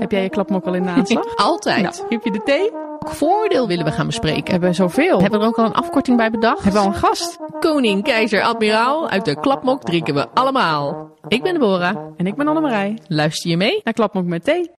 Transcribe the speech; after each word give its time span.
Heb 0.00 0.10
jij 0.10 0.22
je 0.22 0.28
klapmok 0.28 0.64
al 0.66 0.74
in 0.74 0.82
de 0.82 0.88
aanslag? 0.88 1.36
Altijd. 1.50 1.82
Nou, 1.82 1.94
heb 2.08 2.24
je 2.24 2.30
de 2.30 2.42
thee? 2.44 2.70
Welk 2.70 3.14
voordeel 3.14 3.66
willen 3.66 3.84
we 3.84 3.90
gaan 3.90 4.00
We 4.00 4.06
bespreken? 4.06 4.50
hebben 4.52 4.74
zoveel. 4.74 5.20
Hebben 5.20 5.38
we 5.38 5.44
er 5.44 5.50
ook 5.50 5.58
al 5.58 5.64
een 5.64 5.72
afkorting 5.72 6.16
bij 6.16 6.30
bedacht? 6.30 6.62
Hebben 6.62 6.80
we 6.82 6.86
al 6.88 6.94
een 6.94 6.98
gast? 7.00 7.38
Koning, 7.60 8.02
keizer, 8.04 8.42
admiraal, 8.42 9.08
uit 9.08 9.24
de 9.24 9.40
klapmok 9.40 9.82
drinken 9.82 10.14
we 10.14 10.28
allemaal. 10.34 11.10
Ik 11.28 11.42
ben 11.42 11.52
Deborah. 11.52 11.96
En 12.16 12.26
ik 12.26 12.34
ben 12.34 12.48
Annemarij. 12.48 12.98
Luister 13.08 13.50
je 13.50 13.56
mee? 13.56 13.80
Naar 13.84 13.94
klapmok 13.94 14.24
met 14.24 14.44
thee. 14.44 14.70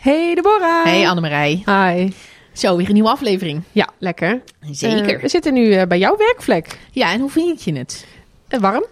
Hey 0.00 0.34
Deborah. 0.34 0.84
Hey 0.84 1.08
Annemarij. 1.08 1.62
Hi. 1.66 2.10
Zo, 2.52 2.76
weer 2.76 2.86
een 2.88 2.94
nieuwe 2.94 3.08
aflevering. 3.08 3.62
Ja, 3.72 3.88
lekker. 3.98 4.42
Zeker. 4.70 5.14
Eh, 5.16 5.20
we 5.22 5.28
zitten 5.28 5.52
nu 5.54 5.72
eh, 5.72 5.86
bij 5.86 5.98
jouw 5.98 6.16
werkvlek. 6.16 6.78
ja, 6.90 7.12
en 7.12 7.20
hoe 7.20 7.30
vind 7.30 7.62
je 7.62 7.72
het? 7.76 8.06
Eh, 8.48 8.60
warm? 8.60 8.84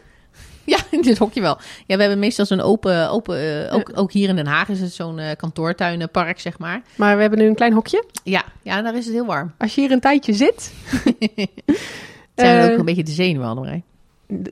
Ja, 0.75 0.79
in 0.91 1.01
dit 1.03 1.19
hokje 1.19 1.41
wel. 1.41 1.59
Ja, 1.87 1.95
we 1.97 2.01
hebben 2.03 2.19
meestal 2.19 2.47
zo'n 2.47 2.61
open, 2.61 3.11
open 3.11 3.67
eh, 3.69 3.75
ook, 3.75 3.91
ook 3.95 4.13
hier 4.13 4.29
in 4.29 4.37
Den 4.37 4.47
Haag 4.47 4.69
is 4.69 4.81
het 4.81 4.93
zo'n 4.93 5.19
eh, 5.19 5.37
kantoortuinenpark, 5.37 6.41
zeg 6.41 6.59
maar. 6.59 6.83
Maar 6.97 7.15
we 7.15 7.21
hebben 7.21 7.39
nu 7.39 7.47
een 7.47 7.55
klein 7.55 7.73
hokje. 7.73 8.05
Ja, 8.23 8.45
ja, 8.63 8.83
daar 8.83 8.95
is 8.97 9.05
het 9.05 9.15
heel 9.15 9.27
warm. 9.27 9.53
Als 9.59 9.75
je 9.75 9.81
hier 9.81 9.91
een 9.91 10.01
tijdje 10.01 10.33
zit. 10.33 10.73
Zijn 12.35 12.57
we 12.61 12.67
Eh, 12.67 12.73
ook 12.73 12.79
een 12.79 12.85
beetje 12.85 13.03
de 13.03 13.11
zenuwen, 13.11 13.49
Annemarij? 13.49 13.83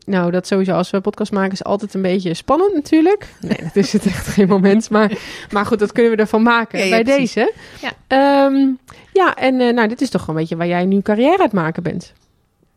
Nou, 0.07 0.31
dat 0.31 0.47
sowieso 0.47 0.73
als 0.73 0.91
we 0.91 1.01
podcast 1.01 1.33
maken 1.33 1.53
is 1.53 1.65
altijd 1.65 1.95
een 1.95 2.03
beetje 2.03 2.35
spannend 2.35 2.75
natuurlijk. 2.75 3.29
Nee, 3.41 3.59
dat 3.63 3.77
is 3.77 3.93
het 3.93 4.07
echt 4.07 4.27
geen 4.27 4.49
moment. 4.49 4.91
Maar, 4.91 5.13
maar 5.51 5.67
goed, 5.67 5.79
dat 5.79 5.93
kunnen 5.93 6.13
we 6.13 6.19
ervan 6.19 6.43
maken 6.43 6.79
Ja, 6.79 6.85
ja, 6.85 6.91
bij 6.91 7.03
precies. 7.03 7.33
deze. 7.35 7.53
Ja. 7.81 7.91
Ehm, 8.07 8.69
ja, 9.13 9.35
en 9.37 9.57
nou, 9.57 9.89
dit 9.89 10.01
is 10.01 10.11
toch 10.11 10.21
gewoon 10.21 10.37
een 10.37 10.41
beetje 10.43 10.57
waar 10.57 10.67
jij 10.67 10.85
nu 10.85 11.01
carrière 11.01 11.37
aan 11.39 11.45
het 11.45 11.53
maken 11.53 11.83
bent. 11.83 12.13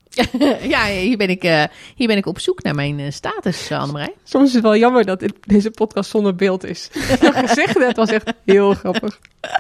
ja, 0.74 0.86
hier 0.88 1.18
ben, 1.18 1.30
ik, 1.30 1.44
eh, 1.44 1.64
hier 1.96 2.08
ben 2.08 2.18
ik 2.18 2.26
op 2.26 2.40
zoek 2.40 2.64
naar 2.64 2.76
mijn 2.76 3.00
eh, 3.00 3.12
status, 3.12 3.72
uh, 3.72 3.80
Annemarij. 3.80 4.14
Soms 4.24 4.48
is 4.48 4.54
het 4.54 4.64
wel 4.64 4.76
jammer 4.78 5.06
dat 5.06 5.24
deze 5.42 5.72
podcast 5.72 6.10
zonder 6.10 6.36
beeld 6.36 6.64
is. 6.64 6.90
Dat 7.22 7.36
gezegd 7.36 7.78
net 7.78 7.96
was 7.98 8.10
echt 8.10 8.34
heel 8.46 8.74
grappig. 8.74 9.20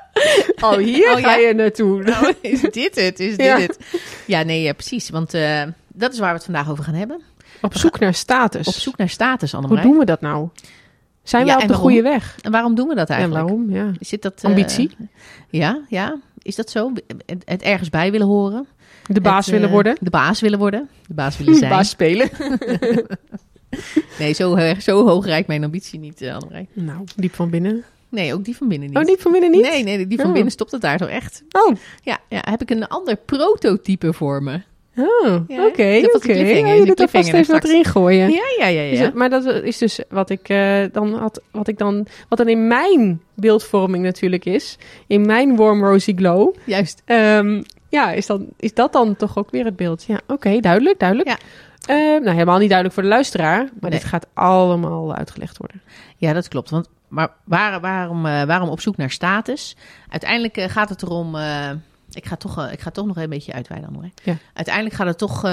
Oh, 0.62 0.72
hier 0.78 1.10
Oh, 1.12 1.18
ga 1.24 1.36
ja? 1.36 1.48
je 1.48 1.54
naartoe. 1.54 2.04
Nou, 2.04 2.34
is 2.42 2.62
dit 2.62 2.96
het? 2.96 3.20
Is 3.20 3.38
dit 3.38 3.46
Ja. 3.46 3.60
het? 3.60 3.78
Ja, 4.28 4.44
nee, 4.44 4.62
ja, 4.62 4.74
precies. 4.74 5.10
Want 5.10 5.32
dat 5.88 6.14
is 6.14 6.20
waar 6.20 6.30
we 6.30 6.36
het 6.36 6.44
vandaag 6.44 6.70
over 6.70 6.84
gaan 6.84 6.94
hebben. 6.94 7.22
Op 7.62 7.78
zoek 7.78 8.00
naar 8.00 8.14
status. 8.14 8.68
Op 8.68 8.74
zoek 8.74 8.98
naar 8.98 9.10
status, 9.10 9.52
Hoe 9.52 9.60
Annemarij. 9.62 9.90
doen 9.90 9.98
we 10.00 10.06
dat 10.06 10.22
nou? 10.22 10.50
Zijn 11.24 11.46
we 11.46 11.52
op 11.54 11.56
en 11.62 11.68
de 11.68 11.74
waarom? 11.74 11.88
goede 11.90 12.02
weg? 12.10 12.38
En 12.42 12.52
waarom 12.52 12.76
doen 12.76 12.88
we 12.88 12.96
dat 12.96 13.10
En 13.10 13.16
eigenlijk? 13.16 13.46
waarom? 13.48 13.72
Ja. 13.72 13.92
Zit 14.00 14.22
dat, 14.22 14.44
Ambitie? 14.44 14.98
ja, 15.50 15.80
ja. 15.90 16.16
Is 16.42 16.56
dat 16.56 16.70
zo? 16.70 16.92
Het, 17.26 17.42
het 17.46 17.62
ergens 17.62 17.90
bij 17.90 18.12
willen 18.12 18.28
horen? 18.28 18.68
De 19.08 19.22
baas 19.22 19.46
Het, 19.46 19.54
willen 19.54 19.68
eh, 19.68 19.74
worden. 19.74 19.96
De 20.00 20.10
baas 20.10 20.42
willen 20.42 20.60
worden? 20.60 20.90
De 21.08 21.14
baas 21.14 21.38
willen 21.40 21.56
zijn? 21.56 21.70
Baas 21.72 21.90
spelen. 21.90 22.30
Nee, 24.20 24.34
zo, 24.34 24.56
erg- 24.56 24.82
zo 24.82 25.06
hoog 25.08 25.26
rijdt 25.26 25.48
mijn 25.48 25.64
ambitie 25.64 26.00
niet, 26.00 26.22
Annemarij. 26.22 26.68
Nou, 26.74 27.04
diep 27.16 27.34
van 27.36 27.50
binnen. 27.50 27.84
Nee, 28.10 28.34
ook 28.34 28.44
die 28.46 28.56
van 28.56 28.68
binnen 28.68 28.88
niet. 28.90 28.98
Oh, 28.98 29.04
diep 29.04 29.22
van 29.22 29.32
binnen 29.32 29.52
niet? 29.52 29.62
Nee, 29.62 29.84
nee, 29.84 30.08
die 30.08 30.18
van 30.18 30.28
Oh. 30.28 30.34
binnen 30.34 30.52
stopt 30.52 30.72
het 30.72 30.82
daar 30.82 30.98
toch 30.98 31.10
echt. 31.10 31.44
Oh, 31.52 31.76
Ja, 32.04 32.20
ja, 32.30 32.40
heb 32.50 32.62
ik 32.62 32.70
een 32.70 32.88
ander 32.88 33.16
prototype 33.16 34.14
voor 34.14 34.44
me. 34.44 34.62
oh 34.98 35.34
oké. 35.50 35.62
oké. 35.66 35.84
je 35.84 36.84
doet 36.86 37.00
er 37.00 37.10
vast 37.10 37.34
even 37.34 37.54
wat 37.54 37.64
erin 37.64 37.86
gooien. 37.86 38.30
Ja, 38.32 38.44
ja, 38.60 38.68
ja, 38.68 38.82
ja. 38.82 39.12
maar 39.14 39.30
dat 39.30 39.46
is 39.46 39.78
dus 39.78 40.00
wat 40.10 40.30
ik 40.30 40.50
eh, 40.50 40.84
dan 40.92 41.14
had, 41.14 41.42
wat 41.52 41.68
ik 41.68 41.78
dan, 41.78 42.08
wat 42.30 42.38
dan 42.38 42.48
in 42.48 42.68
mijn 42.68 43.22
beeldvorming 43.34 44.04
natuurlijk 44.04 44.46
is, 44.46 44.78
in 45.08 45.26
mijn 45.26 45.56
warm 45.56 45.84
rosy 45.86 46.14
glow, 46.16 46.56
Juist. 46.66 47.02
Ehm, 47.06 47.62
ja, 47.90 48.12
is, 48.12 48.26
dan, 48.26 48.48
is 48.58 48.74
dat 48.74 48.94
dan 48.94 49.16
toch 49.16 49.38
ook 49.38 49.52
weer 49.52 49.66
het 49.66 49.76
beeld? 49.76 50.04
Ja, 50.04 50.20
oké, 50.28 50.60
duidelijk, 50.60 51.00
duidelijk. 51.00 51.30
Ja. 51.30 51.38
Ehm, 51.86 52.24
nou, 52.24 52.34
helemaal 52.34 52.58
niet 52.58 52.70
duidelijk 52.70 52.94
voor 52.94 53.04
de 53.04 53.10
luisteraar, 53.10 53.58
maar 53.80 53.90
Nee. 53.90 54.00
dit 54.00 54.04
gaat 54.10 54.28
allemaal 54.34 55.16
uitgelegd 55.16 55.58
worden. 55.58 55.82
Ja, 56.18 56.34
dat 56.34 56.48
klopt. 56.48 56.70
Want, 56.70 56.90
maar 57.08 57.30
waar, 57.44 57.80
waarom, 57.80 58.26
eh, 58.26 58.44
waarom 58.44 58.70
op 58.70 58.80
zoek 58.82 58.98
naar 58.98 59.12
status? 59.12 59.76
Uiteindelijk 60.10 60.58
eh, 60.58 60.70
gaat 60.70 60.90
het 60.90 61.02
erom. 61.02 61.36
eh, 61.36 61.70
ik, 62.12 62.26
ga 62.26 62.36
toch, 62.36 62.70
ik 62.72 62.80
ga 62.80 62.90
toch 62.92 63.06
nog 63.06 63.18
een 63.18 63.30
beetje 63.30 63.54
uitweiden, 63.54 63.90
André. 63.90 64.12
Ja. 64.24 64.36
Uiteindelijk 64.54 64.96
gaat 64.96 65.08
het 65.08 65.18
toch 65.18 65.44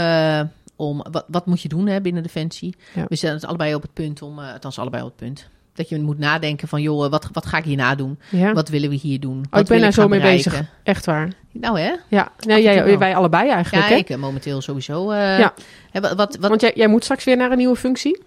om. 0.77 1.05
Wat, 1.11 1.25
wat 1.29 1.47
moet 1.47 1.61
je 1.63 1.69
doen 1.69 1.87
hè, 1.87 2.01
binnen 2.01 2.23
Defensie? 2.23 2.77
Ja. 2.95 3.05
We 3.09 3.17
zijn 3.17 3.35
het 3.35 3.45
allebei 3.45 3.75
op 3.75 3.83
het 3.83 3.93
punt 3.93 4.23
om. 4.23 4.39
althans, 4.39 4.79
allebei 4.79 5.03
op 5.03 5.09
het 5.09 5.19
punt. 5.19 5.49
Dat 5.75 5.89
je 5.89 6.01
moet 6.01 6.19
nadenken 6.19 6.69
van, 6.69 6.83
joh, 6.83 7.11
wat, 7.11 7.29
wat 7.33 7.47
ga 7.47 7.59
ik 7.59 7.65
hierna 7.65 7.95
doen? 7.95 8.19
Ja, 8.29 8.53
Wat 8.53 8.69
willen 8.69 8.89
we 8.91 8.95
hier 8.97 9.21
doen? 9.21 9.45
oh, 9.51 9.61
ik 9.61 9.67
ben 9.67 9.81
daar 9.81 9.93
zo 9.93 10.09
mee 10.09 10.21
bereiken? 10.21 10.51
bezig. 10.51 10.67
Echt 10.83 11.07
waar. 11.07 11.29
Nou 11.53 11.81
hè? 11.81 11.93
Ja, 12.09 12.33
nou, 12.39 12.61
jij, 12.61 12.85
wel. 12.85 12.99
wij 12.99 13.17
allebei 13.17 13.51
eigenlijk, 13.51 13.85
Ja, 13.89 13.93
hè? 13.93 13.97
ik 13.97 14.11
eh, 14.11 14.17
momenteel 14.17 14.61
sowieso. 14.61 15.11
eh, 15.11 15.39
Ja. 15.39 15.55
hè, 15.91 16.01
wat, 16.01 16.15
wat, 16.15 16.37
Want 16.41 16.61
jij, 16.61 16.73
jij 16.75 16.87
moet 16.89 17.03
straks 17.05 17.25
weer 17.25 17.37
naar 17.37 17.51
een 17.51 17.57
nieuwe 17.59 17.77
functie. 17.77 18.23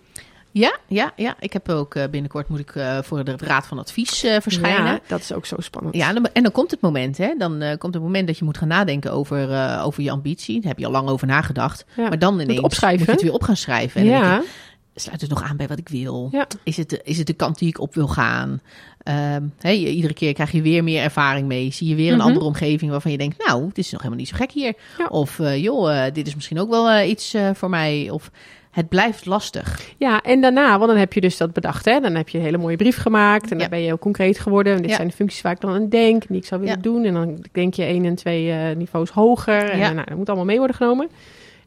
ja, 0.52 0.78
ja, 0.88 1.12
ja, 1.16 1.36
ik 1.40 1.54
heb 1.54 1.70
ook 1.70 1.96
eh, 1.96 2.04
binnenkort 2.12 2.48
moet 2.50 2.60
ik 2.60 2.74
voor 3.02 3.24
de 3.24 3.34
Raad 3.38 3.68
van 3.68 3.80
Advies 3.80 4.20
verschijnen. 4.40 4.92
Ja, 4.94 5.00
dat 5.08 5.20
is 5.20 5.34
ook 5.34 5.46
zo 5.46 5.56
spannend. 5.60 5.96
Ja, 5.96 6.14
en 6.34 6.44
dan- 6.44 6.52
komt 6.52 6.72
het 6.72 6.82
moment, 6.82 7.18
hè? 7.18 7.34
Dan 7.38 7.64
komt 7.78 7.94
het 7.94 8.04
moment 8.04 8.28
dat 8.28 8.38
je 8.38 8.46
moet 8.46 8.58
gaan 8.58 8.68
nadenken 8.68 9.12
over, 9.12 9.50
over 9.84 10.04
je 10.04 10.12
ambitie. 10.12 10.60
Daar 10.60 10.70
heb 10.70 10.80
je 10.80 10.86
al 10.86 10.92
lang 10.92 11.10
over 11.10 11.28
nagedacht. 11.28 11.86
Ja. 11.96 12.08
Maar 12.10 12.20
dan 12.20 12.40
ineens 12.40 12.62
moet 12.62 12.76
je 12.80 13.12
het 13.12 13.22
weer 13.22 13.34
op 13.34 13.44
gaan 13.44 13.58
schrijven. 13.58 14.02
En 14.02 14.08
dan 14.08 14.22
denk 14.22 14.34
ja. 14.34 14.42
Sluit 14.96 15.22
het 15.22 15.30
nog 15.30 15.44
aan 15.44 15.58
bij 15.58 15.68
wat 15.68 15.78
ik 15.80 15.90
wil? 15.90 16.30
Ja. 16.32 16.48
Is, 16.64 16.78
het, 16.78 16.90
de- 16.90 17.02
is 17.04 17.18
het 17.18 17.28
de 17.28 17.34
kant 17.34 17.60
die 17.60 17.68
ik 17.70 17.80
op 17.80 17.94
wil 17.96 18.08
gaan? 18.08 18.62
Ehm, 19.04 19.44
iedere 19.72 20.14
keer 20.14 20.34
krijg 20.34 20.52
je 20.52 20.62
weer 20.62 20.84
meer 20.84 21.02
ervaring 21.04 21.48
mee. 21.48 21.72
Zie 21.72 21.88
je 21.88 21.96
weer 21.96 22.12
een 22.12 22.18
Mhm. 22.18 22.28
andere 22.28 22.46
omgeving 22.46 22.92
waarvan 22.92 23.12
je 23.12 23.18
denkt... 23.18 23.46
nou, 23.46 23.68
het 23.68 23.78
is 23.78 23.92
nog 23.92 24.02
helemaal 24.02 24.20
niet 24.24 24.30
zo 24.30 24.36
gek 24.38 24.52
hier. 24.52 24.74
Ja. 24.98 25.06
Of 25.08 25.40
eh, 25.40 25.64
joh, 25.64 26.06
eh, 26.06 26.14
dit 26.14 26.28
is 26.28 26.36
misschien 26.36 26.60
ook 26.60 26.70
wel 26.70 26.90
eh, 26.90 27.10
iets 27.10 27.36
voor 27.54 27.70
mij. 27.70 28.10
Of 28.10 28.32
het 28.72 28.90
blijft 28.90 29.26
lastig. 29.26 29.82
ja, 29.98 30.22
en 30.22 30.42
daarna, 30.42 30.78
want 30.78 30.90
dan 30.90 31.00
heb 31.00 31.14
je 31.14 31.22
dus 31.22 31.38
dat 31.38 31.54
bedacht, 31.54 31.86
hè? 31.86 32.00
Dan 32.00 32.16
heb 32.16 32.30
je 32.30 32.38
een 32.38 32.44
hele 32.44 32.58
mooie 32.58 32.76
brief 32.76 32.98
gemaakt 32.98 33.52
en 33.52 33.58
dan 33.58 33.70
ben 33.70 33.80
je 33.80 33.86
heel 33.86 33.98
concreet 34.00 34.40
geworden. 34.40 34.74
En 34.76 34.82
dit 34.82 34.90
Ja. 34.90 34.96
zijn 34.96 35.08
de 35.08 35.14
functies 35.14 35.42
waar 35.42 35.52
ik 35.52 35.62
dan 35.62 35.74
aan 35.74 35.90
denk, 35.90 36.28
die 36.28 36.38
ik 36.38 36.46
zou 36.46 36.62
willen 36.62 36.82
doen. 36.82 37.04
En 37.04 37.14
dan 37.14 37.46
denk 37.52 37.74
je 37.74 37.84
één 37.84 38.06
en 38.06 38.16
twee 38.16 38.76
niveaus 38.76 39.10
hoger. 39.10 39.70
En 39.70 39.80
nou, 39.96 40.08
dat 40.08 40.18
moet 40.18 40.28
allemaal 40.28 40.46
mee 40.46 40.58
worden 40.58 40.76
genomen. 40.76 41.10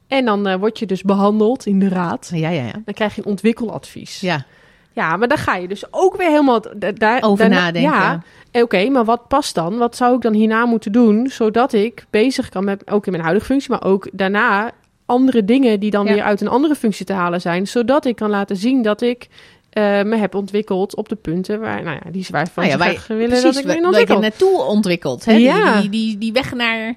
En 0.09 0.25
dan 0.25 0.47
eh, 0.47 0.55
word 0.59 0.79
je 0.79 0.87
dus 0.87 1.03
behandeld 1.03 1.67
in 1.67 1.79
de 1.79 1.89
raad. 1.89 2.31
Ja, 2.35 2.49
ja, 2.49 2.63
ja. 2.65 2.73
Dan 2.85 2.95
krijg 2.95 3.15
je 3.15 3.21
een 3.21 3.27
ontwikkeladvies. 3.31 4.21
Ja, 4.21 4.45
Ja, 4.93 5.17
maar 5.17 5.29
dan 5.29 5.39
ga 5.39 5.57
je 5.57 5.69
dus 5.69 5.85
ook 5.93 6.17
weer 6.17 6.29
helemaal 6.29 6.61
da- 6.77 6.93
daar 6.93 7.23
over 7.23 7.39
daarna- 7.39 7.61
nadenken. 7.65 7.91
Ja, 7.91 8.23
oké, 8.63 8.89
maar 8.89 9.05
wat 9.05 9.29
past 9.29 9.55
dan? 9.55 9.77
Wat 9.79 9.97
zou 9.97 10.15
ik 10.17 10.21
dan 10.23 10.33
hierna 10.33 10.65
moeten 10.67 10.93
doen, 10.93 11.27
zodat 11.29 11.73
ik 11.73 12.07
bezig 12.11 12.49
kan 12.49 12.65
met, 12.65 12.91
ook 12.91 13.05
in 13.07 13.13
mijn 13.13 13.25
huidige 13.25 13.47
functie, 13.47 13.71
maar 13.71 13.85
ook 13.85 14.09
daarna 14.13 14.71
andere 15.07 15.45
dingen 15.45 15.81
die 15.81 15.91
dan 15.91 16.07
Ja. 16.07 16.13
weer 16.13 16.23
uit 16.23 16.41
een 16.41 16.49
andere 16.49 16.75
functie 16.75 17.07
te 17.07 17.13
halen 17.13 17.41
zijn, 17.41 17.67
zodat 17.67 18.05
ik 18.05 18.17
kan 18.17 18.31
laten 18.31 18.57
zien 18.57 18.83
dat 18.83 19.01
ik 19.01 19.29
eh, 19.71 20.03
me 20.03 20.17
heb 20.17 20.35
ontwikkeld 20.35 20.97
op 20.97 21.09
de 21.09 21.15
punten 21.17 21.61
waar, 21.61 21.83
nou 21.83 21.99
ja, 22.05 22.11
die 22.11 22.21
is 22.21 22.29
waarvan 22.31 22.67
Nou 22.67 22.79
ja, 22.79 22.79
willen 23.09 23.43
dat 23.43 23.57
ik 23.57 23.65
me 23.65 23.77
in 23.77 23.83
waar 23.91 24.01
je 24.01 24.19
naartoe 24.19 24.63
ontwikkelt. 24.63 25.25
Hè? 25.25 25.33
Ja. 25.33 25.81
Die, 25.81 25.91
die, 25.91 25.91
die, 25.91 26.19
die 26.19 26.33
weg 26.33 26.55
naar, 26.55 26.95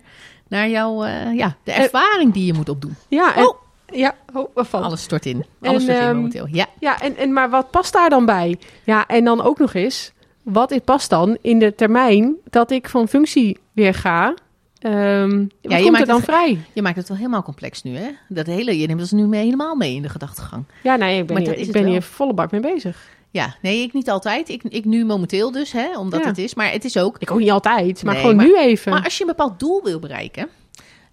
naar 0.51 0.69
jouw, 0.69 1.03
eh, 1.03 1.33
ja, 1.33 1.55
de 1.63 1.71
ervaring 1.71 2.33
die 2.33 2.45
je 2.45 2.53
moet 2.53 2.69
opdoen. 2.69 2.95
Ja, 3.07 3.35
en, 3.35 3.47
Oh. 3.47 3.55
ja, 3.85 4.15
oh, 4.33 4.49
van? 4.55 4.83
Alles 4.83 5.01
stort 5.01 5.25
in. 5.25 5.45
Alles 5.61 5.75
En, 5.75 5.81
stort 5.81 5.97
in 5.97 6.03
ehm, 6.03 6.15
momenteel. 6.15 6.47
Ja. 6.51 6.65
Ja, 6.79 7.01
en, 7.01 7.17
en 7.17 7.33
maar 7.33 7.49
wat 7.49 7.71
past 7.71 7.93
daar 7.93 8.09
dan 8.09 8.25
bij? 8.25 8.57
Ja, 8.83 9.07
en 9.07 9.23
dan 9.23 9.41
ook 9.41 9.59
nog 9.59 9.73
eens, 9.73 10.11
wat 10.43 10.81
past 10.85 11.09
dan 11.09 11.37
in 11.41 11.59
de 11.59 11.75
termijn 11.75 12.35
dat 12.49 12.71
ik 12.71 12.89
van 12.89 13.07
functie 13.07 13.57
weer 13.71 13.93
ga? 13.93 14.33
Ehm 14.79 15.29
wat 15.39 15.49
je 15.61 15.67
komt 15.69 15.85
er 15.85 15.91
maakt 15.91 16.05
dan 16.07 16.15
het- 16.15 16.25
vrij? 16.25 16.59
Je 16.73 16.81
maakt 16.81 16.95
het 16.95 17.07
wel 17.07 17.17
helemaal 17.17 17.43
complex 17.43 17.83
nu, 17.83 17.95
hè? 17.97 18.07
Dat 18.27 18.45
hele, 18.45 18.79
je 18.79 18.87
neemt 18.87 18.99
ons 18.99 19.11
nu 19.11 19.23
mee, 19.27 19.43
helemaal 19.43 19.75
mee 19.75 19.95
in 19.95 20.01
de 20.01 20.09
gedachtegang. 20.09 20.63
Ja, 20.83 20.95
nee, 20.95 21.19
ik 21.19 21.25
ben, 21.27 21.35
Maar 21.35 21.45
hier, 21.45 21.53
ik 21.57 21.63
het 21.63 21.71
ben 21.71 21.81
wel. 21.83 21.91
hier 21.91 22.01
volle 22.01 22.33
bak 22.33 22.51
mee 22.51 22.61
bezig. 22.61 23.09
Ja, 23.31 23.55
nee, 23.61 23.81
ik 23.81 23.93
niet 23.93 24.09
altijd. 24.09 24.49
Ik, 24.49 24.63
ik 24.63 24.85
nu 24.85 25.05
momenteel 25.05 25.51
dus, 25.51 25.71
hè, 25.71 25.97
omdat 25.97 26.21
Ja. 26.21 26.27
het 26.27 26.37
is. 26.37 26.53
Maar 26.53 26.71
het 26.71 26.85
is 26.85 26.97
ook... 26.97 27.15
Ik 27.19 27.31
ook 27.31 27.39
niet 27.39 27.51
altijd, 27.51 28.03
maar 28.03 28.13
Nee, 28.13 28.21
gewoon 28.21 28.35
maar- 28.37 28.45
nu 28.45 28.59
even. 28.59 28.91
Maar 28.91 29.03
als 29.03 29.15
je 29.17 29.21
een 29.23 29.29
bepaald 29.29 29.59
doel 29.59 29.83
wil 29.83 29.99
bereiken... 29.99 30.49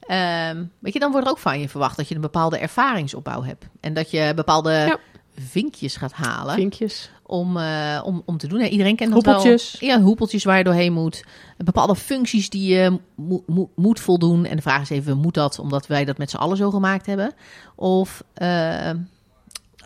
ehm, 0.01 0.65
weet 0.79 0.93
je, 0.93 0.99
dan 0.99 1.11
wordt 1.11 1.27
er 1.27 1.33
ook 1.33 1.39
van 1.39 1.61
je 1.61 1.69
verwacht 1.69 1.97
dat 1.97 2.09
je 2.09 2.15
een 2.15 2.21
bepaalde 2.21 2.59
ervaringsopbouw 2.59 3.43
hebt. 3.43 3.65
En 3.81 3.95
dat 3.95 4.11
je 4.11 4.33
bepaalde 4.35 4.71
Ja. 4.71 4.97
vinkjes 5.37 5.97
gaat 5.97 6.13
halen. 6.13 6.55
Vinkjes. 6.55 7.11
om, 7.31 7.57
eh, 7.57 8.01
om, 8.05 8.23
om 8.25 8.37
te 8.39 8.47
doen. 8.49 8.61
Hè, 8.61 8.67
Iedereen 8.67 8.97
kent 8.97 9.13
dat 9.13 9.25
Hoepeltjes. 9.25 9.77
wel. 9.81 9.91
Ja, 9.91 10.01
hoepeltjes 10.01 10.45
waar 10.45 10.59
je 10.59 10.65
doorheen 10.65 10.93
moet. 10.93 11.25
Bepaalde 11.57 11.97
functies 11.97 12.51
die 12.51 12.75
je 12.75 12.99
mo- 13.15 13.43
mo- 13.47 13.71
moet 13.77 14.01
voldoen. 14.01 14.45
En 14.45 14.57
de 14.57 14.63
vraag 14.63 14.81
is 14.83 14.91
even, 14.91 15.17
moet 15.19 15.35
dat 15.35 15.59
omdat 15.59 15.87
wij 15.87 16.05
dat 16.05 16.19
met 16.19 16.31
z'n 16.31 16.37
allen 16.37 16.57
zo 16.57 16.71
gemaakt 16.71 17.07
hebben? 17.07 17.33
Of 17.75 18.23
eh, 18.35 18.91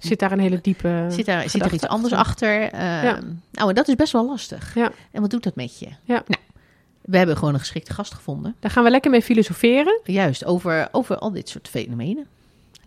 Zit 0.02 0.19
daar 0.19 0.32
een 0.32 0.38
hele 0.38 0.58
diepe 0.62 1.06
zit, 1.08 1.26
daar, 1.26 1.49
zit 1.50 1.62
er 1.64 1.72
iets 1.72 1.87
anders 1.87 2.12
achter? 2.12 2.62
Eh, 2.62 2.81
Ja. 3.02 3.19
Nou, 3.52 3.69
en 3.69 3.75
dat 3.75 3.88
is 3.88 3.94
best 3.94 4.12
wel 4.12 4.26
lastig. 4.26 4.75
Ja. 4.75 4.93
En 5.10 5.20
wat 5.20 5.31
doet 5.31 5.43
dat 5.43 5.54
met 5.54 5.78
je? 5.78 5.87
Ja. 5.87 6.22
Nou, 6.26 6.40
we 7.00 7.16
hebben 7.16 7.37
gewoon 7.37 7.54
een 7.54 7.60
geschikte 7.60 7.93
gast 7.93 8.14
gevonden. 8.14 8.54
Daar 8.60 8.70
gaan 8.70 8.84
we 8.84 8.90
lekker 8.90 9.10
mee 9.10 9.22
filosoferen. 9.22 10.00
Juist, 10.04 10.44
over, 10.44 10.88
over 10.93 11.19
al 11.19 11.31
dit 11.32 11.49
soort 11.49 11.69
fenomenen. 11.69 12.26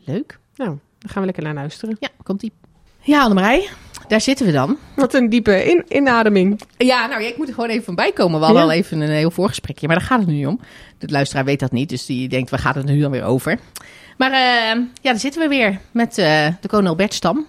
Leuk. 0.04 0.40
Nou, 0.56 0.70
daar 1.00 1.12
gaan 1.12 1.20
we 1.20 1.26
lekker 1.26 1.44
naar 1.44 1.54
luisteren. 1.54 1.98
Ja, 2.00 2.10
komt-ie. 2.24 2.52
Ja, 3.02 3.22
Annemarij, 3.22 3.70
daar 4.08 4.22
zitten 4.22 4.46
we 4.46 4.52
dan. 4.52 4.78
Wat 4.96 5.14
een 5.14 5.30
diepe 5.30 5.64
in 5.66 5.86
inademing. 5.88 6.62
Ja, 6.78 7.06
nou 7.08 7.22
ja, 7.22 7.28
ik 7.28 7.38
moet 7.38 7.48
er 7.48 7.54
gewoon 7.54 7.70
even 7.70 7.84
van 7.84 7.96
bijkomen. 7.96 8.40
We 8.40 8.46
hadden 8.46 8.64
Ja. 8.64 8.70
al 8.70 8.76
even 8.76 9.00
een 9.02 9.10
heel 9.10 9.32
voorgesprekje, 9.32 9.88
maar 9.88 9.96
daar 9.98 10.06
gaat 10.06 10.20
het 10.20 10.28
nu 10.28 10.46
om. 10.46 10.60
De 10.98 11.08
luisteraar 11.10 11.46
weet 11.46 11.60
dat 11.60 11.72
niet, 11.72 11.90
dus 11.90 12.06
die 12.06 12.28
denkt, 12.30 12.50
waar 12.50 12.60
gaat 12.60 12.76
het 12.76 12.86
nu 12.86 13.00
dan 13.00 13.12
weer 13.12 13.24
over? 13.24 13.60
Maar 14.16 14.32
eh, 14.32 14.82
ja, 15.02 15.12
daar 15.12 15.20
zitten 15.20 15.42
we 15.42 15.48
weer 15.48 15.80
met 15.92 16.18
eh, 16.18 16.48
de 16.62 16.68
koning 16.68 16.90
Albert 16.90 17.14
Stam. 17.14 17.46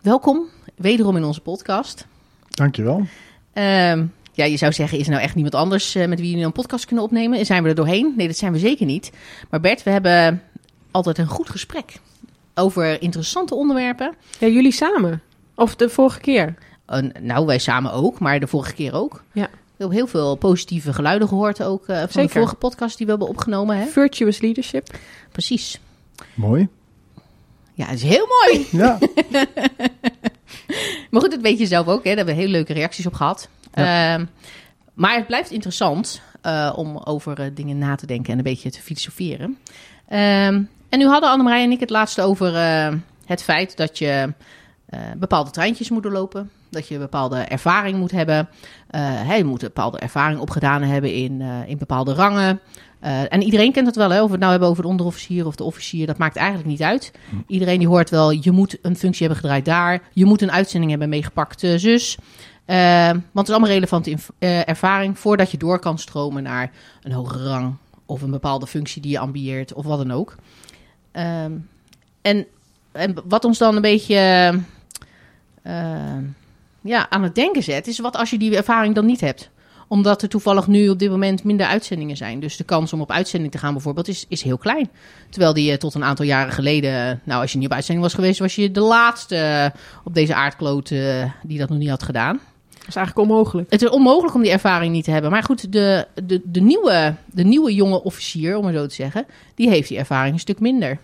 Welkom, 0.00 0.46
wederom 0.76 1.16
in 1.16 1.24
onze 1.24 1.40
podcast. 1.40 2.06
Dankjewel. 2.48 3.06
Ehm, 3.52 4.06
Ja, 4.32 4.44
je 4.44 4.56
zou 4.56 4.72
zeggen, 4.72 4.98
is 4.98 5.04
er 5.04 5.10
nou 5.10 5.22
echt 5.22 5.34
niemand 5.34 5.54
anders 5.54 5.94
eh, 5.94 6.06
met 6.08 6.20
wie 6.20 6.30
jullie 6.30 6.44
een 6.44 6.52
podcast 6.52 6.84
kunnen 6.84 7.04
opnemen? 7.04 7.38
En 7.38 7.46
zijn 7.46 7.62
we 7.62 7.68
er 7.68 7.74
doorheen? 7.74 8.14
Nee, 8.16 8.26
dat 8.26 8.36
zijn 8.36 8.52
we 8.52 8.58
zeker 8.58 8.86
niet. 8.86 9.10
Maar 9.50 9.60
Bert, 9.60 9.82
we 9.82 9.90
hebben 9.90 10.42
altijd 10.90 11.18
een 11.18 11.26
goed 11.26 11.50
gesprek 11.50 11.94
over 12.54 13.02
interessante 13.02 13.54
onderwerpen. 13.54 14.14
Ja, 14.38 14.46
jullie 14.46 14.72
samen. 14.72 15.22
Of 15.54 15.76
de 15.76 15.88
vorige 15.88 16.20
keer. 16.20 16.54
Uh, 16.88 16.98
nou, 17.20 17.46
wij 17.46 17.58
samen 17.58 17.92
ook, 17.92 18.18
maar 18.18 18.40
de 18.40 18.46
vorige 18.46 18.74
keer 18.74 18.94
ook. 18.94 19.22
Ja. 19.32 19.48
We 19.80 19.86
hebben 19.86 20.04
heel 20.04 20.20
veel 20.20 20.36
positieve 20.36 20.92
geluiden 20.92 21.28
gehoord 21.28 21.62
ook 21.62 21.88
uh, 21.88 21.98
van 21.98 22.08
Zeker. 22.08 22.22
de 22.22 22.28
vorige 22.28 22.54
podcast 22.54 22.96
die 22.96 23.06
we 23.06 23.12
hebben 23.12 23.28
opgenomen. 23.28 23.76
Hè? 23.76 23.86
Virtuous 23.86 24.40
leadership. 24.40 24.94
Precies. 25.32 25.80
Mooi. 26.34 26.68
Ja, 27.74 27.86
dat 27.86 27.94
is 27.94 28.02
heel 28.02 28.26
mooi. 28.26 28.66
Ja. 28.70 28.98
maar 31.10 31.20
goed, 31.20 31.30
dat 31.30 31.40
weet 31.40 31.58
je 31.58 31.66
zelf 31.66 31.86
ook. 31.86 32.04
Hè? 32.04 32.08
Daar 32.08 32.16
hebben 32.16 32.34
we 32.34 32.40
hele 32.40 32.52
leuke 32.52 32.72
reacties 32.72 33.06
op 33.06 33.12
gehad. 33.12 33.48
Ja. 33.74 34.18
Uh, 34.18 34.26
maar 34.94 35.16
het 35.16 35.26
blijft 35.26 35.50
interessant 35.50 36.20
uh, 36.46 36.72
om 36.76 36.96
over 36.96 37.40
uh, 37.40 37.46
dingen 37.54 37.78
na 37.78 37.94
te 37.94 38.06
denken 38.06 38.32
en 38.32 38.38
een 38.38 38.44
beetje 38.44 38.70
te 38.70 38.82
filosoferen. 38.82 39.58
Ehm, 40.08 40.62
en 40.88 40.98
nu 40.98 41.06
hadden 41.06 41.30
Annemarij 41.30 41.62
en 41.62 41.70
ik 41.70 41.80
het 41.80 41.90
laatst 41.90 42.20
over 42.20 42.56
eh, 42.56 42.94
het 43.26 43.42
feit 43.42 43.76
dat 43.76 43.98
je 43.98 44.32
bepaalde 45.18 45.50
treintjes 45.50 45.90
moet 45.90 46.02
doorlopen. 46.02 46.50
Dat 46.70 46.88
je 46.88 46.98
bepaalde 46.98 47.38
ervaring 47.38 47.98
moet 47.98 48.10
hebben. 48.10 48.48
Hey, 48.90 49.38
je 49.38 49.44
moet 49.44 49.62
een 49.62 49.68
bepaalde 49.68 49.98
ervaring 49.98 50.40
opgedaan 50.40 50.82
hebben 50.82 51.14
in, 51.14 51.40
in 51.66 51.78
bepaalde 51.78 52.14
rangen. 52.14 52.60
Uh, 53.04 53.32
en 53.32 53.42
iedereen 53.42 53.72
kent 53.72 53.86
dat 53.86 53.96
wel, 53.96 54.10
hè? 54.10 54.20
of 54.20 54.26
we 54.26 54.30
het 54.30 54.40
nou 54.40 54.50
hebben 54.50 54.68
over 54.68 54.82
de 54.82 54.88
onderofficier 54.88 55.46
of 55.46 55.54
de 55.54 55.64
officier, 55.64 56.06
dat 56.06 56.18
maakt 56.18 56.36
eigenlijk 56.36 56.68
niet 56.68 56.82
uit. 56.82 57.12
Hm. 57.28 57.36
Iedereen 57.46 57.78
die 57.78 57.88
hoort 57.88 58.10
wel, 58.10 58.30
je 58.30 58.50
moet 58.50 58.78
een 58.82 58.96
functie 58.96 59.26
hebben 59.26 59.42
gedraaid 59.42 59.64
daar, 59.64 60.02
je 60.12 60.24
moet 60.24 60.42
een 60.42 60.52
uitzending 60.52 60.90
hebben 60.90 61.08
meegepakt 61.08 61.62
uh, 61.62 61.78
zus. 61.78 62.18
Uh, 62.66 63.06
want 63.06 63.24
het 63.32 63.48
is 63.48 63.50
allemaal 63.50 63.68
relevante 63.68 64.16
ervaring 64.64 65.18
voordat 65.18 65.50
je 65.50 65.58
door 65.58 65.78
kan 65.78 65.98
stromen 65.98 66.42
naar 66.42 66.70
een 67.02 67.12
hogere 67.12 67.48
rang 67.48 67.74
of 68.06 68.22
een 68.22 68.30
bepaalde 68.30 68.66
functie 68.66 69.02
die 69.02 69.10
je 69.10 69.18
ambieert 69.18 69.72
of 69.72 69.84
wat 69.84 69.98
dan 69.98 70.12
ook. 70.12 70.36
Um, 71.12 71.68
en, 72.22 72.46
en, 72.92 73.14
wat 73.24 73.44
ons 73.44 73.58
dan 73.58 73.76
een 73.76 73.82
beetje 73.82 74.52
ja, 76.80 77.10
aan 77.10 77.22
het 77.22 77.34
denken 77.34 77.62
zet, 77.62 77.86
is 77.86 77.98
wat 77.98 78.16
als 78.16 78.30
je 78.30 78.38
die 78.38 78.56
ervaring 78.56 78.94
dan 78.94 79.06
niet 79.06 79.20
hebt 79.20 79.50
omdat 79.90 80.22
er 80.22 80.28
toevallig 80.28 80.66
nu 80.66 80.88
op 80.88 80.98
dit 80.98 81.10
moment 81.10 81.44
minder 81.44 81.66
uitzendingen 81.66 82.16
zijn. 82.16 82.40
Dus 82.40 82.56
de 82.56 82.64
kans 82.64 82.92
om 82.92 83.00
op 83.00 83.10
uitzending 83.10 83.52
te 83.52 83.58
gaan 83.58 83.72
bijvoorbeeld 83.72 84.08
is, 84.08 84.24
is 84.28 84.42
heel 84.42 84.58
klein. 84.58 84.90
Terwijl 85.30 85.52
die 85.52 85.76
tot 85.76 85.94
een 85.94 86.04
aantal 86.04 86.24
jaren 86.24 86.52
geleden... 86.52 87.20
Nou, 87.24 87.40
als 87.40 87.52
je 87.52 87.58
niet 87.58 87.66
op 87.66 87.72
uitzending 87.72 88.04
was 88.04 88.14
geweest... 88.14 88.38
was 88.38 88.54
je 88.54 88.70
de 88.70 88.80
laatste 88.80 89.72
op 90.04 90.14
deze 90.14 90.34
aardkloot 90.34 90.90
uh, 90.90 91.24
die 91.42 91.58
dat 91.58 91.68
nog 91.68 91.78
niet 91.78 91.88
had 91.88 92.02
gedaan. 92.02 92.40
Dat 92.78 92.88
is 92.88 92.96
eigenlijk 92.96 93.28
onmogelijk. 93.28 93.70
Het 93.70 93.82
is 93.82 93.88
onmogelijk 93.88 94.34
om 94.34 94.42
die 94.42 94.50
ervaring 94.50 94.92
niet 94.92 95.04
te 95.04 95.10
hebben. 95.10 95.30
Maar 95.30 95.42
goed, 95.42 95.72
de, 95.72 96.06
de, 96.24 96.40
de, 96.44 96.60
nieuwe, 96.60 97.14
de 97.32 97.44
nieuwe 97.44 97.74
jonge 97.74 98.02
officier, 98.02 98.56
om 98.56 98.64
het 98.64 98.76
zo 98.76 98.86
te 98.86 98.94
zeggen... 98.94 99.26
die 99.54 99.68
heeft 99.68 99.88
die 99.88 99.98
ervaring 99.98 100.34
een 100.34 100.40
stuk 100.40 100.60
minder. 100.60 100.98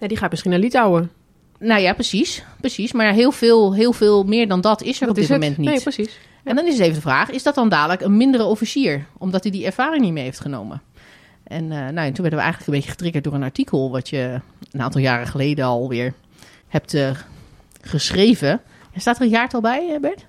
Ja, 0.00 0.08
die 0.08 0.16
gaat 0.16 0.30
misschien 0.30 0.50
naar 0.50 0.60
Litouwen. 0.60 1.10
Nou 1.58 1.80
ja, 1.80 1.92
precies. 1.92 2.44
precies. 2.60 2.92
Maar 2.92 3.12
heel 3.12 3.32
veel, 3.32 3.74
heel 3.74 3.92
veel 3.92 4.24
meer 4.24 4.48
dan 4.48 4.60
dat 4.60 4.82
is 4.82 5.00
er 5.00 5.00
dat 5.00 5.08
op 5.08 5.14
dit 5.14 5.28
het. 5.28 5.40
moment 5.40 5.58
niet. 5.58 5.68
Nee, 5.68 5.80
precies. 5.80 6.18
En 6.44 6.56
dan 6.56 6.66
is 6.66 6.72
het 6.72 6.82
even 6.82 6.94
de 6.94 7.00
vraag, 7.00 7.30
is 7.30 7.42
dat 7.42 7.54
dan 7.54 7.68
dadelijk 7.68 8.00
een 8.00 8.16
mindere 8.16 8.44
officier? 8.44 9.06
Omdat 9.18 9.42
hij 9.42 9.52
die 9.52 9.64
ervaring 9.64 10.02
niet 10.02 10.12
mee 10.12 10.24
heeft 10.24 10.40
genomen. 10.40 10.82
En 11.42 11.64
uh, 11.64 11.70
nou, 11.70 11.96
en 11.96 12.12
toen 12.12 12.22
werden 12.22 12.38
we 12.38 12.44
eigenlijk 12.44 12.66
een 12.66 12.74
beetje 12.74 12.90
getriggerd 12.90 13.24
door 13.24 13.34
een 13.34 13.42
artikel... 13.42 13.90
wat 13.90 14.08
je 14.08 14.40
een 14.70 14.82
aantal 14.82 15.00
jaren 15.00 15.26
geleden 15.26 15.64
alweer 15.64 16.12
hebt 16.68 16.94
uh, 16.94 17.10
geschreven. 17.80 18.60
Er 18.92 19.00
staat 19.00 19.16
er 19.16 19.22
een 19.22 19.28
jaartal 19.28 19.60
bij, 19.60 19.88
uh, 19.92 20.00
Bert? 20.00 20.26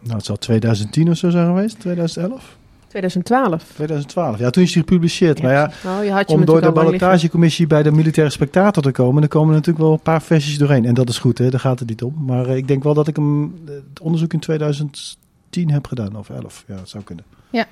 Nou, 0.00 0.16
het 0.16 0.24
zal 0.24 0.36
2010 0.36 1.10
of 1.10 1.16
zo 1.16 1.30
zijn 1.30 1.46
geweest, 1.46 1.80
2011? 1.80 2.56
2012. 2.96 3.62
2012, 3.74 4.38
ja, 4.38 4.50
toen 4.50 4.62
is 4.62 4.74
hij 4.74 4.82
gepubliceerd. 4.82 5.38
Ja. 5.38 5.44
Maar 5.44 5.54
ja, 5.54 5.98
Oh, 5.98 6.04
je 6.04 6.10
had 6.10 6.30
je 6.30 6.36
om 6.36 6.44
door 6.44 6.60
de 6.60 6.72
ballotagecommissie 6.72 7.66
bij 7.66 7.82
de 7.82 7.92
militaire 7.92 8.32
spectator 8.32 8.82
te 8.82 8.90
komen, 8.90 9.20
dan 9.20 9.28
komen 9.28 9.48
er 9.48 9.54
natuurlijk 9.54 9.84
wel 9.84 9.92
een 9.92 10.00
paar 10.00 10.22
versies 10.22 10.58
doorheen. 10.58 10.84
En 10.84 10.94
dat 10.94 11.08
is 11.08 11.18
goed, 11.18 11.38
hè? 11.38 11.50
daar 11.50 11.60
gaat 11.60 11.78
het 11.78 11.88
niet 11.88 12.02
om. 12.02 12.14
Maar 12.26 12.46
eh, 12.46 12.56
ik 12.56 12.68
denk 12.68 12.82
wel 12.82 12.94
dat 12.94 13.08
ik 13.08 13.16
hem, 13.16 13.44
eh, 13.66 13.74
het 13.74 14.00
onderzoek 14.00 14.32
in 14.32 14.38
2010 14.38 15.70
heb 15.70 15.86
gedaan, 15.86 16.16
of 16.16 16.30
11. 16.30 16.64
Ja, 16.66 16.76
dat 16.76 16.88
zou 16.88 17.04
kunnen. 17.04 17.24
Ja. 17.50 17.66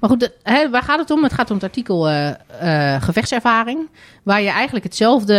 Maar 0.00 0.10
goed, 0.10 0.20
de, 0.20 0.32
hè, 0.42 0.70
waar 0.70 0.82
gaat 0.82 0.98
het 0.98 1.10
om? 1.10 1.22
Het 1.22 1.32
gaat 1.32 1.48
om 1.50 1.54
het 1.54 1.64
artikel 1.64 2.10
uh, 2.10 2.30
uh, 2.62 3.02
gevechtservaring. 3.02 3.88
Waar 4.22 4.42
je 4.42 4.50
eigenlijk 4.50 4.84
hetzelfde, 4.84 5.34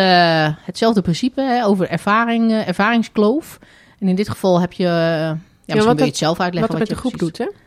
hetzelfde 0.61 1.01
principe 1.01 1.41
hè, 1.41 1.65
over 1.65 1.89
ervaring, 1.89 2.51
uh, 2.51 2.67
ervaringskloof. 2.67 3.59
En 3.99 4.07
in 4.07 4.15
dit 4.15 4.29
geval 4.29 4.61
heb 4.61 4.73
je... 4.73 4.83
ja, 4.83 5.37
misschien 5.65 5.95
wil 5.95 5.97
je 5.97 6.11
het, 6.11 6.17
zelf 6.17 6.39
uitleggen. 6.39 6.71
Wat 6.71 6.79
het 6.79 6.89
je 6.89 6.93
met 6.93 7.03
de 7.03 7.09
groep 7.09 7.29
precies- 7.29 7.37
doet, 7.37 7.47
hè? 7.47 7.63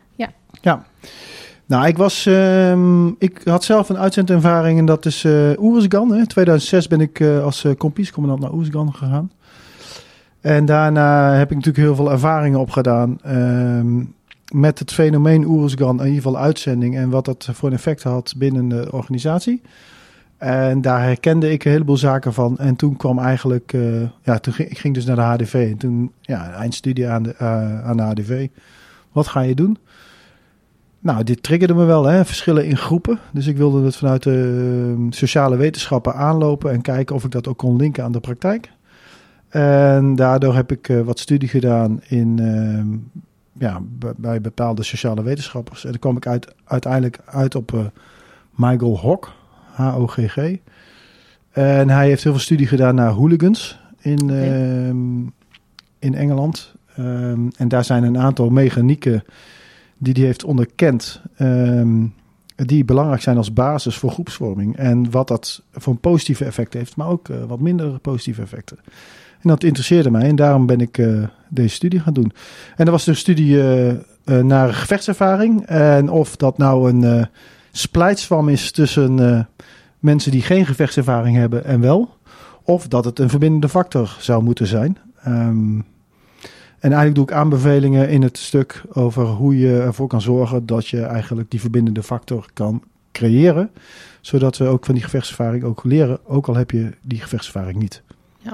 Ja. 0.60 0.84
Nou, 1.68 1.86
ik 1.86 1.96
was, 1.96 2.26
ehm, 2.26 3.06
ik 3.08 3.40
had 3.44 3.64
zelf 3.64 3.88
een 3.88 3.98
uitzendervaring 3.98 4.78
en 4.78 4.84
dat 4.86 5.06
is 5.06 5.24
uh. 5.24 5.50
In 5.50 6.26
2006 6.26 6.86
ben 6.88 7.00
ik 7.00 7.20
uh, 7.20 7.44
als 7.44 7.64
uh, 7.64 7.74
kompiescommandant 7.74 8.42
naar 8.42 8.52
Oeruzgan 8.52 8.94
gegaan. 8.94 9.30
En 10.40 10.64
daarna 10.64 11.32
heb 11.32 11.50
ik 11.50 11.56
natuurlijk 11.56 11.84
heel 11.84 11.94
veel 11.94 12.10
ervaringen 12.10 12.58
opgedaan 12.58 13.18
ehm, 13.22 14.04
met 14.52 14.78
het 14.78 14.92
fenomeen 14.92 15.44
Oeruzgan, 15.44 16.00
in 16.00 16.06
ieder 16.06 16.22
geval 16.22 16.38
uitzending 16.38 16.96
en 16.96 17.10
wat 17.10 17.24
dat 17.24 17.48
voor 17.52 17.68
een 17.68 17.74
effect 17.74 18.02
had 18.02 18.34
binnen 18.36 18.68
de 18.68 18.88
organisatie. 18.92 19.62
En 20.36 20.80
daar 20.80 21.02
herkende 21.02 21.52
ik 21.52 21.64
een 21.64 21.70
heleboel 21.70 21.96
zaken 21.96 22.32
van. 22.32 22.58
En 22.58 22.76
toen 22.76 22.96
kwam 22.96 23.18
eigenlijk, 23.18 23.72
uh, 23.72 24.02
ja, 24.22 24.38
toen 24.38 24.54
ik 24.56 24.78
ging 24.78 24.94
dus 24.94 25.04
naar 25.04 25.16
de 25.16 25.44
HDV. 25.44 25.68
En 25.70 25.76
toen, 25.76 26.12
ja, 26.20 26.52
eindstudie 26.52 27.08
aan 27.08 27.22
de, 27.22 27.38
aan 27.84 27.96
de 27.96 28.02
HDV. 28.02 28.48
Wat 29.12 29.26
ga 29.26 29.40
je 29.40 29.54
doen? 29.54 29.78
Nou, 31.00 31.24
dit 31.24 31.42
triggerde 31.42 31.74
me 31.74 31.84
wel, 31.84 32.04
hè? 32.04 32.24
verschillen 32.24 32.66
in 32.66 32.76
groepen. 32.76 33.18
Dus 33.32 33.46
ik 33.46 33.56
wilde 33.56 33.84
het 33.84 33.96
vanuit 33.96 34.22
de 34.22 34.94
uh, 34.98 35.06
sociale 35.10 35.56
wetenschappen 35.56 36.14
aanlopen 36.14 36.72
en 36.72 36.80
kijken 36.80 37.14
of 37.14 37.24
ik 37.24 37.30
dat 37.30 37.48
ook 37.48 37.58
kon 37.58 37.76
linken 37.76 38.04
aan 38.04 38.12
de 38.12 38.20
praktijk. 38.20 38.70
En 39.48 40.14
daardoor 40.14 40.54
heb 40.54 40.72
ik 40.72 40.88
uh, 40.88 41.00
wat 41.00 41.18
studie 41.18 41.48
gedaan 41.48 42.00
in, 42.08 42.38
uh, 42.40 42.84
ja, 43.52 43.80
bij 44.16 44.40
bepaalde 44.40 44.82
sociale 44.82 45.22
wetenschappers. 45.22 45.84
En 45.84 45.90
dan 45.90 46.00
kwam 46.00 46.16
ik 46.16 46.26
uit, 46.26 46.54
uiteindelijk 46.64 47.18
uit 47.24 47.54
op 47.54 47.72
uh, 47.72 47.80
Michael 48.54 48.98
Hock, 48.98 49.32
H-O-G-G. 49.72 50.36
En 51.50 51.88
hij 51.90 52.06
heeft 52.06 52.22
heel 52.22 52.32
veel 52.32 52.40
studie 52.40 52.66
gedaan 52.66 52.94
naar 52.94 53.10
hooligans 53.10 53.80
in, 53.98 54.22
okay. 54.22 54.88
in 55.98 56.14
Engeland. 56.14 56.74
Um, 56.98 57.50
en 57.56 57.68
daar 57.68 57.84
zijn 57.84 58.02
een 58.02 58.18
aantal 58.18 58.50
mechanieken 58.50 59.24
die 59.98 60.14
hij 60.16 60.24
heeft 60.24 60.44
onderkend, 60.44 61.22
um, 61.40 62.14
die 62.56 62.84
belangrijk 62.84 63.22
zijn 63.22 63.36
als 63.36 63.52
basis 63.52 63.96
voor 63.96 64.10
groepsvorming. 64.10 64.76
En 64.76 65.10
wat 65.10 65.28
dat 65.28 65.62
voor 65.72 65.92
een 65.92 66.00
positieve 66.00 66.44
effect 66.44 66.74
heeft, 66.74 66.96
maar 66.96 67.08
ook 67.08 67.28
uh, 67.28 67.36
wat 67.44 67.60
minder 67.60 67.98
positieve 67.98 68.42
effecten. 68.42 68.78
En 69.40 69.48
dat 69.48 69.64
interesseerde 69.64 70.10
mij 70.10 70.28
en 70.28 70.36
daarom 70.36 70.66
ben 70.66 70.80
ik 70.80 70.98
uh, 70.98 71.26
deze 71.48 71.74
studie 71.74 72.00
gaan 72.00 72.12
doen. 72.12 72.32
En 72.76 72.84
dat 72.84 72.88
was 72.88 73.06
een 73.06 73.16
studie 73.16 73.56
uh, 73.56 73.92
naar 74.24 74.74
gevechtservaring. 74.74 75.66
En 75.66 76.10
of 76.10 76.36
dat 76.36 76.58
nou 76.58 76.92
een 76.92 77.26
splijtswam 77.72 78.48
is 78.48 78.70
tussen 78.70 79.46
mensen 79.98 80.30
die 80.30 80.42
geen 80.42 80.66
gevechtservaring 80.66 81.36
hebben 81.36 81.64
en 81.64 81.80
wel. 81.80 82.16
Of 82.62 82.88
dat 82.88 83.04
het 83.04 83.18
een 83.18 83.28
verbindende 83.28 83.68
factor 83.68 84.16
zou 84.20 84.42
moeten 84.42 84.66
zijn. 84.66 84.98
Um, 85.26 85.84
en 86.78 86.92
eigenlijk 86.92 87.14
doe 87.14 87.24
ik 87.24 87.32
aanbevelingen 87.32 88.08
in 88.08 88.22
het 88.22 88.38
stuk 88.38 88.82
over 88.92 89.26
hoe 89.26 89.58
je 89.58 89.80
ervoor 89.80 90.08
kan 90.08 90.20
zorgen 90.20 90.66
dat 90.66 90.88
je 90.88 91.02
eigenlijk 91.02 91.50
die 91.50 91.60
verbindende 91.60 92.02
factor 92.02 92.46
kan 92.52 92.82
creëren. 93.12 93.70
Zodat 94.20 94.56
we 94.56 94.66
ook 94.66 94.84
van 94.84 94.94
die 94.94 95.04
gevechtservaring 95.04 95.64
ook 95.64 95.84
leren, 95.84 96.18
ook 96.26 96.48
al 96.48 96.56
heb 96.56 96.70
je 96.70 96.90
die 97.00 97.20
gevechtservaring 97.20 97.78
niet. 97.78 98.02
Ja, 98.38 98.52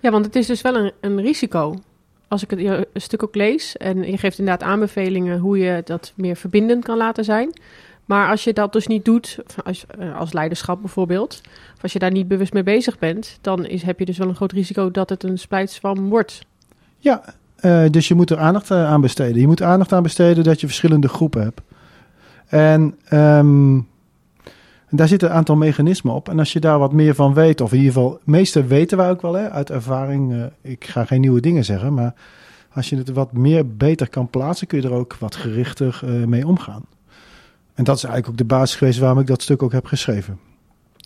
ja 0.00 0.10
want 0.10 0.24
het 0.24 0.36
is 0.36 0.46
dus 0.46 0.62
wel 0.62 0.76
een, 0.76 0.92
een 1.00 1.20
risico. 1.20 1.74
Als 2.28 2.42
ik 2.42 2.50
het 2.50 2.60
een 2.60 2.86
stuk 2.94 3.22
ook 3.22 3.34
lees 3.34 3.76
en 3.76 4.10
je 4.10 4.18
geeft 4.18 4.38
inderdaad 4.38 4.68
aanbevelingen 4.68 5.38
hoe 5.38 5.58
je 5.58 5.82
dat 5.84 6.12
meer 6.16 6.36
verbindend 6.36 6.84
kan 6.84 6.96
laten 6.96 7.24
zijn. 7.24 7.52
Maar 8.04 8.30
als 8.30 8.44
je 8.44 8.52
dat 8.52 8.72
dus 8.72 8.86
niet 8.86 9.04
doet, 9.04 9.38
als, 9.64 9.84
als 10.16 10.32
leiderschap 10.32 10.80
bijvoorbeeld, 10.80 11.40
of 11.76 11.82
als 11.82 11.92
je 11.92 11.98
daar 11.98 12.10
niet 12.10 12.28
bewust 12.28 12.52
mee 12.52 12.62
bezig 12.62 12.98
bent, 12.98 13.38
dan 13.40 13.66
is, 13.66 13.82
heb 13.82 13.98
je 13.98 14.04
dus 14.04 14.18
wel 14.18 14.28
een 14.28 14.34
groot 14.34 14.52
risico 14.52 14.90
dat 14.90 15.08
het 15.08 15.22
een 15.22 15.38
splijtswam 15.38 16.08
wordt. 16.08 16.46
Ja, 16.98 17.34
uh, 17.60 17.82
dus 17.90 18.08
je 18.08 18.14
moet 18.14 18.30
er 18.30 18.38
aandacht 18.38 18.70
uh, 18.70 18.86
aan 18.86 19.00
besteden. 19.00 19.40
Je 19.40 19.46
moet 19.46 19.62
aandacht 19.62 19.92
aan 19.92 20.02
besteden 20.02 20.44
dat 20.44 20.60
je 20.60 20.66
verschillende 20.66 21.08
groepen 21.08 21.42
hebt. 21.42 21.60
En 22.46 22.94
um, 23.12 23.86
daar 24.90 25.08
zitten 25.08 25.28
een 25.28 25.34
aantal 25.34 25.56
mechanismen 25.56 26.14
op. 26.14 26.28
En 26.28 26.38
als 26.38 26.52
je 26.52 26.60
daar 26.60 26.78
wat 26.78 26.92
meer 26.92 27.14
van 27.14 27.34
weet, 27.34 27.60
of 27.60 27.72
in 27.72 27.78
ieder 27.78 27.92
geval, 27.92 28.20
meeste 28.24 28.64
weten 28.64 28.98
wij 28.98 29.10
ook 29.10 29.22
wel 29.22 29.34
hè, 29.34 29.50
uit 29.50 29.70
ervaring. 29.70 30.32
Uh, 30.32 30.44
ik 30.60 30.84
ga 30.84 31.04
geen 31.04 31.20
nieuwe 31.20 31.40
dingen 31.40 31.64
zeggen, 31.64 31.94
maar 31.94 32.14
als 32.72 32.88
je 32.88 32.96
het 32.96 33.12
wat 33.12 33.32
meer 33.32 33.76
beter 33.76 34.08
kan 34.08 34.30
plaatsen, 34.30 34.66
kun 34.66 34.80
je 34.80 34.86
er 34.86 34.94
ook 34.94 35.16
wat 35.18 35.34
gerichter 35.34 36.02
mee 36.26 36.46
omgaan. 36.46 36.84
En 37.74 37.84
dat 37.84 37.96
is 37.96 38.04
eigenlijk 38.04 38.32
ook 38.32 38.48
de 38.48 38.54
basis 38.54 38.76
geweest 38.76 38.98
waarom 38.98 39.18
ik 39.18 39.26
dat 39.26 39.42
stuk 39.42 39.62
ook 39.62 39.72
heb 39.72 39.86
geschreven. 39.86 40.38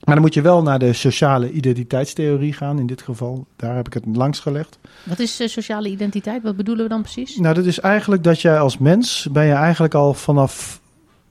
Maar 0.04 0.14
dan 0.14 0.24
moet 0.24 0.34
je 0.34 0.40
wel 0.42 0.62
naar 0.62 0.78
de 0.78 0.92
sociale 0.92 1.50
identiteitstheorie 1.52 2.52
gaan. 2.52 2.78
In 2.78 2.86
dit 2.86 3.02
geval, 3.02 3.46
daar 3.56 3.76
heb 3.76 3.86
ik 3.86 3.94
het 3.94 4.04
langs 4.16 4.38
gelegd. 4.38 4.78
Wat 5.04 5.18
is 5.18 5.40
eh, 5.40 5.48
sociale 5.48 5.88
identiteit? 5.88 6.42
Wat 6.42 6.56
bedoelen 6.56 6.84
we 6.84 6.90
dan 6.90 7.02
precies? 7.02 7.36
Nou, 7.36 7.54
dat 7.54 7.64
is 7.64 7.80
eigenlijk 7.80 8.24
dat 8.24 8.40
jij 8.40 8.58
als 8.58 8.78
mens 8.78 9.28
ben 9.32 9.44
je 9.46 9.52
eigenlijk 9.52 9.94
al 9.94 10.14
vanaf 10.14 10.80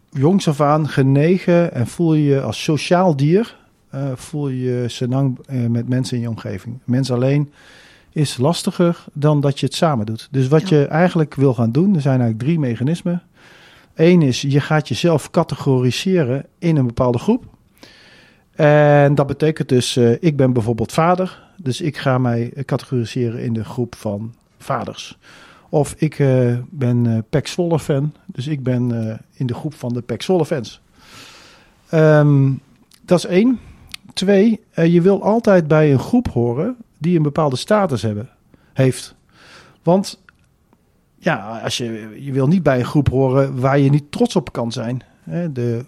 jongs 0.10 0.48
af 0.48 0.62
aan 0.62 0.88
genegen 0.88 1.74
en 1.74 1.88
voel 1.88 2.14
je 2.14 2.24
je 2.24 2.42
als 2.42 2.64
sociaal 2.64 3.16
dier. 3.16 3.58
eh, 3.90 4.12
voel 4.16 4.48
je 4.50 4.60
je 4.60 4.88
senang 4.90 5.40
eh, 5.46 5.66
met 5.66 5.90
mensen 5.90 6.16
in 6.16 6.22
je 6.22 6.30
omgeving. 6.30 6.80
Mens 6.84 7.12
alleen 7.12 7.52
is 8.12 8.38
lastiger 8.38 9.06
dan 9.14 9.42
dat 9.42 9.60
je 9.60 9.66
het 9.66 9.76
samen 9.76 10.06
doet. 10.06 10.28
Dus 10.32 10.48
wat 10.48 10.70
Ja. 10.70 10.78
je 10.78 10.86
eigenlijk 10.86 11.36
wil 11.36 11.54
gaan 11.54 11.72
doen, 11.72 11.96
er 11.96 12.02
zijn 12.02 12.20
eigenlijk 12.20 12.44
drie 12.44 12.60
mechanismen. 12.60 13.22
Eén 13.96 14.22
is, 14.22 14.42
je 14.42 14.60
gaat 14.60 14.88
jezelf 14.88 15.30
categoriseren 15.32 16.46
in 16.60 16.76
een 16.78 16.86
bepaalde 16.88 17.18
groep. 17.18 17.44
En 18.66 19.16
dat 19.16 19.28
betekent 19.28 19.70
dus, 19.70 19.96
eh, 19.96 20.12
ik 20.20 20.38
ben 20.38 20.54
bijvoorbeeld 20.54 20.92
vader, 20.92 21.44
dus 21.58 21.82
ik 21.82 21.98
ga 21.98 22.18
mij 22.18 22.54
categoriseren 22.66 23.44
in 23.44 23.54
de 23.54 23.64
groep 23.64 23.96
van 23.96 24.34
vaders. 24.58 25.18
Of 25.70 25.96
ik 25.98 26.20
eh, 26.20 26.58
ben 26.70 27.26
eh 27.30 27.42
Zwolle 27.44 27.80
fan, 27.80 28.14
dus 28.26 28.48
ik 28.48 28.64
ben 28.64 29.08
eh, 29.10 29.18
in 29.34 29.46
de 29.46 29.54
groep 29.54 29.74
van 29.74 29.94
de 29.94 30.02
Pek 30.02 30.24
fans. 30.24 30.82
Ehm, 31.90 32.52
dat 33.02 33.18
is 33.18 33.26
één. 33.26 33.60
Twee, 34.14 34.60
eh, 34.72 34.94
je 34.94 35.02
wil 35.02 35.24
altijd 35.24 35.68
bij 35.68 35.92
een 35.92 36.00
groep 36.00 36.28
horen 36.28 36.76
die 36.98 37.18
een 37.18 37.24
bepaalde 37.24 37.56
status 37.56 38.02
hebben, 38.02 38.30
heeft. 38.74 39.16
Want 39.84 40.24
ja, 41.18 41.60
als 41.64 41.78
je, 41.78 42.18
je 42.20 42.32
wil 42.32 42.48
niet 42.48 42.64
bij 42.64 42.80
een 42.80 42.86
groep 42.86 43.10
horen 43.10 43.60
waar 43.60 43.80
je 43.80 43.90
niet 43.90 44.12
trots 44.12 44.36
op 44.36 44.52
kan 44.52 44.72
zijn. 44.72 45.04
De, 45.52 45.86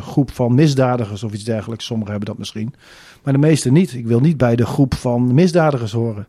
groep 0.00 0.30
van 0.30 0.54
misdadigers 0.54 1.22
of 1.22 1.32
iets 1.32 1.44
dergelijks. 1.44 1.84
Sommigen 1.84 2.10
hebben 2.10 2.28
dat 2.28 2.38
misschien. 2.38 2.74
Maar 3.22 3.32
de 3.32 3.38
meeste 3.38 3.70
niet. 3.70 3.94
Ik 3.94 4.06
wil 4.06 4.20
niet 4.20 4.36
bij 4.36 4.56
de 4.56 4.66
groep 4.66 4.94
van 4.94 5.34
misdadigers 5.34 5.92
horen. 5.92 6.26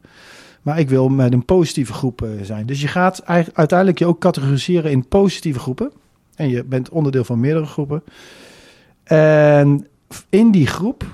Maar 0.62 0.80
ik 0.80 0.90
wil 0.90 1.10
met 1.10 1.34
een 1.34 1.46
positieve 1.46 1.94
groep 1.94 2.22
eh, 2.22 2.30
zijn. 2.42 2.66
Dus 2.66 2.82
je 2.82 2.88
gaat 2.88 3.26
uiteindelijk 3.54 4.00
je 4.00 4.06
ook 4.06 4.20
categoriseren 4.20 4.92
in 4.92 5.08
positieve 5.08 5.60
groepen. 5.60 5.92
En 6.36 6.50
je 6.50 6.64
bent 6.64 6.90
onderdeel 6.90 7.24
van 7.24 7.40
meerdere 7.40 7.66
groepen. 7.66 8.04
En 9.04 9.88
in 10.30 10.52
die 10.52 10.68
groep 10.68 11.06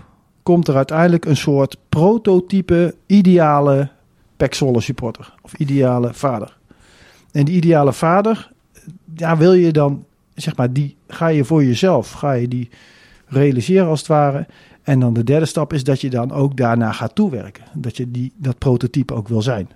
komt 0.43 0.67
er 0.67 0.75
uiteindelijk 0.75 1.25
een 1.25 1.37
soort 1.37 1.77
prototype 1.89 2.95
ideale 3.05 3.89
Pek 4.37 4.53
Zwolle 4.53 4.81
supporter. 4.81 5.33
Of 5.41 5.53
ideale 5.53 6.13
vader. 6.13 6.57
En 7.31 7.45
die 7.45 7.55
ideale 7.55 7.93
vader, 7.93 8.51
ja, 9.15 9.37
wil 9.37 9.53
je 9.53 9.71
dan, 9.71 10.05
zeg 10.33 10.55
maar, 10.55 10.73
die 10.73 10.94
ga 11.07 11.27
je 11.27 11.45
voor 11.45 11.63
jezelf, 11.63 12.11
ga 12.11 12.31
je 12.31 12.47
die 12.47 12.69
realiseren 13.25 13.87
als 13.87 13.99
het 13.99 14.07
ware. 14.07 14.45
En 14.83 14.99
dan 14.99 15.13
de 15.13 15.23
derde 15.23 15.45
stap 15.45 15.73
is 15.73 15.83
dat 15.83 16.01
je 16.01 16.09
dan 16.09 16.31
ook 16.31 16.57
daarna 16.57 16.91
gaat 16.91 17.15
toewerken. 17.15 17.63
Dat 17.73 17.97
je 17.97 18.11
die, 18.11 18.31
dat 18.37 18.57
prototype 18.57 19.13
ook 19.13 19.27
wil 19.27 19.41
zijn. 19.41 19.69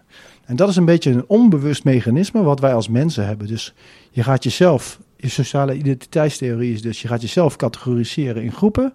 En 0.45 0.55
dat 0.55 0.69
is 0.69 0.75
een 0.75 0.85
beetje 0.85 1.11
een 1.11 1.23
onbewust 1.27 1.83
mechanisme 1.83 2.43
wat 2.43 2.59
wij 2.59 2.73
als 2.73 2.87
mensen 2.87 3.25
hebben. 3.25 3.47
Dus 3.47 3.73
je 4.11 4.23
gaat 4.23 4.43
jezelf, 4.43 4.99
je 5.15 5.29
sociale 5.29 5.75
identiteitstheorie 5.75 6.73
is 6.73 6.81
dus, 6.81 7.01
je 7.01 7.07
gaat 7.07 7.21
jezelf 7.21 7.55
categoriseren 7.55 8.43
in 8.43 8.51
groepen. 8.51 8.93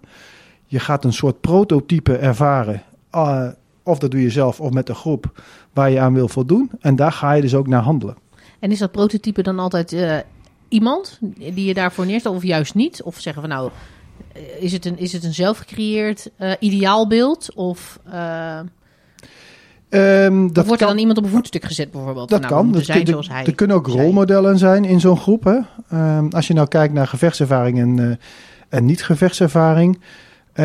Je 0.65 0.79
gaat 0.79 1.03
een 1.03 1.13
soort 1.13 1.41
prototype 1.41 2.17
ervaren. 2.17 2.81
eh, 3.11 3.47
of 3.83 3.99
dat 3.99 4.11
doe 4.11 4.21
je 4.21 4.29
zelf 4.29 4.59
of 4.59 4.71
met 4.71 4.89
een 4.89 4.95
groep 4.95 5.41
waar 5.73 5.89
je 5.89 5.99
aan 5.99 6.13
wil 6.13 6.27
voldoen. 6.27 6.71
En 6.79 6.95
daar 6.95 7.11
ga 7.11 7.33
je 7.33 7.41
dus 7.41 7.55
ook 7.55 7.67
naar 7.67 7.81
handelen. 7.81 8.17
En 8.59 8.71
is 8.71 8.79
dat 8.79 8.91
prototype 8.91 9.41
dan 9.41 9.59
altijd 9.59 9.93
eh, 9.93 10.17
iemand 10.67 11.17
die 11.35 11.65
je 11.65 11.73
daarvoor 11.73 12.05
neerstelt 12.05 12.35
of 12.35 12.43
juist 12.43 12.75
niet? 12.75 13.03
Of 13.03 13.19
zeggen 13.19 13.41
we 13.41 13.47
nou, 13.47 13.71
is 14.59 14.71
het 14.71 14.85
een, 14.85 14.97
is 14.97 15.13
het 15.13 15.23
een 15.23 15.33
zelfgecreëerd 15.33 16.29
eh, 16.37 16.51
ideaalbeeld? 16.59 17.53
Of, 17.53 17.99
eh, 18.11 18.59
Ehm, 19.89 20.47
dat 20.47 20.65
wordt 20.65 20.71
er 20.71 20.77
kan, 20.77 20.87
dan 20.87 20.97
iemand 20.97 21.17
op 21.17 21.23
een 21.23 21.29
voetstuk 21.29 21.63
gezet 21.63 21.91
bijvoorbeeld? 21.91 22.29
dat 22.29 22.39
van, 22.39 22.49
nou, 22.49 22.63
kan. 22.63 22.71
Dat 22.71 22.85
zijn 22.85 23.07
zoals 23.07 23.29
hij. 23.29 23.45
er 23.45 23.55
kunnen 23.55 23.75
ook 23.75 23.87
rolmodellen 23.87 24.57
zijn 24.57 24.85
in 24.85 24.99
zo'n 24.99 25.17
groep. 25.17 25.43
Hè? 25.43 25.57
Ehm, 25.89 26.27
als 26.29 26.47
je 26.47 26.53
nou 26.53 26.67
kijkt 26.67 26.93
naar 26.93 27.07
gevechtservaring 27.07 27.79
en, 27.79 27.99
eh, 27.99 28.15
en 28.69 28.85
niet-gevechtservaring. 28.85 29.99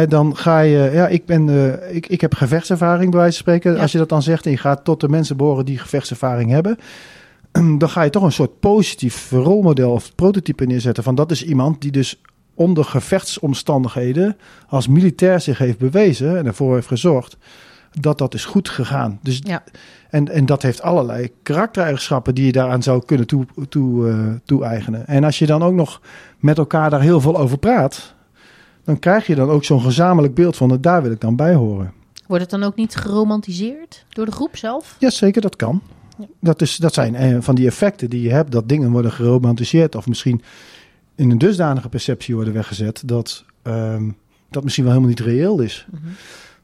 dan 0.09 0.37
ga 0.37 0.61
je, 0.61 0.90
ja, 0.92 1.09
ik, 1.09 1.26
ben, 1.26 1.49
ik, 1.95 2.07
ik 2.07 2.21
heb 2.21 2.35
gevechtservaring 2.35 3.11
bij 3.11 3.21
wijze 3.21 3.42
van 3.42 3.42
spreken. 3.42 3.75
Ja. 3.75 3.83
Als 3.83 3.92
je 3.92 3.99
dat 3.99 4.09
dan 4.09 4.23
zegt 4.23 4.45
en 4.45 4.50
je 4.50 4.57
gaat 4.57 4.85
tot 4.85 5.00
de 5.00 5.09
mensen 5.09 5.37
behoren 5.37 5.64
die 5.64 5.78
gevechtservaring 5.78 6.50
hebben. 6.50 6.78
Dan 7.52 7.88
ga 7.90 8.02
je 8.02 8.11
toch 8.11 8.23
een 8.23 8.33
soort 8.33 8.61
positief 8.61 9.30
rolmodel 9.30 9.92
of 9.92 10.14
prototype 10.14 10.64
neerzetten. 10.64 11.02
Van 11.04 11.14
dat 11.14 11.30
is 11.30 11.45
iemand 11.45 11.80
die 11.80 11.90
dus 11.90 12.21
onder 12.54 12.85
gevechtsomstandigheden 12.85 14.37
als 14.69 14.88
militair 14.88 15.40
zich 15.40 15.59
heeft 15.59 15.78
bewezen 15.78 16.38
en 16.38 16.47
ervoor 16.47 16.75
heeft 16.75 16.87
gezorgd 16.87 17.37
dat 18.00 18.19
dat 18.19 18.35
is 18.35 18.45
goed 18.45 18.69
gegaan. 18.69 19.19
Dus, 19.23 19.40
Ja. 19.42 19.62
en, 20.11 20.28
en 20.28 20.47
dat 20.47 20.62
heeft 20.62 20.83
allerlei 20.83 21.30
karaktereigenschappen 21.42 22.35
die 22.35 22.47
je 22.47 22.52
daaraan 22.52 22.83
zou 22.83 23.04
kunnen 23.04 23.26
toe, 23.26 23.47
toe, 23.69 24.09
eh, 24.11 24.19
toe-eigenen. 24.45 25.07
En 25.07 25.25
als 25.25 25.38
je 25.38 25.47
dan 25.47 25.62
ook 25.62 25.75
nog 25.75 26.00
met 26.38 26.59
elkaar 26.59 26.90
daar 26.90 27.00
heel 27.00 27.21
veel 27.21 27.38
over 27.38 27.59
praat, 27.59 28.14
dan 28.85 28.99
krijg 28.99 29.26
je 29.26 29.35
dan 29.35 29.50
ook 29.50 29.64
zo'n 29.64 29.80
gezamenlijk 29.80 30.35
beeld 30.35 30.57
van 30.57 30.78
daar 30.80 31.02
wil 31.02 31.12
ik 31.12 31.21
dan 31.21 31.37
bij 31.37 31.54
horen. 31.54 31.92
Wordt 32.26 32.42
het 32.42 32.50
dan 32.61 32.62
ook 32.62 32.76
niet 32.76 32.95
geromantiseerd 32.95 34.04
door 34.09 34.25
de 34.25 34.33
groep 34.33 34.57
zelf? 34.57 34.97
Ja, 34.99 35.11
zeker, 35.11 35.40
dat 35.42 35.57
kan. 35.57 35.83
Dat, 36.41 36.62
is, 36.62 36.77
dat 36.77 36.95
zijn 36.95 37.15
eh, 37.15 37.37
van 37.41 37.55
die 37.55 37.67
effecten 37.67 38.11
die 38.11 38.23
je 38.23 38.31
hebt, 38.31 38.53
dat 38.53 38.69
dingen 38.69 38.91
worden 38.91 39.12
geromantiseerd 39.12 39.95
of 39.95 40.07
misschien 40.07 40.43
in 41.15 41.31
een 41.31 41.39
dusdanige 41.39 41.89
perceptie 41.89 42.35
worden 42.35 42.53
weggezet 42.55 43.03
dat 43.07 43.45
ehm, 43.62 44.11
dat 44.50 44.62
misschien 44.62 44.85
wel 44.85 44.93
helemaal 44.93 45.15
niet 45.17 45.27
reëel 45.27 45.61
is. 45.61 45.87
Mhm. 45.91 46.03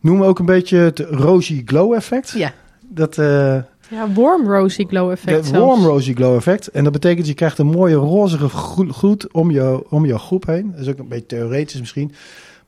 Noem 0.00 0.22
ook 0.22 0.38
een 0.38 0.46
beetje 0.46 0.76
het 0.78 0.98
rosy 0.98 1.62
glow 1.64 1.92
effect. 1.94 2.30
Ja. 2.30 2.52
Dat, 2.88 3.18
eh 3.18 3.56
Ja, 3.88 4.12
warm 4.14 4.46
rosy 4.52 4.84
glow 4.86 5.10
effect 5.10 5.42
de 5.42 5.48
zelfs. 5.48 5.66
warm 5.66 5.84
rosy 5.84 6.14
glow 6.14 6.34
effect. 6.36 6.66
En 6.68 6.84
dat 6.84 6.92
betekent 6.92 7.26
je 7.26 7.34
krijgt 7.34 7.58
een 7.58 7.66
mooie 7.66 7.94
rozige 7.94 8.48
glo- 8.48 8.92
gloed 8.92 9.32
om 9.32 9.50
je, 9.50 9.90
om 9.90 10.06
je 10.06 10.18
groep 10.18 10.46
heen. 10.46 10.70
Dat 10.70 10.80
is 10.80 10.88
ook 10.88 10.98
een 10.98 11.08
beetje 11.08 11.26
theoretisch 11.26 11.80
misschien. 11.80 12.12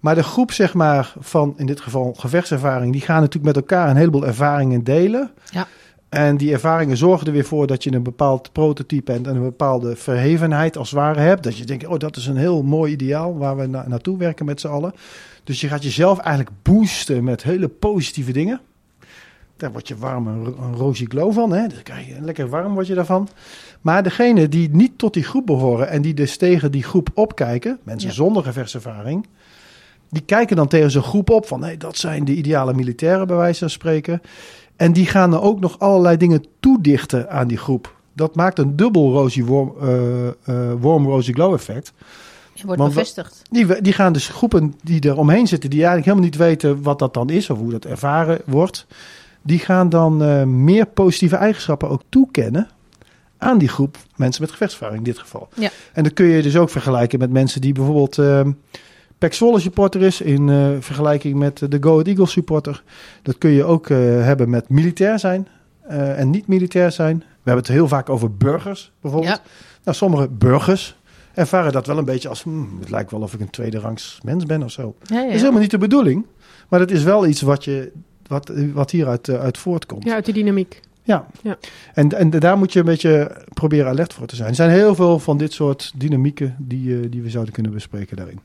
Maar 0.00 0.14
de 0.14 0.22
groep, 0.22 0.52
zeg 0.52 0.74
maar, 0.74 1.14
van 1.18 1.54
in 1.56 1.66
dit 1.66 1.80
geval 1.80 2.14
gevechtservaring, 2.18 2.92
die 2.92 3.00
gaan 3.00 3.20
natuurlijk 3.20 3.54
met 3.54 3.56
elkaar 3.56 3.90
een 3.90 3.96
heleboel 3.96 4.26
ervaringen 4.26 4.84
delen. 4.84 5.30
Ja. 5.50 5.66
En 6.08 6.36
die 6.36 6.52
ervaringen 6.52 6.96
zorgen 6.96 7.26
er 7.26 7.32
weer 7.32 7.44
voor 7.44 7.66
dat 7.66 7.84
je 7.84 7.92
een 7.92 8.02
bepaald 8.02 8.52
prototype 8.52 9.12
en 9.12 9.26
een 9.26 9.42
bepaalde 9.42 9.96
verhevenheid 9.96 10.76
als 10.76 10.90
het 10.90 10.98
ware 10.98 11.20
hebt. 11.20 11.42
Dat 11.42 11.58
je 11.58 11.64
denkt, 11.64 11.86
oh, 11.86 11.98
dat 11.98 12.16
is 12.16 12.26
een 12.26 12.36
heel 12.36 12.62
mooi 12.62 12.92
ideaal 12.92 13.38
waar 13.38 13.56
we 13.56 13.66
na- 13.66 13.88
naartoe 13.88 14.18
werken 14.18 14.46
met 14.46 14.60
z'n 14.60 14.68
allen. 14.68 14.92
Dus 15.44 15.60
je 15.60 15.68
gaat 15.68 15.82
jezelf 15.82 16.18
eigenlijk 16.18 16.56
boosten 16.62 17.24
met 17.24 17.42
hele 17.42 17.68
positieve 17.68 18.32
dingen. 18.32 18.60
Daar 19.56 19.72
word 19.72 19.88
je 19.88 19.96
warm 19.96 20.26
een, 20.26 20.44
ro- 20.44 20.56
een 20.62 20.74
rosy 20.74 21.04
glow 21.08 21.32
van. 21.32 21.52
Hè? 21.52 21.66
Krijg 21.82 22.06
je 22.06 22.16
lekker 22.20 22.48
warm 22.48 22.74
word 22.74 22.86
je 22.86 22.94
daarvan. 22.94 23.28
Maar 23.80 24.02
degene 24.02 24.48
die 24.48 24.68
niet 24.70 24.98
tot 24.98 25.14
die 25.14 25.22
groep 25.24 25.46
behoren 25.46 25.88
en 25.88 26.02
die 26.02 26.14
dus 26.14 26.36
tegen 26.36 26.70
die 26.72 26.82
groep 26.82 27.08
opkijken, 27.14 27.78
mensen 27.82 28.08
Ja. 28.08 28.14
zonder 28.14 28.42
gevechtservaring, 28.42 29.26
die 30.10 30.22
kijken 30.22 30.56
dan 30.56 30.68
tegen 30.68 30.90
zo'n 30.90 31.02
groep 31.02 31.30
op 31.30 31.46
van, 31.46 31.64
hé, 31.64 31.76
dat 31.76 31.96
zijn 31.96 32.24
de 32.24 32.34
ideale 32.34 32.74
militairen 32.74 33.26
bij 33.26 33.36
wijze 33.36 33.58
van 33.58 33.70
spreken. 33.70 34.20
En 34.78 34.92
die 34.92 35.06
gaan 35.06 35.32
er 35.32 35.40
ook 35.40 35.60
nog 35.60 35.78
allerlei 35.78 36.16
dingen 36.16 36.44
toedichten 36.60 37.30
aan 37.30 37.48
die 37.48 37.56
groep. 37.56 37.96
Dat 38.12 38.34
maakt 38.34 38.58
een 38.58 38.76
dubbel 38.76 39.12
rosy 39.12 39.44
warm, 39.44 39.72
eh, 39.80 40.26
eh, 40.28 40.34
warm 40.80 41.06
rosy 41.06 41.32
glow 41.32 41.54
effect. 41.54 41.92
Je 42.52 42.66
wordt 42.66 42.80
Want- 42.80 42.94
bevestigd. 42.94 43.42
Die, 43.50 43.80
die 43.80 43.92
gaan 43.92 44.12
dus 44.12 44.28
groepen 44.28 44.74
die 44.82 45.00
er 45.00 45.16
omheen 45.16 45.46
zitten, 45.46 45.70
die 45.70 45.78
eigenlijk 45.78 46.06
helemaal 46.06 46.28
niet 46.28 46.36
weten 46.36 46.82
wat 46.82 46.98
dat 46.98 47.14
dan 47.14 47.30
is 47.30 47.50
of 47.50 47.58
hoe 47.58 47.70
dat 47.70 47.84
ervaren 47.84 48.40
wordt. 48.44 48.86
Die 49.42 49.58
gaan 49.58 49.88
dan 49.88 50.22
eh, 50.22 50.42
meer 50.42 50.86
positieve 50.86 51.36
eigenschappen 51.36 51.88
ook 51.88 52.02
toekennen 52.08 52.68
aan 53.38 53.58
die 53.58 53.68
groep 53.68 53.96
mensen 54.16 54.42
met 54.42 54.50
gevechtservaring 54.50 54.98
in 54.98 55.04
dit 55.04 55.18
geval. 55.18 55.48
Ja. 55.54 55.70
En 55.92 56.02
dat 56.02 56.12
kun 56.12 56.26
je 56.26 56.42
dus 56.42 56.56
ook 56.56 56.70
vergelijken 56.70 57.18
met 57.18 57.30
mensen 57.30 57.60
die 57.60 57.72
bijvoorbeeld 57.72 58.18
eh 58.18 58.40
Pek 59.18 59.34
Zwolle 59.34 59.60
supporter 59.60 60.02
is 60.02 60.20
in 60.20 60.48
eh, 60.48 60.70
vergelijking 60.80 61.34
met 61.34 61.58
de 61.58 61.76
Go 61.80 61.90
Ahead 61.90 62.06
Eagles 62.06 62.30
supporter. 62.30 62.82
Dat 63.22 63.38
kun 63.38 63.50
je 63.50 63.64
ook 63.64 63.90
eh, 63.90 63.98
hebben 63.98 64.50
met 64.50 64.68
militair 64.68 65.18
zijn 65.18 65.48
eh, 65.88 66.18
en 66.18 66.30
niet 66.30 66.46
militair 66.46 66.92
zijn. 66.92 67.18
We 67.18 67.50
hebben 67.50 67.64
het 67.64 67.72
heel 67.72 67.88
vaak 67.88 68.08
over 68.08 68.36
burgers 68.36 68.92
bijvoorbeeld. 69.00 69.34
Ja. 69.34 69.42
Nou, 69.84 69.96
sommige 69.96 70.28
burgers 70.28 70.96
ervaren 71.34 71.72
dat 71.72 71.86
wel 71.86 71.98
een 71.98 72.04
beetje 72.04 72.28
als... 72.28 72.42
hmm, 72.42 72.76
het 72.80 72.90
lijkt 72.90 73.10
wel 73.10 73.20
of 73.20 73.34
ik 73.34 73.40
een 73.40 73.50
tweede 73.50 73.78
rangs 73.78 74.20
mens 74.22 74.46
ben 74.46 74.62
of 74.62 74.70
zo. 74.70 74.94
Ja, 75.02 75.16
ja. 75.16 75.24
Dat 75.24 75.34
is 75.34 75.40
helemaal 75.40 75.60
niet 75.60 75.70
de 75.70 75.78
bedoeling. 75.78 76.26
Maar 76.68 76.78
dat 76.78 76.90
is 76.90 77.02
wel 77.02 77.26
iets 77.26 77.40
wat, 77.40 77.64
je, 77.64 77.92
wat, 78.26 78.52
wat 78.72 78.90
hieruit 78.90 79.28
eh, 79.28 79.40
uit 79.40 79.58
voortkomt. 79.58 80.04
Ja, 80.04 80.14
uit 80.14 80.24
die 80.24 80.34
dynamiek. 80.34 80.80
Ja. 81.02 81.26
Ja. 81.42 81.58
En, 81.94 82.12
en 82.12 82.30
daar 82.30 82.58
moet 82.58 82.72
je 82.72 82.78
een 82.78 82.84
beetje 82.84 83.36
proberen 83.54 83.90
alert 83.90 84.14
voor 84.14 84.26
te 84.26 84.36
zijn. 84.36 84.48
Er 84.48 84.54
zijn 84.54 84.70
heel 84.70 84.94
veel 84.94 85.18
van 85.18 85.38
dit 85.38 85.52
soort 85.52 85.92
dynamieken 85.96 86.56
die, 86.58 87.00
eh, 87.00 87.10
die 87.10 87.22
we 87.22 87.30
zouden 87.30 87.52
kunnen 87.54 87.72
bespreken 87.72 88.16
daarin. 88.16 88.40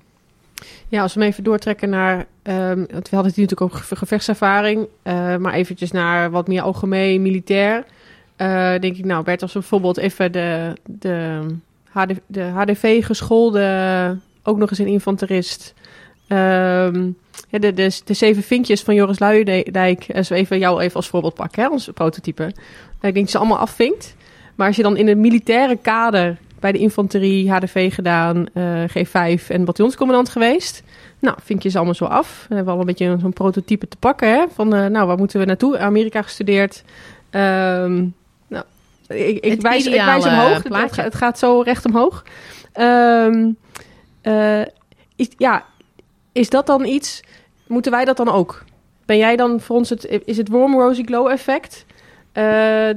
Ja, 0.88 1.02
als 1.02 1.14
we 1.14 1.20
hem 1.20 1.30
even 1.30 1.44
doortrekken 1.44 1.90
naar... 1.90 2.26
ehm, 2.44 2.78
want 2.92 3.10
we 3.10 3.16
hadden 3.16 3.34
het 3.34 3.50
natuurlijk 3.50 3.74
ge- 3.76 3.96
gevechtservaring. 3.96 4.88
eh, 5.04 5.36
maar 5.38 5.54
eventjes 5.54 5.92
naar 5.92 6.32
wat 6.32 6.48
meer 6.48 6.62
algemeen 6.62 7.22
militair. 7.22 7.86
eh, 8.36 8.80
denk 8.80 8.98
ik, 8.98 9.06
nou 9.06 9.24
Bert, 9.24 9.42
als 9.42 9.54
we 9.54 9.60
bijvoorbeeld 9.60 9.98
even 9.98 10.32
de, 10.32 10.74
de, 10.86 11.40
de 12.28 12.42
HDV 12.42 13.06
geschoolde... 13.06 14.18
ook 14.44 14.58
nog 14.58 14.70
eens 14.70 14.80
een 14.80 14.88
infanterist... 14.88 15.74
ehm, 16.28 17.10
de, 17.50 17.74
de, 17.74 17.90
zeven 18.14 18.44
vinkjes 18.44 18.82
van 18.82 18.96
Joris 18.96 19.20
Luijendijk, 19.20 20.06
als 20.16 20.30
we 20.30 20.36
even 20.36 20.60
jou 20.60 20.82
even 20.82 20.96
als 20.96 21.08
voorbeeld 21.08 21.34
pakken, 21.34 21.64
hè, 21.64 21.70
ons 21.70 21.90
prototype. 21.94 22.44
Ik 23.02 23.14
denk 23.14 23.16
dat 23.16 23.30
ze 23.30 23.38
allemaal 23.38 23.58
afvinkt. 23.58 24.16
Maar 24.56 24.68
als 24.68 24.76
je 24.76 24.84
dan 24.84 24.98
in 24.98 25.08
het 25.08 25.18
militaire 25.18 25.78
kader 25.82 26.38
bij 26.64 26.72
de 26.72 26.78
infanterie, 26.78 27.52
HDV 27.52 27.94
gedaan, 27.94 28.46
eh, 28.54 28.84
G5 28.88 29.50
en 29.50 29.66
bataljonscommandant 29.66 30.30
geweest. 30.30 30.84
Nou, 31.20 31.38
vink 31.42 31.64
je 31.64 31.70
ze 31.70 31.76
allemaal 31.76 31.96
zo 31.96 32.06
af. 32.06 32.46
We 32.50 32.56
hebben 32.56 32.74
al 32.74 32.80
een 32.80 32.86
beetje 32.86 33.18
zo'n 33.22 33.34
prototype 33.34 33.88
te 33.88 33.98
pakken. 33.98 34.30
Hè? 34.30 34.46
Van, 34.54 34.74
eh, 34.74 34.86
nou, 34.86 35.08
waar 35.08 35.18
moeten 35.18 35.40
we 35.40 35.46
naartoe? 35.46 35.78
Amerika 35.78 36.22
gestudeerd. 36.22 36.84
Ehm, 37.30 38.06
nou, 38.48 38.64
ik, 39.08 39.62
wijs, 39.62 39.86
ik 39.86 40.02
wijs 40.04 40.26
omhoog. 40.26 40.64
Het, 40.64 40.96
het 40.96 41.16
gaat 41.16 41.40
zo 41.40 41.62
recht 41.62 41.86
omhoog. 41.86 42.24
Ehm, 42.74 43.52
eh, 44.22 44.62
is, 45.16 45.30
ja, 45.38 45.66
is 46.32 46.50
dat 46.50 46.66
dan 46.66 46.86
iets... 46.86 47.22
Moeten 47.68 47.92
wij 47.92 48.06
dat 48.06 48.18
dan 48.18 48.30
ook? 48.30 48.64
Ben 49.06 49.18
jij 49.18 49.36
dan 49.36 49.60
voor 49.60 49.76
ons 49.76 49.90
het... 49.90 50.22
Is 50.26 50.38
het 50.38 50.50
warm 50.50 50.74
rosy 50.74 51.04
glow 51.04 51.28
effect... 51.28 51.86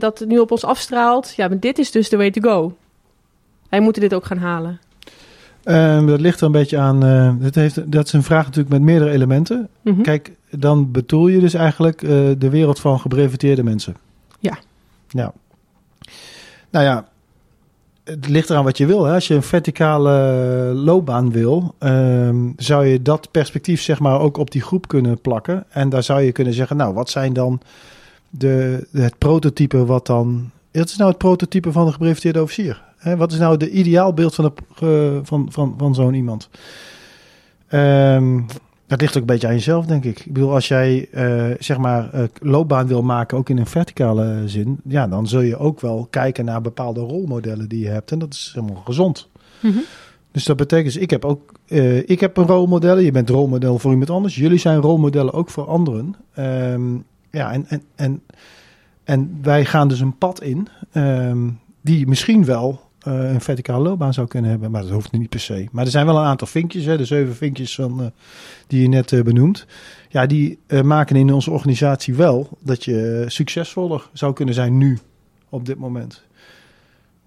dat 0.00 0.18
het 0.18 0.28
nu 0.28 0.38
op 0.38 0.50
ons 0.50 0.64
afstraalt? 0.64 1.34
Ja, 1.36 1.48
maar 1.48 1.60
dit 1.60 1.78
is 1.78 1.90
dus 1.90 2.08
the 2.08 2.16
way 2.16 2.30
to 2.30 2.40
go. 2.50 2.76
Wij 3.76 3.84
moeten 3.84 4.02
dit 4.02 4.14
ook 4.14 4.24
gaan 4.24 4.38
halen. 4.38 4.80
Ehm, 5.64 6.06
dat 6.06 6.20
ligt 6.20 6.40
er 6.40 6.46
een 6.46 6.52
beetje 6.52 6.78
aan. 6.78 7.04
eh, 7.04 7.32
dat, 7.38 7.54
heeft, 7.54 7.92
dat 7.92 8.06
is 8.06 8.12
een 8.12 8.22
vraag 8.22 8.44
natuurlijk 8.44 8.68
met 8.68 8.82
meerdere 8.82 9.10
elementen. 9.10 9.68
Mhm. 9.82 10.02
Kijk, 10.02 10.32
dan 10.50 10.90
bedoel 10.90 11.26
je 11.26 11.40
dus 11.40 11.54
eigenlijk 11.54 12.02
eh, 12.02 12.10
de 12.38 12.50
wereld 12.50 12.80
van 12.80 13.00
gebreveteerde 13.00 13.62
mensen. 13.62 13.96
Ja. 14.38 14.58
Ja. 15.08 15.32
Nou 16.70 16.84
ja, 16.84 17.08
het 18.04 18.28
ligt 18.28 18.50
eraan 18.50 18.64
wat 18.64 18.78
je 18.78 18.86
wil. 18.86 19.04
Hè. 19.04 19.14
Als 19.14 19.28
je 19.28 19.34
een 19.34 19.42
verticale 19.42 20.12
loopbaan 20.74 21.30
wil, 21.32 21.74
ehm, 21.78 22.36
zou 22.56 22.86
je 22.86 23.02
dat 23.02 23.30
perspectief 23.30 23.82
zeg 23.82 23.98
maar 24.00 24.20
ook 24.20 24.36
op 24.36 24.50
die 24.50 24.62
groep 24.62 24.88
kunnen 24.88 25.20
plakken. 25.20 25.64
En 25.68 25.88
daar 25.88 26.02
zou 26.02 26.20
je 26.20 26.32
kunnen 26.32 26.54
zeggen, 26.54 26.76
nou, 26.76 26.94
wat 26.94 27.10
zijn 27.10 27.32
dan 27.32 27.60
de, 28.30 28.86
het 28.92 29.18
prototype 29.18 29.84
wat 29.84 30.06
dan... 30.06 30.50
Wat 30.78 30.88
is 30.88 30.96
nou 30.96 31.08
het 31.10 31.18
prototype 31.18 31.72
van 31.72 31.86
de 31.86 31.92
gebreveteerde 31.92 32.42
officier? 32.42 32.82
Hè, 32.96 33.16
wat 33.16 33.32
is 33.32 33.38
nou 33.38 33.56
de 33.56 33.70
ideaalbeeld 33.70 34.34
van, 34.34 34.44
de, 34.44 34.52
ge- 34.74 35.20
van, 35.22 35.48
van, 35.50 35.74
van 35.78 35.94
zo'n 35.94 36.14
iemand? 36.14 36.48
Ehm, 37.68 38.40
dat 38.86 39.00
ligt 39.00 39.14
ook 39.14 39.20
een 39.20 39.26
beetje 39.26 39.46
aan 39.46 39.52
jezelf, 39.54 39.86
denk 39.86 40.04
ik. 40.04 40.18
Ik 40.20 40.32
bedoel, 40.32 40.52
als 40.52 40.68
jij 40.68 41.08
eh, 41.12 41.44
zeg 41.58 41.78
maar 41.78 42.10
eh, 42.12 42.22
loopbaan 42.40 42.86
wil 42.86 43.02
maken, 43.02 43.38
ook 43.38 43.48
in 43.48 43.58
een 43.58 43.66
verticale 43.66 44.42
zin, 44.46 44.80
ja, 44.84 45.08
dan 45.08 45.28
zul 45.28 45.40
je 45.40 45.56
ook 45.58 45.80
wel 45.80 46.06
kijken 46.10 46.44
naar 46.44 46.60
bepaalde 46.60 47.00
rolmodellen 47.00 47.68
die 47.68 47.80
je 47.80 47.88
hebt. 47.88 48.12
En 48.12 48.18
dat 48.18 48.34
is 48.34 48.50
helemaal 48.54 48.82
gezond. 48.84 49.28
Mhm. 49.60 49.78
Dus 50.32 50.44
dat 50.44 50.56
betekent, 50.56 50.92
dus 50.94 51.02
ik 51.02 51.10
heb 51.10 51.24
ook, 51.24 51.52
eh, 51.66 52.08
ik 52.08 52.20
heb 52.20 52.36
een 52.36 52.46
rolmodel. 52.46 52.98
Je 52.98 53.10
bent 53.12 53.30
rolmodel 53.30 53.78
voor 53.78 53.90
iemand 53.90 54.10
anders. 54.10 54.34
Jullie 54.36 54.58
zijn 54.58 54.80
rolmodellen 54.80 55.32
ook 55.32 55.50
voor 55.50 55.66
anderen. 55.66 56.14
Ehm, 56.34 56.94
ja, 57.30 57.52
en, 57.52 57.66
en, 57.68 57.82
en, 57.94 58.22
en 59.06 59.38
wij 59.42 59.64
gaan 59.64 59.88
dus 59.88 60.00
een 60.00 60.18
pad 60.18 60.42
in 60.42 60.68
ehm, 60.92 61.48
die 61.80 62.06
misschien 62.06 62.44
wel 62.44 62.80
eh, 62.98 63.32
een 63.32 63.40
verticale 63.40 63.82
loopbaan 63.82 64.14
zou 64.14 64.26
kunnen 64.26 64.50
hebben. 64.50 64.70
Maar 64.70 64.82
dat 64.82 64.90
hoeft 64.90 65.12
niet 65.12 65.28
per 65.28 65.40
se. 65.40 65.66
Maar 65.72 65.84
er 65.84 65.90
zijn 65.90 66.06
wel 66.06 66.16
een 66.16 66.24
aantal 66.24 66.46
vinkjes, 66.46 66.84
hè, 66.84 66.96
de 66.96 67.04
zeven 67.04 67.36
vinkjes 67.36 67.74
van, 67.74 68.00
eh, 68.00 68.06
die 68.66 68.82
je 68.82 68.88
net 68.88 69.12
eh, 69.12 69.22
benoemt. 69.22 69.66
Ja, 70.08 70.26
die 70.26 70.58
maken 70.82 71.16
in 71.16 71.32
onze 71.32 71.50
organisatie 71.50 72.14
wel 72.14 72.48
dat 72.60 72.84
je 72.84 73.24
succesvoller 73.26 74.08
zou 74.12 74.32
kunnen 74.32 74.54
zijn 74.54 74.78
nu, 74.78 74.98
op 75.48 75.66
dit 75.66 75.78
moment. 75.78 76.24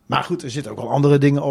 Maar 0.10 0.24
goed, 0.24 0.44
er 0.44 0.50
zitten 0.52 0.72
ook 0.72 0.78
wel 0.78 0.90
andere 0.90 1.18
dingen 1.18 1.44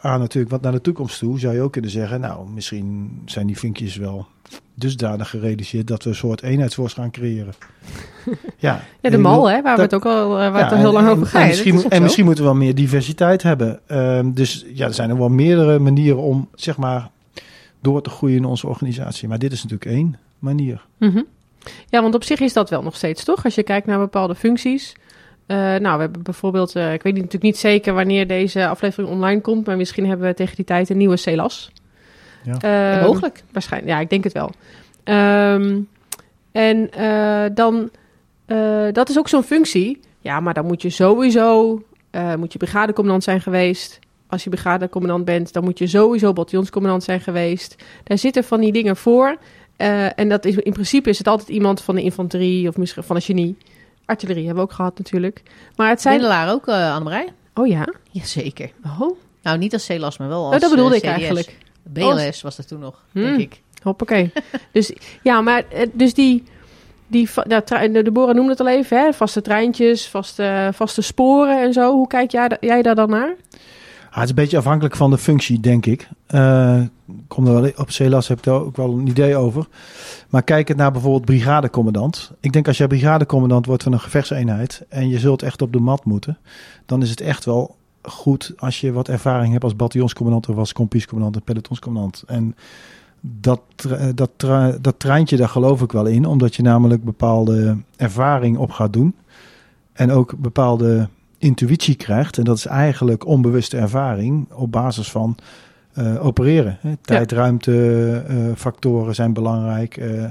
aan 0.00 0.20
natuurlijk. 0.20 0.50
Want 0.50 0.62
naar 0.62 0.72
de 0.72 0.80
toekomst 0.80 1.18
toe 1.18 1.38
zou 1.38 1.54
je 1.54 1.60
ook 1.60 1.72
kunnen 1.72 1.90
zeggen... 1.90 2.20
nou, 2.20 2.48
misschien 2.48 3.22
zijn 3.26 3.46
die 3.46 3.58
vinkjes 3.58 3.96
wel 3.96 4.26
dusdanig 4.74 5.30
gerealiseerd... 5.30 5.86
dat 5.86 6.02
we 6.02 6.08
een 6.10 6.16
soort 6.16 6.42
eenheidsworst 6.42 6.94
gaan 6.94 7.10
creëren. 7.10 7.54
ja, 8.56 8.82
Ja, 9.00 9.10
de 9.10 9.16
En 9.16 9.20
mal, 9.20 9.50
hè, 9.50 9.62
waar 9.62 9.76
we 9.76 9.82
het 9.82 9.94
ook 9.94 10.06
al, 10.06 10.22
eh, 10.38 10.50
waar 10.50 10.58
ja, 10.58 10.62
het 10.62 10.72
al 10.72 10.76
heel 10.78 10.86
en- 10.86 10.92
lang 10.92 11.06
en- 11.06 11.12
over 11.12 11.22
En 11.24 11.30
gaat. 11.30 11.46
misschien, 11.46 11.90
en 11.90 12.02
misschien 12.02 12.24
moeten 12.24 12.44
we 12.44 12.50
wel 12.50 12.58
meer 12.58 12.74
diversiteit 12.74 13.42
hebben. 13.42 13.80
Ehm, 13.86 14.32
dus 14.32 14.64
ja, 14.72 14.86
er 14.86 14.94
zijn 14.94 15.10
er 15.10 15.18
wel 15.18 15.28
meerdere 15.28 15.78
manieren 15.78 16.18
om, 16.22 16.48
zeg 16.54 16.76
maar... 16.76 17.10
door 17.80 18.02
te 18.02 18.10
groeien 18.10 18.36
in 18.36 18.44
onze 18.44 18.66
organisatie. 18.66 19.28
Maar 19.28 19.38
dit 19.38 19.52
is 19.52 19.62
natuurlijk 19.62 19.90
één 19.90 20.16
manier. 20.38 20.84
Mhm. 20.98 21.22
Ja, 21.88 22.02
want 22.02 22.14
op 22.14 22.24
zich 22.24 22.40
is 22.40 22.52
dat 22.52 22.70
wel 22.70 22.82
nog 22.82 22.96
steeds, 22.96 23.24
toch? 23.24 23.44
Als 23.44 23.54
je 23.54 23.62
kijkt 23.62 23.86
naar 23.86 23.98
bepaalde 23.98 24.34
functies. 24.34 24.94
Eh, 25.48 25.56
nou, 25.56 25.94
we 25.94 26.00
hebben 26.00 26.22
bijvoorbeeld, 26.22 26.76
eh, 26.76 26.92
ik 26.92 27.02
weet 27.02 27.14
natuurlijk 27.14 27.42
niet 27.42 27.56
zeker 27.56 27.94
wanneer 27.94 28.26
deze 28.26 28.68
aflevering 28.68 29.12
online 29.12 29.40
komt, 29.40 29.66
maar 29.66 29.76
misschien 29.76 30.06
hebben 30.06 30.26
we 30.26 30.34
tegen 30.34 30.56
die 30.56 30.64
tijd 30.64 30.90
een 30.90 30.96
nieuwe 30.96 31.16
CELAS. 31.16 31.72
Ja. 32.42 32.58
Ehm, 32.60 33.06
mogelijk. 33.06 33.42
Waarschijnlijk, 33.52 33.92
ja, 33.92 34.00
ik 34.00 34.10
denk 34.10 34.24
het 34.24 34.32
wel. 34.32 34.50
Ehm, 35.04 35.80
en 36.52 36.90
eh, 36.90 37.44
dan, 37.54 37.90
eh, 38.46 38.86
dat 38.92 39.08
is 39.08 39.18
ook 39.18 39.28
zo'n 39.28 39.42
functie. 39.42 40.00
Ja, 40.20 40.40
maar 40.40 40.54
dan 40.54 40.66
moet 40.66 40.82
je 40.82 40.90
sowieso, 40.90 41.82
eh, 42.10 42.34
moet 42.34 42.52
je 42.52 42.58
brigadecommandant 42.58 43.24
zijn 43.24 43.40
geweest. 43.40 43.98
Als 44.26 44.44
je 44.44 44.50
brigadecommandant 44.50 45.24
bent, 45.24 45.52
dan 45.52 45.64
moet 45.64 45.78
je 45.78 45.86
sowieso 45.86 46.32
bataljonscommandant 46.32 47.04
zijn 47.04 47.20
geweest. 47.20 47.76
Daar 48.04 48.18
zitten 48.18 48.44
van 48.44 48.60
die 48.60 48.72
dingen 48.72 48.96
voor. 48.96 49.36
Eh, 49.76 50.18
en 50.18 50.28
dat 50.28 50.44
is, 50.44 50.56
in 50.56 50.72
principe 50.72 51.10
is 51.10 51.18
het 51.18 51.26
altijd 51.26 51.48
iemand 51.48 51.80
van 51.80 51.94
de 51.94 52.02
infanterie 52.02 52.68
of 52.68 52.76
misschien 52.76 53.02
van 53.02 53.16
een 53.16 53.22
genie. 53.22 53.56
Artillerie 54.08 54.46
hebben 54.46 54.64
we 54.64 54.70
ook 54.70 54.76
gehad 54.76 54.98
natuurlijk. 54.98 55.42
Maar 55.76 55.88
het 55.88 56.00
zijn... 56.00 56.14
Middelaar 56.14 56.52
ook, 56.52 56.66
eh 56.66 56.92
Annemarij? 56.92 57.32
Oh 57.54 57.66
ja? 57.66 57.88
Jazeker. 58.10 58.70
Oh, 58.84 59.16
Nou, 59.42 59.58
niet 59.58 59.72
als 59.72 59.84
CELAS, 59.84 60.18
maar 60.18 60.28
wel 60.28 60.44
als 60.44 60.54
oh 60.54 60.60
dat 60.60 60.70
bedoelde 60.70 60.94
eh, 60.94 61.02
ik 61.02 61.08
eigenlijk. 61.08 61.58
BLS 61.82 62.42
was 62.42 62.56
dat 62.56 62.68
toen 62.68 62.80
nog, 62.80 63.04
Hmm. 63.12 63.22
denk 63.22 63.40
ik. 63.40 63.60
Hoppakee. 63.82 64.32
dus 64.72 64.92
ja, 65.22 65.40
maar 65.40 65.64
eh, 65.68 65.86
dus 65.92 66.14
die... 66.14 66.44
die 67.06 67.28
nou, 67.44 68.02
de, 68.02 68.10
Bora 68.12 68.32
noemde 68.32 68.50
het 68.50 68.60
al 68.60 68.68
even, 68.68 68.98
hè? 68.98 69.12
vaste 69.12 69.42
treintjes, 69.42 70.08
vaste, 70.08 70.70
vaste 70.74 71.02
sporen 71.02 71.62
en 71.62 71.72
zo. 71.72 71.92
Hoe 71.92 72.06
kijk 72.06 72.30
jij, 72.30 72.56
jij 72.60 72.82
daar 72.82 72.94
dan 72.94 73.10
naar? 73.10 73.34
Ah, 74.10 74.14
het 74.14 74.22
is 74.24 74.28
een 74.28 74.34
beetje 74.34 74.56
afhankelijk 74.56 74.96
van 74.96 75.10
de 75.10 75.18
functie, 75.18 75.60
denk 75.60 75.86
ik. 75.86 76.08
Eh, 76.26 76.80
ik 77.06 77.14
kom 77.28 77.46
er 77.46 77.60
wel 77.60 77.70
op 77.76 77.90
CELAS 77.90 78.28
heb 78.28 78.38
ik 78.38 78.44
daar 78.44 78.60
ook 78.60 78.76
wel 78.76 78.98
een 78.98 79.06
idee 79.06 79.36
over. 79.36 79.66
Maar 80.28 80.42
kijk 80.42 80.68
het 80.68 80.76
naar 80.76 80.92
bijvoorbeeld 80.92 81.24
brigadecommandant. 81.24 82.32
Ik 82.40 82.52
denk 82.52 82.66
als 82.66 82.78
jij 82.78 82.86
brigadecommandant 82.86 83.66
wordt 83.66 83.82
van 83.82 83.92
een 83.92 84.00
gevechtseenheid 84.00 84.84
en 84.88 85.08
je 85.08 85.18
zult 85.18 85.42
echt 85.42 85.62
op 85.62 85.72
de 85.72 85.78
mat 85.80 86.04
moeten, 86.04 86.38
dan 86.86 87.02
is 87.02 87.10
het 87.10 87.20
echt 87.20 87.44
wel 87.44 87.76
goed 88.02 88.52
als 88.56 88.80
je 88.80 88.92
wat 88.92 89.08
ervaring 89.08 89.52
hebt 89.52 89.64
als 89.64 89.76
bataljonscommandant 89.76 90.48
of 90.48 90.56
als 90.56 90.72
kompiescommandant 90.72 91.36
en 91.36 91.42
pelotonscommandant. 91.42 92.24
En 92.26 92.56
dat, 93.20 93.60
tre- 93.74 94.14
dat, 94.14 94.30
dat 94.80 94.94
treintje, 94.98 95.36
daar 95.36 95.48
geloof 95.48 95.82
ik 95.82 95.92
wel 95.92 96.06
in, 96.06 96.26
omdat 96.26 96.54
je 96.56 96.62
namelijk 96.62 97.04
bepaalde 97.04 97.76
ervaring 97.96 98.56
op 98.58 98.70
gaat 98.70 98.92
doen. 98.92 99.14
En 99.92 100.10
ook 100.10 100.34
bepaalde 100.38 101.08
intuïtie 101.38 101.94
krijgt. 101.94 102.38
En 102.38 102.44
dat 102.44 102.56
is 102.56 102.66
eigenlijk 102.66 103.26
onbewuste 103.26 103.76
ervaring 103.76 104.52
op 104.52 104.72
basis 104.72 105.10
van 105.10 105.36
eh, 105.92 106.26
opereren. 106.26 106.78
Hè. 106.80 106.92
Tijd, 107.00 107.32
ruimte, 107.32 108.22
eh, 108.28 108.36
factoren 108.56 109.14
zijn 109.14 109.32
belangrijk. 109.32 109.96
eh. 109.96 110.24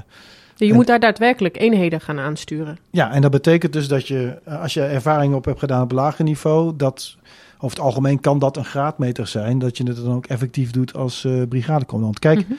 Je 0.56 0.68
En- 0.68 0.74
moet 0.74 0.86
daar 0.86 1.00
daadwerkelijk 1.00 1.58
eenheden 1.60 2.00
gaan 2.00 2.18
aansturen. 2.18 2.78
ja, 2.90 3.12
en 3.12 3.20
dat 3.22 3.30
betekent 3.30 3.72
dus 3.72 3.88
dat 3.88 4.08
je, 4.08 4.38
als 4.60 4.74
je 4.74 4.82
ervaring 4.82 5.34
op 5.34 5.44
hebt 5.44 5.58
gedaan 5.58 5.82
op 5.82 5.92
lager 5.92 6.24
niveau, 6.24 6.72
dat 6.76 7.16
over 7.56 7.76
het 7.76 7.86
algemeen 7.86 8.20
kan 8.20 8.38
dat 8.38 8.56
een 8.56 8.64
graadmeter 8.64 9.26
zijn, 9.26 9.58
dat 9.58 9.76
je 9.76 9.84
het 9.84 9.96
dan 9.96 10.14
ook 10.14 10.26
effectief 10.26 10.70
doet 10.70 10.94
als 10.94 11.26
brigadecommandant. 11.48 12.18
Kijk, 12.18 12.38
Mhm. 12.38 12.52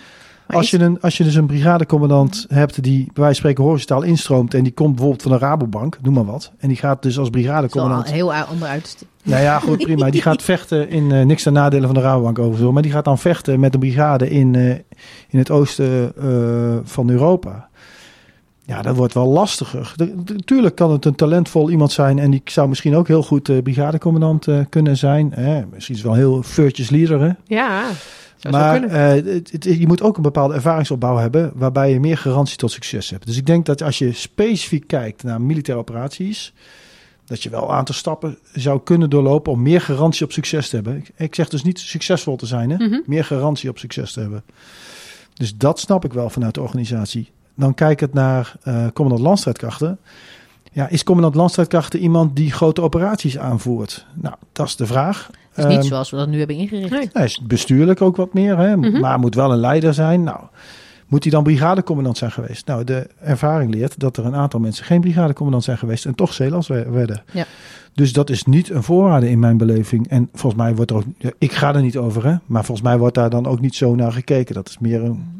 Als 0.55 0.69
je, 0.69 0.79
een, 0.79 1.01
als 1.01 1.17
je 1.17 1.23
dus 1.23 1.35
een 1.35 1.45
brigadecommandant 1.47 2.45
hebt 2.49 2.83
die 2.83 2.97
bij 2.97 3.05
wijze 3.05 3.23
van 3.23 3.33
spreken 3.35 3.63
horizontaal 3.63 4.01
instroomt 4.01 4.53
en 4.53 4.63
die 4.63 4.71
komt 4.73 4.89
bijvoorbeeld 4.91 5.21
van 5.21 5.31
de 5.31 5.37
Rabobank, 5.37 5.97
noem 6.01 6.13
maar 6.13 6.25
wat, 6.25 6.51
en 6.59 6.67
die 6.67 6.77
gaat 6.77 7.01
dus 7.03 7.17
als 7.17 7.27
Het 7.27 7.35
is 7.35 7.43
wel 7.43 7.51
brigadecommandant 7.53 8.11
heel 8.11 8.33
onderuit. 8.51 8.95
Nou 9.23 9.41
ja, 9.43 9.59
goed, 9.59 9.77
prima. 9.77 10.09
Die 10.09 10.21
gaat 10.21 10.41
vechten 10.43 10.89
in 10.89 11.11
eh, 11.11 11.25
niks 11.25 11.43
ten 11.43 11.53
nadele 11.53 11.85
van 11.85 11.95
de 11.95 12.01
Rabobank 12.01 12.39
overigens. 12.39 12.73
Maar 12.73 12.81
die 12.81 12.91
gaat 12.91 13.05
dan 13.05 13.17
vechten 13.17 13.59
met 13.59 13.73
een 13.73 13.79
brigade 13.79 14.29
in, 14.29 14.55
eh, 14.55 14.69
in 15.29 15.39
het 15.39 15.51
oosten 15.51 16.13
eh, 16.21 16.77
van 16.83 17.09
Europa. 17.09 17.67
Ja, 18.65 18.81
dat 18.81 18.95
wordt 18.95 19.13
wel 19.13 19.27
lastiger. 19.27 19.93
De- 19.95 20.23
de- 20.23 20.35
Tuurlijk 20.35 20.75
kan 20.75 20.91
het 20.91 21.05
een 21.05 21.15
talentvol 21.15 21.69
iemand 21.69 21.91
zijn. 21.91 22.19
En 22.19 22.31
die 22.31 22.41
zou 22.45 22.69
misschien 22.69 22.95
ook 22.95 23.07
heel 23.07 23.23
goed 23.23 23.49
eh, 23.49 23.61
brigadecommandant 23.63 24.47
kunnen 24.69 24.97
zijn. 24.97 25.33
Eh, 25.33 25.57
misschien 25.73 25.95
is 25.95 26.01
wel 26.01 26.13
heel 26.13 26.43
virtuous 26.43 26.89
leader. 26.89 27.21
Hè? 27.21 27.31
Ja, 27.43 27.81
zou 28.39 28.53
Maar 28.53 28.83
eh, 28.83 29.23
het- 29.33 29.51
het- 29.51 29.63
je 29.63 29.87
moet 29.87 30.01
ook 30.01 30.15
een 30.17 30.21
bepaalde 30.23 30.53
ervaringsopbouw 30.53 31.17
hebben. 31.17 31.51
Waarbij 31.55 31.91
je 31.91 31.99
meer 31.99 32.17
garantie 32.17 32.57
tot 32.57 32.71
succes 32.71 33.09
hebt. 33.09 33.25
Dus 33.25 33.37
ik 33.37 33.45
denk 33.45 33.65
dat 33.65 33.81
als 33.83 33.97
je 33.97 34.11
specifiek 34.13 34.87
kijkt 34.87 35.23
naar 35.23 35.41
militaire 35.41 35.83
operaties 35.83 36.53
dat 37.25 37.43
je 37.43 37.49
wel 37.49 37.63
een 37.63 37.75
aantal 37.75 37.95
stappen 37.95 38.37
zou 38.53 38.81
kunnen 38.83 39.09
doorlopen 39.09 39.51
om 39.51 39.61
meer 39.61 39.81
garantie 39.81 40.25
op 40.25 40.31
succes 40.31 40.69
te 40.69 40.75
hebben. 40.75 40.95
Ik, 40.97 41.11
ik 41.15 41.35
zeg 41.35 41.49
dus 41.49 41.63
niet 41.63 41.79
succesvol 41.79 42.35
te 42.35 42.45
zijn, 42.45 42.69
hè? 42.69 42.75
Mhm. 42.77 42.99
meer 43.05 43.25
garantie 43.25 43.69
op 43.69 43.77
succes 43.77 44.11
te 44.13 44.19
hebben. 44.19 44.43
Dus 45.33 45.57
dat 45.57 45.79
snap 45.79 46.05
ik 46.05 46.13
wel 46.13 46.29
vanuit 46.29 46.53
de 46.53 46.61
organisatie. 46.61 47.31
Dan 47.55 47.73
kijk 47.73 47.99
het 47.99 48.13
naar 48.13 48.55
eh 48.63 48.85
commandant 48.93 49.27
landstrijdkrachten. 49.27 49.99
Ja, 50.71 50.87
is 50.87 51.03
commandant 51.03 51.35
landstrijdkrachten 51.35 51.99
iemand 51.99 52.35
die 52.35 52.51
grote 52.51 52.81
operaties 52.81 53.37
aanvoert? 53.37 54.05
Nou, 54.13 54.35
dat 54.51 54.67
is 54.67 54.75
de 54.75 54.85
vraag. 54.85 55.29
Is 55.59 55.65
niet 55.65 55.77
Ehm, 55.77 55.87
zoals 55.87 56.09
we 56.09 56.17
dat 56.17 56.27
nu 56.27 56.37
hebben 56.37 56.55
ingericht. 56.55 56.91
Nee. 56.91 57.09
Hij 57.13 57.23
is 57.25 57.41
bestuurlijk 57.47 58.01
ook 58.01 58.15
wat 58.15 58.33
meer, 58.33 58.57
hè? 58.57 58.77
Mhm. 58.77 58.99
maar 58.99 59.19
moet 59.19 59.35
wel 59.35 59.51
een 59.51 59.57
leider 59.59 59.93
zijn. 59.93 60.23
Nou, 60.23 60.39
moet 61.07 61.23
hij 61.23 61.31
dan 61.31 61.43
brigadecommandant 61.43 62.17
zijn 62.17 62.31
geweest? 62.31 62.67
Nou, 62.67 62.83
de 62.83 63.07
ervaring 63.21 63.73
leert 63.73 63.99
dat 63.99 64.17
er 64.17 64.25
een 64.25 64.35
aantal 64.35 64.59
mensen 64.59 64.85
geen 64.85 65.01
brigadecommandant 65.01 65.63
zijn 65.63 65.77
geweest 65.77 66.05
en 66.05 66.15
toch 66.15 66.33
zeelans 66.33 66.67
we- 66.67 66.89
werden. 66.89 67.23
Ja. 67.33 67.45
Dus 67.93 68.13
dat 68.13 68.29
is 68.29 68.43
niet 68.43 68.69
een 68.69 68.83
voorwaarde 68.83 69.29
in 69.29 69.39
mijn 69.39 69.57
beleving. 69.57 70.07
En 70.07 70.29
volgens 70.33 70.61
mij 70.61 70.75
wordt 70.75 70.91
er 70.91 70.97
ook, 70.97 71.03
ik 71.37 71.51
ga 71.51 71.75
er 71.75 71.81
niet 71.81 71.97
over, 71.97 72.25
hè? 72.25 72.35
maar 72.45 72.65
volgens 72.65 72.87
mij 72.87 72.97
wordt 72.97 73.15
daar 73.15 73.29
dan 73.29 73.45
ook 73.47 73.61
niet 73.61 73.75
zo 73.75 73.95
naar 73.95 74.11
gekeken. 74.11 74.55
Dat 74.55 74.69
is 74.69 74.77
meer 74.79 75.03
een, 75.03 75.38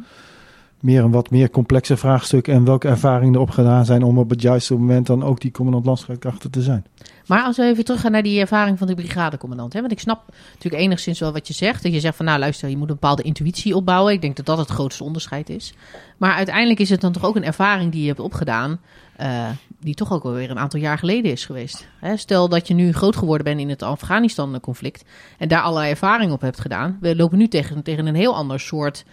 meer 0.82 1.04
een 1.04 1.12
wat 1.12 1.30
meer 1.30 1.50
complexe 1.50 1.98
vraagstuk 1.98 2.48
en 2.48 2.66
welke 2.66 2.88
ervaringen 2.88 3.36
erop 3.36 3.50
gedaan 3.50 3.86
zijn 3.86 4.04
om 4.04 4.18
op 4.18 4.30
het 4.30 4.42
juiste 4.42 4.74
moment 4.74 5.08
dan 5.08 5.24
ook 5.24 5.42
die 5.42 5.52
commandant 5.52 5.86
landstrijdkrachten 5.86 6.52
te 6.52 6.62
zijn. 6.62 6.86
Maar 7.28 7.44
als 7.44 7.58
we 7.58 7.64
even 7.64 7.86
teruggaan 7.86 8.12
naar 8.12 8.24
die 8.24 8.40
ervaring 8.40 8.78
van 8.78 8.88
de 8.88 8.96
brigadecommandant. 8.96 9.74
Hè? 9.74 9.80
Want 9.80 9.92
ik 9.92 10.00
snap 10.00 10.24
natuurlijk 10.54 10.84
enigszins 10.84 11.20
wel 11.20 11.32
wat 11.32 11.48
je 11.48 11.54
zegt. 11.54 11.84
Dat 11.84 11.94
je 11.94 12.00
zegt 12.00 12.16
van 12.16 12.26
nou 12.26 12.40
luister, 12.40 12.70
je 12.70 12.78
moet 12.78 12.90
een 12.90 12.94
bepaalde 12.94 13.24
intuïtie 13.24 13.76
opbouwen. 13.76 14.14
Ik 14.14 14.22
denk 14.22 14.36
dat 14.36 14.46
dat 14.46 14.58
het 14.58 14.70
grootste 14.70 15.04
onderscheid 15.04 15.50
is. 15.50 15.74
Maar 16.18 16.34
uiteindelijk 16.34 16.80
is 16.80 16.90
het 16.90 17.02
dan 17.02 17.12
toch 17.12 17.26
ook 17.26 17.36
een 17.36 17.44
ervaring 17.44 17.92
die 17.92 18.02
je 18.02 18.08
hebt 18.08 18.20
opgedaan. 18.20 18.80
eh, 19.16 19.50
die 19.80 19.94
toch 19.94 20.14
ook 20.14 20.24
alweer 20.24 20.50
een 20.50 20.60
aantal 20.60 20.80
jaar 20.80 20.98
geleden 20.98 21.32
is 21.32 21.46
geweest. 21.46 21.88
Hè? 22.00 22.18
Stel 22.18 22.50
dat 22.50 22.68
je 22.68 22.74
nu 22.74 22.92
groot 22.94 23.16
geworden 23.16 23.46
bent 23.46 23.60
in 23.60 23.70
het 23.70 23.84
Afghanistan-conflict. 23.84 25.04
En 25.38 25.48
daar 25.48 25.62
allerlei 25.62 25.90
ervaring 25.90 26.32
op 26.32 26.42
hebt 26.42 26.60
gedaan. 26.60 26.98
We 27.02 27.16
lopen 27.16 27.38
nu 27.38 27.48
tegen, 27.48 27.84
tegen 27.84 28.06
een 28.06 28.16
heel 28.16 28.36
ander 28.36 28.60
soort 28.60 29.06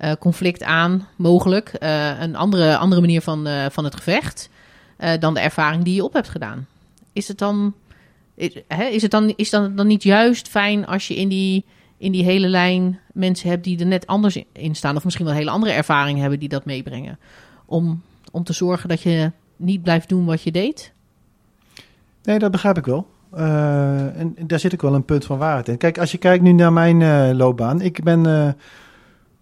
eh, 0.00 0.12
conflict 0.18 0.62
aan, 0.62 1.06
mogelijk. 1.16 1.68
Eh, 1.68 2.20
een 2.20 2.36
andere, 2.36 2.76
andere 2.76 3.00
manier 3.00 3.20
van, 3.20 3.46
eh, 3.46 3.66
van 3.70 3.84
het 3.84 3.96
gevecht. 3.96 4.48
dan 5.20 5.34
de 5.34 5.40
ervaring 5.40 5.84
die 5.84 5.94
je 5.94 6.04
op 6.04 6.12
hebt 6.12 6.28
gedaan. 6.28 6.66
Is 7.12 7.28
het 7.28 7.38
dan, 7.38 7.74
is, 8.34 8.62
hè, 8.68 8.84
is 8.84 9.02
het 9.02 9.10
dan, 9.10 9.32
is 9.36 9.50
dan, 9.50 9.76
dan 9.76 9.86
niet 9.86 10.02
juist 10.02 10.48
fijn 10.48 10.86
als 10.86 11.08
je 11.08 11.16
in 11.16 11.28
die, 11.28 11.64
in 11.96 12.12
die 12.12 12.24
hele 12.24 12.48
lijn 12.48 12.98
mensen 13.12 13.48
hebt 13.48 13.64
die 13.64 13.78
er 13.78 13.86
net 13.86 14.06
anders 14.06 14.42
in- 14.52 14.74
staan, 14.74 14.96
of 14.96 15.04
misschien 15.04 15.26
wel 15.26 15.34
hele 15.34 15.50
andere 15.50 15.72
ervaring 15.72 16.18
hebben 16.18 16.38
die 16.38 16.48
dat 16.48 16.64
meebrengen? 16.64 17.18
Om, 17.66 18.02
om 18.30 18.44
te 18.44 18.52
zorgen 18.52 18.88
dat 18.88 19.00
je 19.00 19.32
niet 19.56 19.82
blijft 19.82 20.08
doen 20.08 20.24
wat 20.24 20.42
je 20.42 20.52
deed? 20.52 20.92
Nee, 22.22 22.38
dat 22.38 22.50
begrijp 22.50 22.78
ik 22.78 22.86
wel. 22.86 23.06
En 24.16 24.36
daar 24.46 24.58
zit 24.60 24.74
ook 24.74 24.82
wel 24.82 24.94
een 24.94 25.04
punt 25.04 25.24
van 25.24 25.38
waarheid 25.38 25.68
in. 25.68 25.76
Kijk, 25.76 25.98
als 25.98 26.12
je 26.12 26.18
kijkt 26.18 26.42
nu 26.42 26.52
naar 26.52 26.72
mijn 26.72 27.36
loopbaan. 27.36 27.80
Ik 27.80 28.02
ben 28.02 28.56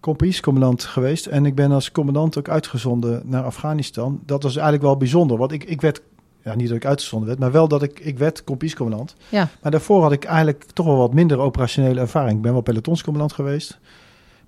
eh 0.00 0.40
commandant 0.40 0.84
geweest 0.84 1.26
en 1.26 1.46
ik 1.46 1.54
ben 1.54 1.72
als 1.72 1.92
commandant 1.92 2.38
ook 2.38 2.48
uitgezonden 2.48 3.22
naar 3.24 3.42
Afghanistan. 3.42 4.20
Dat 4.26 4.42
was 4.42 4.52
eigenlijk 4.52 4.84
wel 4.84 4.96
bijzonder, 4.96 5.36
want 5.36 5.52
ik, 5.52 5.64
ik 5.64 5.80
werd, 5.80 6.00
ja, 6.44 6.54
niet 6.54 6.68
dat 6.68 6.76
ik 6.76 6.86
uitgezonden 6.86 7.28
werd, 7.28 7.40
maar 7.40 7.52
wel 7.52 7.68
dat 7.68 7.82
ik, 7.82 8.00
ik 8.00 8.18
werd 8.18 8.44
commandant. 8.44 9.14
Ja. 9.28 9.48
Maar 9.62 9.70
daarvoor 9.70 10.02
had 10.02 10.12
ik 10.12 10.24
eigenlijk 10.24 10.64
toch 10.72 10.86
wel 10.86 10.96
wat 10.96 11.14
minder 11.14 11.38
operationele 11.38 12.00
ervaring. 12.00 12.36
Ik 12.36 12.42
ben 12.42 12.52
wel 12.52 12.60
pelotonscommandant 12.60 13.32
geweest. 13.32 13.78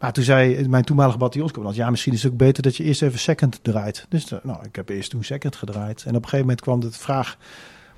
Maar 0.00 0.12
toen 0.12 0.24
zei 0.24 0.68
mijn 0.68 0.84
toenmalige 0.84 1.18
bataljonscommandant, 1.18 1.84
ja, 1.84 1.90
misschien 1.90 2.12
is 2.12 2.22
het 2.22 2.32
ook 2.32 2.38
beter 2.38 2.62
dat 2.62 2.76
je 2.76 2.84
eerst 2.84 3.02
even 3.02 3.18
second 3.18 3.58
draait. 3.62 4.06
Dus 4.08 4.32
eh, 4.32 4.38
nou, 4.42 4.64
ik 4.64 4.76
heb 4.76 4.88
eerst 4.88 5.10
toen 5.10 5.24
second 5.24 5.56
gedraaid. 5.56 6.02
En 6.02 6.08
op 6.08 6.22
een 6.22 6.28
gegeven 6.28 6.40
moment 6.40 6.60
kwam 6.60 6.80
de 6.80 6.92
vraag, 6.92 7.36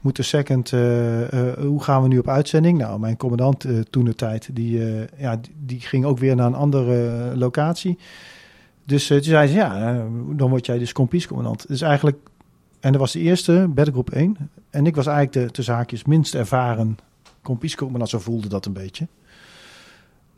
moet 0.03 0.17
de 0.17 0.23
second, 0.23 0.73
eh, 0.73 1.33
eh, 1.33 1.59
hoe 1.59 1.83
gaan 1.83 2.03
we 2.03 2.09
nu 2.09 2.19
op 2.19 2.29
uitzending? 2.29 2.79
Nou, 2.79 3.01
mijn 3.01 3.17
commandant 3.17 3.65
eh, 3.65 3.79
toen 3.91 4.05
de 4.05 4.15
tijd, 4.15 4.49
die, 4.53 4.81
ja, 5.17 5.41
die, 5.59 5.81
ging 5.81 6.05
ook 6.05 6.19
weer 6.19 6.37
naar 6.37 6.47
een 6.47 6.55
andere 6.55 7.33
locatie. 7.37 7.99
Dus 8.85 9.07
toen 9.07 9.23
zei 9.23 9.49
ze, 9.49 9.55
ja, 9.55 10.05
dan 10.33 10.51
word 10.51 10.67
jij 10.67 10.79
dus 10.79 10.93
kompiescommandant. 10.93 11.69
Dus 11.69 11.81
eigenlijk, 11.81 12.17
en 12.81 12.93
dat 12.93 13.01
was 13.01 13.13
de 13.13 13.21
eerste, 13.21 13.67
battlegroep 13.69 14.11
1. 14.11 14.37
En 14.71 14.87
ik 14.87 14.95
was 14.95 15.07
eigenlijk 15.07 15.47
de, 15.47 15.53
tussen 15.53 15.75
haakjes, 15.75 16.05
minst 16.05 16.35
ervaren 16.35 16.97
kompiescommandant. 17.43 18.11
Zo 18.11 18.19
voelde 18.19 18.49
dat 18.49 18.67
een 18.67 18.73
beetje. 18.73 19.07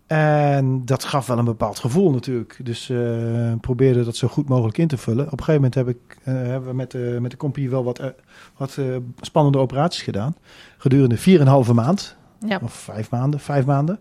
En 0.07 0.85
dat 0.85 1.05
gaf 1.05 1.27
wel 1.27 1.39
een 1.39 1.45
bepaald 1.45 1.79
gevoel 1.79 2.11
natuurlijk. 2.11 2.59
Dus 2.63 2.91
eh 2.91 3.53
probeerde 3.61 4.05
dat 4.05 4.17
zo 4.17 4.29
goed 4.29 4.49
mogelijk 4.49 4.79
in 4.79 4.89
te 4.89 4.97
vullen. 4.97 5.25
Op 5.25 5.33
een 5.33 5.45
gegeven 5.45 5.55
moment 5.55 5.75
heb 5.75 5.89
ik, 5.89 6.17
eh, 6.23 6.35
hebben 6.35 6.69
we 6.69 6.75
met 6.75 6.91
de, 6.91 7.19
met 7.21 7.31
de 7.31 7.37
compie 7.37 7.71
wel 7.71 7.85
wat, 7.85 7.99
eh, 7.99 8.09
wat 8.57 8.79
spannende 9.21 9.59
operaties 9.59 10.03
gedaan. 10.03 10.37
Gedurende 10.77 11.17
4,5 11.17 11.73
maand. 11.73 12.17
Ja. 12.47 12.61
Of 12.63 12.73
vijf 12.73 13.11
maanden, 13.11 13.41
vijf 13.41 13.65
maanden. 13.65 13.99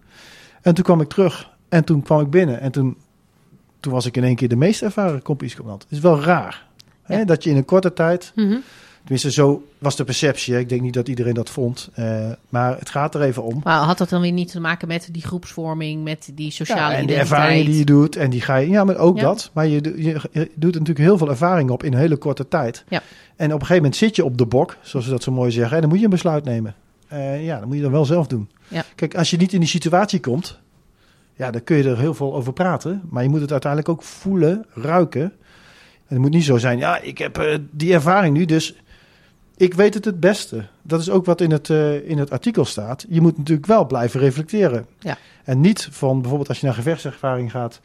En 0.62 0.74
toen 0.74 0.84
kwam 0.84 1.02
ik 1.02 1.10
terug. 1.10 1.52
En 1.70 1.84
toen 1.84 2.02
kwam 2.02 2.20
ik 2.20 2.30
binnen. 2.30 2.60
En 2.60 2.72
toen, 2.72 2.98
toen 3.80 3.94
was 3.94 4.06
ik 4.06 4.18
in 4.18 4.24
één 4.24 4.36
keer 4.36 4.50
de 4.50 4.56
meest 4.56 4.82
ervaren 4.82 5.22
kompiescommandant. 5.22 5.84
Het 5.84 5.92
is 5.92 6.00
wel 6.00 6.22
raar. 6.22 6.68
Hè? 7.02 7.26
Dat 7.26 7.44
je 7.44 7.50
in 7.50 7.58
een 7.58 7.66
korte 7.66 7.94
tijd 7.94 8.32
Mhm. 8.36 8.58
Tenminste, 9.04 9.32
zo 9.32 9.68
was 9.78 9.96
de 9.96 10.04
perceptie. 10.04 10.60
Ik 10.60 10.70
denk 10.70 10.82
niet 10.82 10.94
dat 10.94 11.08
iedereen 11.08 11.34
dat 11.34 11.50
vond. 11.50 11.90
Eh, 11.94 12.32
maar 12.50 12.80
het 12.80 12.90
gaat 12.90 13.16
er 13.16 13.22
even 13.22 13.44
om. 13.44 13.62
Maar 13.64 13.78
had 13.80 13.98
dat 13.98 14.10
dan 14.10 14.22
weer 14.22 14.32
niet 14.32 14.52
te 14.52 14.60
maken 14.60 14.88
met 14.88 15.10
die 15.12 15.22
groepsvorming, 15.22 16.04
met 16.04 16.30
die 16.34 16.52
sociale 16.52 16.80
Ja, 16.80 16.86
en 16.88 17.06
de 17.06 17.14
identiteit? 17.14 17.32
ervaringen 17.42 17.66
die 17.66 17.78
je 17.80 17.86
doet. 17.86 18.16
En 18.16 18.30
die 18.30 18.42
ga 18.42 18.56
je. 18.56 18.70
Ja, 18.70 18.84
maar 18.84 18.98
ook 18.98 19.18
Ja. 19.18 19.24
dat. 19.24 19.50
Maar 19.54 19.68
je, 19.68 19.82
je, 20.04 20.20
je 20.32 20.52
doet 20.56 20.74
natuurlijk 20.74 21.00
heel 21.00 21.18
veel 21.18 21.30
ervaring 21.30 21.70
op 21.70 21.84
in 21.84 21.94
een 21.94 22.00
hele 22.00 22.18
korte 22.18 22.48
tijd. 22.48 22.84
Ja. 22.88 23.02
En 23.36 23.46
op 23.46 23.52
een 23.54 23.60
gegeven 23.60 23.76
moment 23.76 23.96
zit 23.96 24.16
je 24.16 24.26
op 24.26 24.38
de 24.38 24.46
bok, 24.46 24.78
zoals 24.82 25.06
ze 25.06 25.12
dat 25.12 25.24
zo 25.24 25.32
mooi 25.32 25.52
zeggen. 25.52 25.76
En 25.76 25.82
dan 25.82 25.90
moet 25.90 26.00
je 26.00 26.06
een 26.06 26.12
besluit 26.12 26.44
nemen. 26.44 26.76
Eh, 27.08 27.46
ja, 27.46 27.60
dan 27.60 27.68
moet 27.68 27.78
je 27.78 27.84
dan 27.84 27.92
wel 27.92 28.06
zelf 28.06 28.28
doen. 28.28 28.50
Ja. 28.68 28.84
Kijk, 28.96 29.16
als 29.16 29.30
je 29.30 29.38
niet 29.38 29.54
in 29.54 29.60
die 29.60 29.70
situatie 29.70 30.20
komt. 30.20 30.60
Ja, 31.36 31.52
dan 31.52 31.64
kun 31.64 31.78
je 31.78 31.84
er 31.84 32.00
heel 32.00 32.14
veel 32.14 32.34
over 32.36 32.54
praten. 32.54 33.02
Maar 33.10 33.24
je 33.24 33.30
moet 33.30 33.42
het 33.42 33.52
uiteindelijk 33.52 33.92
ook 33.92 34.04
voelen, 34.04 34.66
ruiken. 34.74 35.22
En 35.22 35.34
het 36.08 36.18
moet 36.18 36.32
niet 36.32 36.44
zo 36.44 36.58
zijn. 36.58 36.78
Ja, 36.78 37.00
ik 37.00 37.18
heb 37.18 37.38
eh, 37.38 37.58
die 37.72 37.94
ervaring 37.94 38.38
nu, 38.38 38.46
dus 38.46 38.76
ik 39.64 39.74
weet 39.74 39.94
het 39.94 40.06
het 40.06 40.20
beste. 40.20 40.66
Dat 40.82 41.00
is 41.00 41.10
ook 41.10 41.26
wat 41.26 41.42
in 41.42 41.52
het, 41.52 41.70
eh, 41.70 42.10
in 42.10 42.18
het 42.18 42.32
artikel 42.32 42.66
staat. 42.66 43.06
Je 43.10 43.22
moet 43.22 43.38
natuurlijk 43.38 43.68
wel 43.68 43.86
blijven 43.86 44.20
reflecteren. 44.20 44.86
Ja. 45.00 45.18
En 45.44 45.62
niet 45.62 45.88
van 45.92 46.18
bijvoorbeeld 46.20 46.50
als 46.50 46.60
je 46.60 46.66
naar 46.66 46.76
gevechtservaring 46.76 47.52
gaat. 47.52 47.80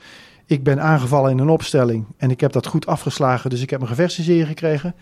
Ik 0.46 0.62
ben 0.62 0.80
aangevallen 0.82 1.30
in 1.30 1.38
een 1.38 1.48
opstelling 1.48 2.04
en 2.16 2.30
ik 2.30 2.40
heb 2.40 2.52
dat 2.52 2.66
goed 2.66 2.86
afgeslagen, 2.86 3.50
dus 3.50 3.62
ik 3.62 3.70
heb 3.70 3.80
een 3.80 3.86
gevechtsserie 3.86 4.46
gekregen. 4.46 4.94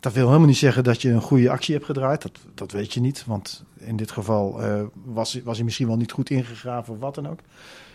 Dat 0.00 0.12
wil 0.12 0.26
helemaal 0.26 0.46
niet 0.46 0.56
zeggen 0.56 0.84
dat 0.84 1.02
je 1.02 1.10
een 1.10 1.20
goede 1.20 1.50
actie 1.50 1.74
hebt 1.74 1.86
gedraaid. 1.86 2.22
Dat, 2.22 2.38
dat 2.54 2.72
weet 2.72 2.92
je 2.94 3.00
niet, 3.00 3.24
want 3.26 3.64
in 3.78 3.96
dit 3.96 4.10
geval 4.10 4.62
eh, 4.62 4.82
was, 5.04 5.40
was 5.44 5.56
hij 5.56 5.64
misschien 5.64 5.86
wel 5.86 5.96
niet 5.96 6.12
goed 6.12 6.30
ingegraven 6.30 6.94
of 6.94 7.00
wat 7.00 7.14
dan 7.14 7.28
ook. 7.28 7.38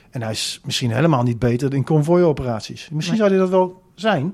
En 0.09 0.21
hij 0.21 0.31
is 0.31 0.61
misschien 0.65 0.91
helemaal 0.91 1.23
niet 1.23 1.39
beter 1.39 1.73
in 1.73 1.83
konvooioperaties. 1.83 2.89
Misschien 2.89 3.17
Nee. 3.17 3.27
zou 3.27 3.29
hij 3.29 3.39
dat 3.39 3.49
wel 3.49 3.81
zijn, 3.95 4.33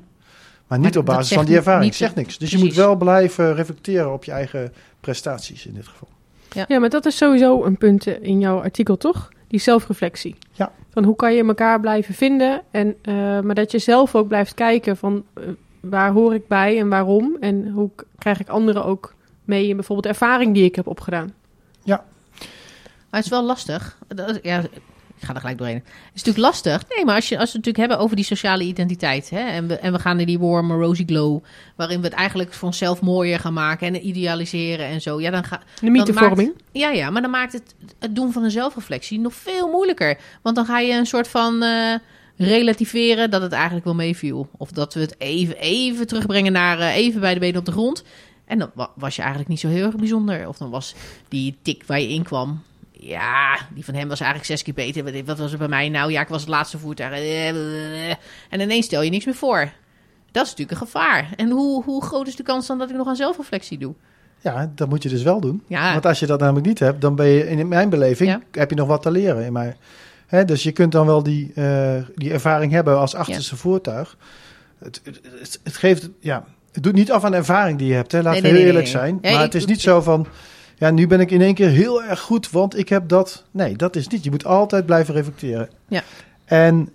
maar 0.80 0.82
niet 0.86 0.94
Maar 0.94 1.04
op 1.04 1.06
basis 1.20 1.36
van 1.36 1.46
die 1.46 1.56
ervaring. 1.56 1.84
niet- 1.84 1.96
zegt 1.96 2.16
niks. 2.16 2.38
Dus 2.38 2.52
je 2.52 2.58
moet 2.58 2.74
wel 2.74 2.96
blijven 2.96 3.56
reflecteren 3.56 4.14
op 4.14 4.24
je 4.24 4.32
eigen 4.32 4.74
prestaties 5.00 5.66
in 5.66 5.74
dit 5.74 5.88
geval. 5.88 6.08
Ja, 6.68 6.80
maar 6.80 6.90
dat 6.90 7.06
is 7.06 7.18
sowieso 7.18 7.64
een 7.64 7.78
punt 7.78 8.06
in 8.08 8.40
jouw 8.40 8.62
artikel, 8.62 8.98
toch? 8.98 9.30
Die 9.48 9.60
zelfreflectie. 9.60 10.36
Ja. 10.52 10.72
Van 10.90 11.04
hoe 11.04 11.16
kan 11.16 11.34
je 11.34 11.44
elkaar 11.46 11.80
blijven 11.80 12.14
vinden, 12.14 12.62
en, 12.72 12.96
eh, 13.02 13.14
maar 13.40 13.56
dat 13.56 13.72
je 13.72 13.80
zelf 13.80 14.16
ook 14.16 14.28
blijft 14.28 14.54
kijken 14.54 14.98
van 14.98 15.24
eh, 15.34 15.44
waar 15.80 16.12
hoor 16.12 16.34
ik 16.34 16.48
bij 16.48 16.80
en 16.80 16.90
waarom. 16.90 17.38
En 17.40 17.70
hoe 17.70 17.90
krijg 18.18 18.40
ik 18.40 18.50
anderen 18.50 18.86
ook 18.86 19.14
mee 19.46 19.68
in 19.68 19.76
bijvoorbeeld 19.76 20.04
de 20.04 20.20
ervaring 20.22 20.54
die 20.54 20.64
ik 20.64 20.76
heb 20.76 20.88
opgedaan. 20.88 21.34
Maar 21.86 23.22
het 23.22 23.32
is 23.32 23.38
wel 23.38 23.44
lastig. 23.46 23.98
Dat- 24.08 24.40
Ja, 24.42 24.62
ik 25.24 25.30
ga 25.30 25.34
er 25.36 25.40
gelijk 25.42 25.58
doorheen. 25.58 25.76
Het 25.86 26.16
is 26.16 26.24
natuurlijk 26.24 26.46
lastig. 26.54 26.84
Nee, 26.96 27.06
maar 27.06 27.16
als, 27.16 27.30
je, 27.30 27.38
als 27.38 27.52
we 27.52 27.58
het 27.58 27.66
natuurlijk 27.66 27.78
hebben 27.78 27.98
over 28.06 28.16
die 28.16 28.26
sociale 28.26 28.64
identiteit. 28.64 29.30
Hè, 29.30 29.40
en, 29.40 29.68
we, 29.68 29.78
en 29.78 29.92
we 29.92 30.00
gaan 30.00 30.16
naar 30.18 30.26
die 30.26 30.40
warm 30.40 30.72
rosy 30.72 31.06
glow. 31.06 31.44
Waarin 31.76 32.00
we 32.00 32.06
het 32.06 32.16
eigenlijk 32.16 32.54
voor 32.54 32.68
onszelf 32.68 33.02
mooier 33.02 33.40
gaan 33.40 33.54
maken. 33.54 33.88
En 33.88 34.08
idealiseren 34.08 34.86
en 34.86 35.02
zo. 35.02 35.22
Ja, 35.22 35.32
dan 35.32 35.44
ga, 35.44 35.62
De 35.82 35.90
mythevorming. 35.90 36.54
ja, 36.72 36.90
ja, 36.90 37.10
maar 37.10 37.22
dan 37.22 37.32
maakt 37.32 37.54
het, 37.54 37.76
het 38.00 38.16
doen 38.16 38.32
van 38.32 38.44
een 38.44 38.52
zelfreflectie 38.52 39.20
nog 39.20 39.34
veel 39.34 39.68
moeilijker. 39.72 40.18
Want 40.42 40.56
dan 40.56 40.66
ga 40.66 40.80
je 40.80 40.94
een 40.94 41.06
soort 41.06 41.28
van 41.28 41.64
eh, 41.64 41.94
relativeren 42.38 43.30
dat 43.30 43.42
het 43.42 43.52
eigenlijk 43.52 43.86
wel 43.86 43.96
meeviel. 43.96 44.50
Of 44.58 44.72
dat 44.72 44.94
we 44.94 45.00
het 45.00 45.16
even, 45.18 45.58
even 45.58 46.08
terugbrengen 46.08 46.52
naar 46.52 46.80
eh, 46.80 46.96
even 46.96 47.20
bij 47.22 47.34
de 47.34 47.40
benen 47.40 47.60
op 47.60 47.66
de 47.66 47.72
grond. 47.72 48.04
En 48.46 48.60
dan 48.60 48.72
wa- 48.74 48.92
was 48.96 49.16
je 49.16 49.22
eigenlijk 49.22 49.50
niet 49.50 49.60
zo 49.60 49.68
heel 49.68 49.86
erg 49.86 49.96
bijzonder. 49.96 50.48
Of 50.48 50.58
dan 50.58 50.70
was 50.70 50.96
die 51.30 51.58
tik 51.62 51.84
waar 51.86 52.00
je 52.00 52.10
in 52.10 52.24
kwam. 52.24 52.62
Ja, 53.06 53.58
die 53.74 53.86
van 53.86 53.94
hem 53.94 54.08
was 54.08 54.20
eigenlijk 54.20 54.50
zes 54.52 54.62
keer 54.64 54.74
beter. 54.74 55.04
Wat- 55.04 55.26
Wat 55.26 55.38
was 55.38 55.52
er 55.52 55.58
bij 55.58 55.68
mij? 55.68 55.90
Nou 55.90 56.12
ja, 56.12 56.22
ik 56.22 56.28
was 56.28 56.42
het 56.42 56.50
laatste 56.50 56.78
voertuig. 56.78 57.14
En 58.50 58.60
ineens 58.60 58.86
stel 58.86 59.02
je 59.02 59.10
niks 59.10 59.26
meer 59.26 59.36
voor. 59.36 59.72
Dat 60.32 60.44
is 60.46 60.50
natuurlijk 60.50 60.80
een 60.82 60.86
gevaar. 60.88 61.30
En 61.36 61.50
hoe, 61.50 61.84
hoe 61.84 62.04
groot 62.04 62.28
is 62.28 62.36
de 62.36 62.44
kans 62.44 62.68
dan 62.68 62.78
dat 62.78 62.90
ik 62.90 62.96
nog 62.96 63.08
aan 63.08 63.16
zelfreflectie 63.16 63.78
doe? 63.78 63.94
Ja, 64.42 64.72
dat 64.76 64.90
moet 64.90 65.04
je 65.04 65.10
dus 65.10 65.24
wel 65.24 65.40
doen. 65.40 65.64
Ja, 65.68 65.92
Want 65.92 66.06
als 66.06 66.20
je 66.20 66.26
dat 66.26 66.40
namelijk 66.40 66.66
niet 66.66 66.80
hebt, 66.80 67.02
dan 67.02 67.16
ben 67.16 67.26
je 67.28 67.50
in 67.50 67.68
mijn 67.68 67.90
beleving 67.90 68.30
Ja. 68.30 68.42
heb 68.52 68.70
je 68.70 68.76
nog 68.76 68.88
wat 68.88 69.02
te 69.02 69.12
leren. 69.12 69.76
Hè, 70.28 70.46
dus 70.46 70.64
je 70.64 70.72
kunt 70.72 70.92
dan 70.92 71.06
wel 71.06 71.24
die, 71.24 71.52
eh, 71.56 71.96
die 72.16 72.32
ervaring 72.32 72.72
hebben 72.72 72.98
als 72.98 73.16
achterste 73.16 73.56
voertuig. 73.56 74.18
Het, 74.80 75.02
het, 75.04 75.20
het, 75.40 75.60
het 75.64 75.76
geeft, 75.78 76.10
ja, 76.20 76.46
het 76.72 76.84
doet 76.84 76.94
niet 76.94 77.12
af 77.12 77.24
aan 77.24 77.32
de 77.32 77.38
ervaring 77.38 77.78
die 77.78 77.88
je 77.88 77.94
hebt. 77.94 78.12
Hè. 78.12 78.22
Laten 78.22 78.42
we 78.42 78.48
nee, 78.48 78.52
heel 78.52 78.60
nee, 78.60 78.70
eerlijk 78.70 78.88
zijn. 78.88 79.20
Maar 79.22 79.42
het 79.42 79.56
is 79.56 79.66
niet 79.66 79.82
zo 79.82 80.02
van, 80.02 80.28
ja, 80.76 80.90
nu 80.92 81.08
ben 81.08 81.20
ik 81.20 81.32
in 81.32 81.42
één 81.42 81.54
keer 81.54 81.70
heel 81.70 82.04
erg 82.04 82.20
goed, 82.20 82.52
want 82.52 82.78
ik 82.78 82.90
heb 82.90 83.08
dat. 83.08 83.46
Nee, 83.52 83.76
dat 83.76 83.96
is 83.96 84.08
niet. 84.08 84.24
Je 84.24 84.30
moet 84.32 84.46
altijd 84.46 84.86
blijven 84.86 85.14
reflecteren. 85.14 85.70
Ja. 85.88 86.04
En 86.46 86.90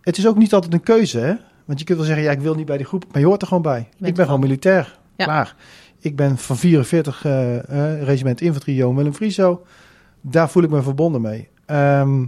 het 0.00 0.18
is 0.18 0.26
ook 0.26 0.36
niet 0.36 0.52
altijd 0.54 0.72
een 0.72 0.82
keuze, 0.82 1.18
hè. 1.18 1.34
Want 1.64 1.78
je 1.78 1.84
kunt 1.84 1.98
wel 1.98 2.06
zeggen, 2.06 2.24
ja, 2.24 2.30
ik 2.30 2.40
wil 2.40 2.54
niet 2.54 2.66
bij 2.66 2.76
die 2.76 2.86
groep, 2.86 3.04
maar 3.12 3.20
je 3.20 3.26
hoort 3.26 3.42
er 3.42 3.48
gewoon 3.48 3.62
bij. 3.62 3.88
ik 4.00 4.14
ben 4.14 4.24
gewoon 4.24 4.40
militair. 4.40 4.98
Ja. 5.16 5.24
Klaar. 5.24 5.54
Ik 6.00 6.16
ben 6.16 6.38
van 6.38 6.56
44 6.56 7.24
eh, 7.24 7.56
eh, 7.56 8.02
regiment 8.02 8.40
infanterie 8.40 8.76
Johan 8.76 8.96
Willem 8.96 9.14
Frieso. 9.14 9.64
daar 10.20 10.50
voel 10.50 10.62
ik 10.62 10.70
me 10.70 10.82
verbonden 10.82 11.20
mee. 11.20 11.48
Ehm, 11.66 12.24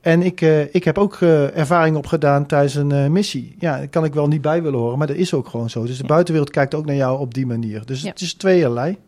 en 0.00 0.22
ik, 0.22 0.40
eh, 0.40 0.74
ik 0.74 0.84
heb 0.84 0.98
ook 0.98 1.14
ervaring 1.20 1.96
opgedaan 1.96 2.46
tijdens 2.46 2.74
een 2.74 3.12
missie. 3.12 3.56
Ja, 3.58 3.76
daar 3.76 3.88
kan 3.88 4.04
ik 4.04 4.14
wel 4.14 4.28
niet 4.28 4.40
bij 4.40 4.62
willen 4.62 4.78
horen, 4.78 4.98
maar 4.98 5.06
dat 5.06 5.16
is 5.16 5.34
ook 5.34 5.48
gewoon 5.48 5.70
zo. 5.70 5.84
Dus 5.84 5.96
de 5.96 6.02
Ja. 6.02 6.08
buitenwereld 6.08 6.50
kijkt 6.52 6.74
ook 6.74 6.86
naar 6.86 6.94
jou 6.96 7.18
op 7.18 7.34
die 7.34 7.46
manier. 7.46 7.86
Dus 7.86 8.02
Ja. 8.02 8.08
het 8.08 8.20
is 8.20 8.34
tweeërlei. 8.34 8.98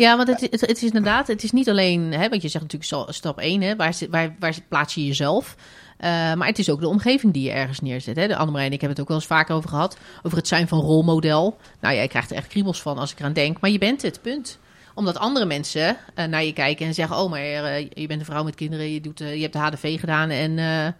Ja, 0.00 0.16
want 0.16 0.28
het, 0.28 0.40
het, 0.40 0.76
is 0.76 0.82
inderdaad, 0.82 1.26
het 1.26 1.42
is 1.42 1.52
niet 1.52 1.68
alleen, 1.68 2.12
hè, 2.12 2.28
want 2.28 2.42
je 2.42 2.48
zegt 2.48 2.64
natuurlijk 2.64 3.12
stap 3.12 3.38
1, 3.38 3.60
hè, 3.60 3.76
waar, 3.76 3.94
waar, 4.38 4.56
plaats 4.68 4.94
je 4.94 5.06
jezelf? 5.06 5.56
Eh, 5.96 6.10
maar 6.10 6.46
het 6.46 6.58
is 6.58 6.70
ook 6.70 6.80
de 6.80 6.88
omgeving 6.88 7.32
die 7.32 7.42
je 7.42 7.50
ergens 7.50 7.80
neerzet. 7.80 8.16
Hè? 8.16 8.26
De 8.26 8.36
Annemarij 8.36 8.66
en 8.66 8.72
ik 8.72 8.80
hebben 8.80 8.98
het 8.98 9.00
ook 9.00 9.08
wel 9.08 9.16
eens 9.16 9.26
vaker 9.26 9.54
over 9.54 9.68
gehad. 9.68 9.96
Over 10.22 10.38
het 10.38 10.48
zijn 10.48 10.68
van 10.68 10.80
rolmodel. 10.80 11.56
Nou 11.80 11.94
ja, 11.94 12.02
je 12.02 12.08
krijgt 12.08 12.30
er 12.30 12.36
echt 12.36 12.46
kriebels 12.46 12.82
van 12.82 12.98
als 12.98 13.12
ik 13.12 13.18
eraan 13.18 13.32
denk. 13.32 13.60
Maar 13.60 13.70
je 13.70 13.78
bent 13.78 14.02
het, 14.02 14.22
punt. 14.22 14.58
Omdat 14.94 15.18
andere 15.18 15.46
mensen 15.46 15.96
eh, 16.14 16.24
naar 16.24 16.44
je 16.44 16.52
kijken 16.52 16.86
en 16.86 16.94
zeggen... 16.94 17.16
oh, 17.16 17.30
maar 17.30 17.40
eh, 17.40 17.88
je 17.94 18.06
bent 18.06 18.20
een 18.20 18.26
vrouw 18.26 18.44
met 18.44 18.54
kinderen, 18.54 18.92
je, 18.92 19.00
doet, 19.00 19.18
je 19.18 19.24
hebt 19.24 19.52
de 19.52 19.58
HDV 19.58 20.00
gedaan... 20.00 20.30
en 20.30 20.94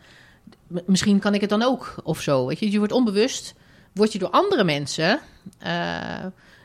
misschien 0.87 1.19
kan 1.19 1.35
ik 1.35 1.41
het 1.41 1.51
dan 1.51 1.63
ook, 1.63 1.95
of 2.03 2.21
zo. 2.21 2.47
Weet 2.47 2.59
je, 2.59 2.71
je 2.71 2.79
wordt 2.79 2.93
onbewust, 2.93 3.55
word 3.93 4.13
je 4.13 4.19
door 4.19 4.31
andere 4.31 4.65
mensen... 4.65 5.21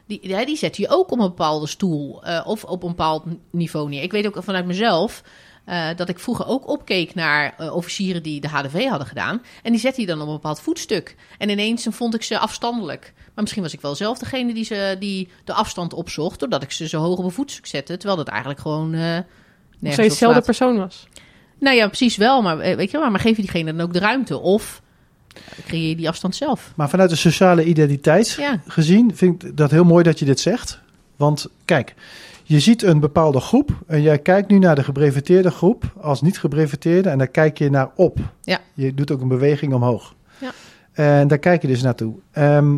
die, 0.07 0.45
die 0.45 0.57
zetten 0.57 0.83
je 0.83 0.89
ook 0.89 1.11
op 1.11 1.19
een 1.19 1.27
bepaalde 1.27 1.67
stoel 1.67 2.23
eh, 2.23 2.41
of 2.45 2.63
op 2.63 2.83
een 2.83 2.89
bepaald 2.89 3.23
niveau 3.51 3.89
neer. 3.89 4.03
Ik 4.03 4.11
weet 4.11 4.27
ook 4.27 4.43
vanuit 4.43 4.65
mezelf 4.65 5.23
eh, 5.65 5.87
dat 5.95 6.09
ik 6.09 6.19
vroeger 6.19 6.47
ook 6.47 6.67
opkeek 6.67 7.15
naar 7.15 7.53
eh, 7.57 7.75
officieren 7.75 8.23
die 8.23 8.41
de 8.41 8.47
HDV 8.47 8.87
hadden 8.87 9.07
gedaan. 9.07 9.41
En 9.63 9.71
die 9.71 9.79
zette 9.79 10.01
je 10.01 10.07
dan 10.07 10.21
op 10.21 10.27
een 10.27 10.33
bepaald 10.33 10.59
voetstuk. 10.59 11.15
En 11.37 11.49
ineens 11.49 11.87
vond 11.89 12.15
ik 12.15 12.23
ze 12.23 12.39
afstandelijk. 12.39 13.13
Maar 13.15 13.43
misschien 13.43 13.63
was 13.63 13.73
ik 13.73 13.81
wel 13.81 13.95
zelf 13.95 14.17
degene 14.17 14.53
die, 14.53 14.63
ze, 14.63 14.95
die 14.99 15.29
de 15.43 15.53
afstand 15.53 15.93
opzocht, 15.93 16.39
doordat 16.39 16.63
ik 16.63 16.71
ze 16.71 16.87
zo 16.87 17.01
hoog 17.01 17.17
op 17.17 17.23
een 17.25 17.31
voetstuk 17.31 17.65
zette. 17.65 17.97
Terwijl 17.97 18.17
dat 18.17 18.27
eigenlijk 18.27 18.59
gewoon. 18.59 18.87
op 18.93 19.25
hetzelfde 19.79 20.15
slaat. 20.15 20.45
persoon 20.45 20.77
was. 20.77 21.07
Nou 21.59 21.75
ja, 21.75 21.87
precies 21.87 22.17
wel. 22.17 22.41
Maar 22.41 22.57
weet 22.57 22.91
je 22.91 22.99
wel, 22.99 23.09
maar 23.09 23.19
geef 23.19 23.35
je 23.35 23.41
diegene 23.41 23.75
dan 23.75 23.85
ook 23.85 23.93
de 23.93 23.99
ruimte? 23.99 24.39
Of 24.39 24.81
creëer 25.65 25.89
je 25.89 25.95
die 25.95 26.07
afstand 26.07 26.35
zelf? 26.35 26.71
Maar 26.75 26.89
vanuit 26.89 27.09
de 27.09 27.15
sociale 27.15 27.63
identiteit 27.63 28.31
Ja, 28.31 28.61
gezien 28.67 29.15
vind 29.15 29.43
ik 29.43 29.57
dat 29.57 29.71
heel 29.71 29.83
mooi 29.83 30.03
dat 30.03 30.19
je 30.19 30.25
dit 30.25 30.39
zegt. 30.39 30.79
Want 31.15 31.47
kijk, 31.65 31.95
je 32.43 32.59
ziet 32.59 32.83
een 32.83 32.99
bepaalde 32.99 33.39
groep 33.39 33.71
en 33.87 34.01
jij 34.01 34.19
kijkt 34.19 34.49
nu 34.49 34.59
naar 34.59 34.75
de 34.75 34.83
gebreveteerde 34.83 35.51
groep 35.51 35.83
als 36.01 36.21
niet 36.21 36.39
gebreveteerde 36.39 37.09
en 37.09 37.17
daar 37.17 37.27
kijk 37.27 37.57
je 37.57 37.69
naar 37.69 37.89
op. 37.95 38.19
Ja. 38.41 38.59
Je 38.73 38.93
doet 38.93 39.11
ook 39.11 39.21
een 39.21 39.27
beweging 39.27 39.73
omhoog. 39.73 40.15
Ja. 40.37 40.51
En 40.91 41.27
daar 41.27 41.37
kijk 41.37 41.61
je 41.61 41.67
dus 41.67 41.81
naartoe. 41.81 42.13
Ehm, 42.31 42.75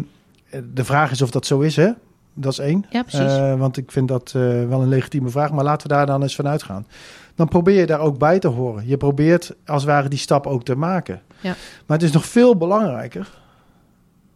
de 0.73 0.85
vraag 0.85 1.11
is 1.11 1.21
of 1.21 1.31
dat 1.31 1.45
zo 1.45 1.59
is, 1.59 1.75
hè? 1.75 1.91
Dat 2.33 2.51
is 2.51 2.59
één. 2.59 2.85
ja 2.89 3.03
precies. 3.03 3.37
Eh, 3.37 3.59
want 3.59 3.77
ik 3.77 3.91
vind 3.91 4.07
dat 4.07 4.33
eh, 4.35 4.41
wel 4.41 4.81
een 4.81 4.87
legitieme 4.87 5.29
vraag, 5.29 5.51
maar 5.51 5.63
laten 5.63 5.87
we 5.87 5.93
daar 5.93 6.05
dan 6.05 6.21
eens 6.21 6.35
van 6.35 6.47
uitgaan. 6.47 6.87
Dan 7.35 7.47
probeer 7.47 7.79
je 7.79 7.85
daar 7.85 7.99
ook 7.99 8.17
bij 8.17 8.39
te 8.39 8.47
horen. 8.47 8.87
Je 8.87 8.97
probeert 8.97 9.55
als 9.65 9.81
het 9.81 9.91
ware 9.91 10.09
die 10.09 10.19
stap 10.19 10.47
ook 10.47 10.63
te 10.63 10.75
maken. 10.75 11.21
Ja. 11.41 11.55
Maar 11.85 11.97
het 11.97 12.07
is 12.07 12.11
nog 12.13 12.25
veel 12.25 12.55
belangrijker 12.57 13.29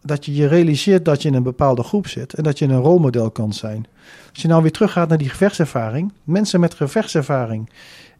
dat 0.02 0.26
je 0.26 0.34
je 0.36 0.48
realiseert 0.48 1.06
dat 1.06 1.22
je 1.22 1.28
in 1.28 1.34
een 1.36 1.44
bepaalde 1.44 1.84
groep 1.84 2.08
zit 2.08 2.34
en 2.34 2.44
dat 2.44 2.60
je 2.60 2.66
een 2.66 2.80
rolmodel 2.80 3.32
kan 3.32 3.54
zijn. 3.54 3.86
Als 4.34 4.42
je 4.42 4.48
nou 4.48 4.62
weer 4.62 4.72
teruggaat 4.72 5.10
naar 5.10 5.18
die 5.18 5.30
gevechtservaring, 5.30 6.14
mensen 6.24 6.60
met 6.60 6.74
gevechtservaring 6.74 7.70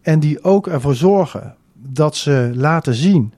en 0.02 0.20
die 0.20 0.44
ook 0.44 0.68
ervoor 0.68 0.96
zorgen 0.96 1.56
dat 1.74 2.16
ze 2.16 2.52
laten 2.56 2.94
zien, 2.94 3.34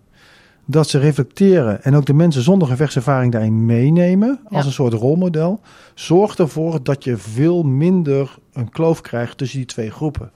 dat 0.66 0.90
ze 0.90 1.00
reflecteren 1.00 1.84
en 1.84 1.96
ook 1.96 2.06
de 2.06 2.14
mensen 2.14 2.42
zonder 2.42 2.68
gevechtservaring 2.68 3.32
daarin 3.32 3.66
meenemen 3.66 4.40
als 4.44 4.60
Ja. 4.62 4.66
een 4.66 4.72
soort 4.74 4.94
rolmodel, 4.94 5.60
zorgt 5.94 6.40
ervoor 6.40 6.84
dat 6.84 7.04
je 7.04 7.18
veel 7.18 7.64
minder 7.64 8.38
een 8.54 8.70
kloof 8.70 9.02
krijgt 9.02 9.38
tussen 9.38 9.58
die 9.58 9.68
twee 9.68 9.92
groepen. 9.92 10.32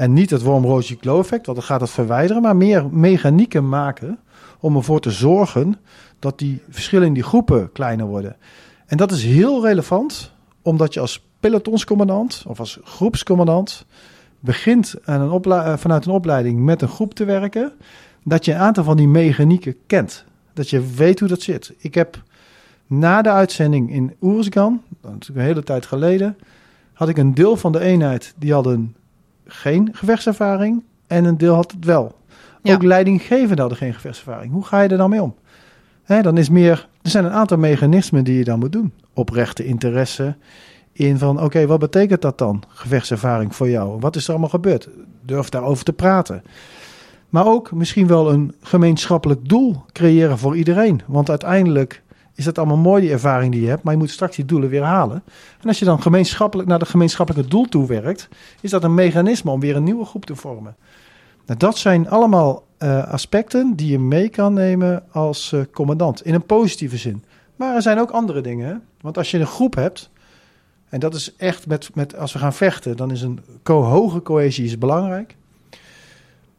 En 0.00 0.12
niet 0.12 0.30
het 0.30 0.42
worm-rosy 0.42 0.96
glow 1.00 1.18
effect, 1.18 1.46
want 1.46 1.58
dan 1.58 1.66
gaat 1.66 1.80
het 1.80 1.90
verwijderen, 1.90 2.42
maar 2.42 2.56
meer 2.56 2.88
mechanieken 2.90 3.68
maken 3.68 4.18
om 4.60 4.76
ervoor 4.76 5.00
te 5.00 5.10
zorgen 5.10 5.76
dat 6.18 6.38
die 6.38 6.62
verschillen 6.68 7.06
in 7.06 7.12
die 7.12 7.22
groepen 7.22 7.72
kleiner 7.72 8.06
worden. 8.06 8.36
En 8.86 8.96
dat 8.96 9.12
is 9.12 9.24
heel 9.24 9.66
relevant, 9.66 10.32
omdat 10.62 10.94
je 10.94 11.00
als 11.00 11.26
pelotonscommandant 11.40 12.44
of 12.46 12.58
als 12.58 12.78
groepscommandant 12.84 13.86
begint 14.38 14.94
aan 15.04 15.20
een 15.20 15.42
eh, 15.42 15.76
vanuit 15.76 16.06
een 16.06 16.12
opleiding 16.12 16.60
met 16.60 16.82
een 16.82 16.88
groep 16.88 17.14
te 17.14 17.24
werken, 17.24 17.72
dat 18.24 18.44
je 18.44 18.52
een 18.52 18.58
aantal 18.58 18.84
van 18.84 18.96
die 18.96 19.08
mechanieken 19.08 19.76
kent. 19.86 20.24
Dat 20.52 20.70
je 20.70 20.86
weet 20.94 21.18
hoe 21.18 21.28
dat 21.28 21.42
zit. 21.42 21.74
Ik 21.78 21.94
heb 21.94 22.22
na 22.86 23.22
de 23.22 23.30
uitzending 23.30 23.92
in 23.92 24.14
Oersgan, 24.22 24.82
dat 25.00 25.12
is 25.20 25.28
een 25.28 25.40
hele 25.40 25.62
tijd 25.62 25.86
geleden, 25.86 26.36
had 26.92 27.08
ik 27.08 27.18
een 27.18 27.34
deel 27.34 27.56
van 27.56 27.72
de 27.72 27.80
eenheid 27.80 28.34
die 28.36 28.52
hadden 28.52 28.94
geen 29.50 29.88
gevechtservaring 29.92 30.82
en 31.06 31.24
een 31.24 31.38
deel 31.38 31.54
had 31.54 31.72
het 31.72 31.84
wel. 31.84 32.18
Ja. 32.62 32.74
Ook 32.74 32.82
leidinggevenden 32.82 33.58
hadden 33.58 33.78
geen 33.78 33.94
gevechtservaring. 33.94 34.52
Hoe 34.52 34.64
ga 34.64 34.80
je 34.80 34.88
er 34.88 34.96
dan 34.96 35.10
mee 35.10 35.22
om? 35.22 35.34
Hè, 36.02 36.22
dan 36.22 36.38
is 36.38 36.48
meer, 36.48 36.88
er 37.02 37.10
zijn 37.10 37.24
een 37.24 37.32
aantal 37.32 37.58
mechanismen 37.58 38.24
die 38.24 38.38
je 38.38 38.44
dan 38.44 38.58
moet 38.58 38.72
doen. 38.72 38.92
Oprechte 39.14 39.64
interesse 39.64 40.36
in 40.92 41.18
van, 41.18 41.42
oké, 41.42 41.66
wat 41.66 41.78
betekent 41.78 42.22
dat 42.22 42.38
dan? 42.38 42.62
Gevechtservaring 42.68 43.56
voor 43.56 43.68
jou. 43.68 44.00
Wat 44.00 44.16
is 44.16 44.24
er 44.24 44.30
allemaal 44.30 44.48
gebeurd? 44.48 44.88
Durf 45.22 45.48
daarover 45.48 45.84
te 45.84 45.92
praten. 45.92 46.42
Maar 47.28 47.46
ook 47.46 47.72
misschien 47.72 48.06
wel 48.06 48.30
een 48.30 48.54
gemeenschappelijk 48.60 49.48
doel 49.48 49.84
creëren 49.92 50.38
voor 50.38 50.56
iedereen. 50.56 51.00
Want 51.06 51.28
uiteindelijk 51.28 52.02
is 52.40 52.46
dat 52.46 52.58
allemaal 52.58 52.76
mooi, 52.76 53.02
die 53.02 53.10
ervaring 53.10 53.52
die 53.52 53.60
je 53.60 53.68
hebt. 53.68 53.82
Maar 53.82 53.92
je 53.92 53.98
moet 53.98 54.10
straks 54.10 54.36
die 54.36 54.44
doelen 54.44 54.68
weer 54.68 54.82
halen. 54.82 55.22
En 55.60 55.68
als 55.68 55.78
je 55.78 55.84
dan 55.84 56.02
gemeenschappelijk 56.02 56.68
naar 56.68 56.78
de 56.78 56.86
gemeenschappelijke 56.86 57.48
doel 57.48 57.64
toe 57.64 57.86
werkt, 57.86 58.28
is 58.60 58.70
dat 58.70 58.84
een 58.84 58.94
mechanisme 58.94 59.50
om 59.50 59.60
weer 59.60 59.76
een 59.76 59.84
nieuwe 59.84 60.04
groep 60.04 60.24
te 60.24 60.36
vormen. 60.36 60.76
Nou, 61.46 61.58
dat 61.58 61.78
zijn 61.78 62.08
allemaal 62.08 62.64
eh, 62.78 63.08
aspecten 63.12 63.76
die 63.76 63.90
je 63.90 63.98
mee 63.98 64.28
kan 64.28 64.52
nemen 64.52 65.02
als 65.12 65.52
eh, 65.52 65.60
commandant. 65.72 66.24
In 66.24 66.34
een 66.34 66.46
positieve 66.46 66.96
zin. 66.96 67.24
Maar 67.56 67.74
er 67.74 67.82
zijn 67.82 67.98
ook 67.98 68.10
andere 68.10 68.40
dingen. 68.40 68.82
Want 69.00 69.18
als 69.18 69.30
je 69.30 69.38
een 69.38 69.46
groep 69.46 69.74
hebt. 69.74 70.10
En 70.88 71.00
dat 71.00 71.14
is 71.14 71.36
echt 71.36 71.66
met, 71.66 71.90
met 71.94 72.16
als 72.16 72.32
we 72.32 72.38
gaan 72.38 72.52
vechten, 72.52 72.96
dan 72.96 73.10
is 73.10 73.22
een 73.22 73.40
co 73.62 73.82
hoge 73.82 74.22
cohesie 74.22 74.64
is 74.64 74.78
belangrijk. 74.78 75.36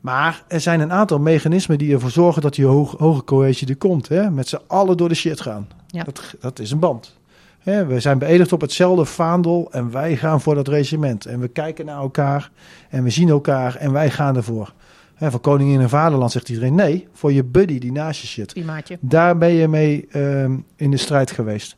Maar 0.01 0.43
er 0.47 0.61
zijn 0.61 0.79
een 0.79 0.91
aantal 0.91 1.19
mechanismen 1.19 1.77
die 1.77 1.93
ervoor 1.93 2.11
zorgen 2.11 2.41
dat 2.41 2.55
die 2.55 2.65
hoge, 2.65 2.95
hoge 2.97 3.23
cohesie 3.23 3.67
er 3.67 3.75
komt. 3.75 4.07
Hè? 4.07 4.31
Met 4.31 4.47
z'n 4.47 4.59
allen 4.67 4.97
door 4.97 5.09
de 5.09 5.15
shit 5.15 5.41
gaan. 5.41 5.67
Ja. 5.87 6.03
Dat, 6.03 6.35
dat 6.39 6.59
is 6.59 6.71
een 6.71 6.79
band. 6.79 7.19
Hè, 7.59 7.85
we 7.85 7.99
zijn 7.99 8.17
beëdigd 8.17 8.53
op 8.53 8.61
hetzelfde 8.61 9.05
vaandel 9.05 9.67
en 9.71 9.91
wij 9.91 10.17
gaan 10.17 10.41
voor 10.41 10.55
dat 10.55 10.67
regiment. 10.67 11.25
En 11.25 11.39
we 11.39 11.47
kijken 11.47 11.85
naar 11.85 11.99
elkaar 11.99 12.51
en 12.89 13.03
we 13.03 13.09
zien 13.09 13.29
elkaar 13.29 13.75
en 13.75 13.91
wij 13.91 14.09
gaan 14.09 14.35
ervoor. 14.35 14.73
Hè, 15.15 15.31
voor 15.31 15.39
koningin 15.39 15.81
en 15.81 15.89
vaderland 15.89 16.31
zegt 16.31 16.49
iedereen 16.49 16.75
nee, 16.75 17.07
voor 17.13 17.33
je 17.33 17.43
buddy 17.43 17.79
die 17.79 17.91
naast 17.91 18.21
je 18.21 18.27
zit. 18.27 18.53
Primaatje. 18.53 18.97
Daar 18.99 19.37
ben 19.37 19.51
je 19.51 19.67
mee 19.67 20.07
ehm, 20.11 20.57
in 20.75 20.91
de 20.91 20.97
strijd 20.97 21.31
geweest. 21.31 21.75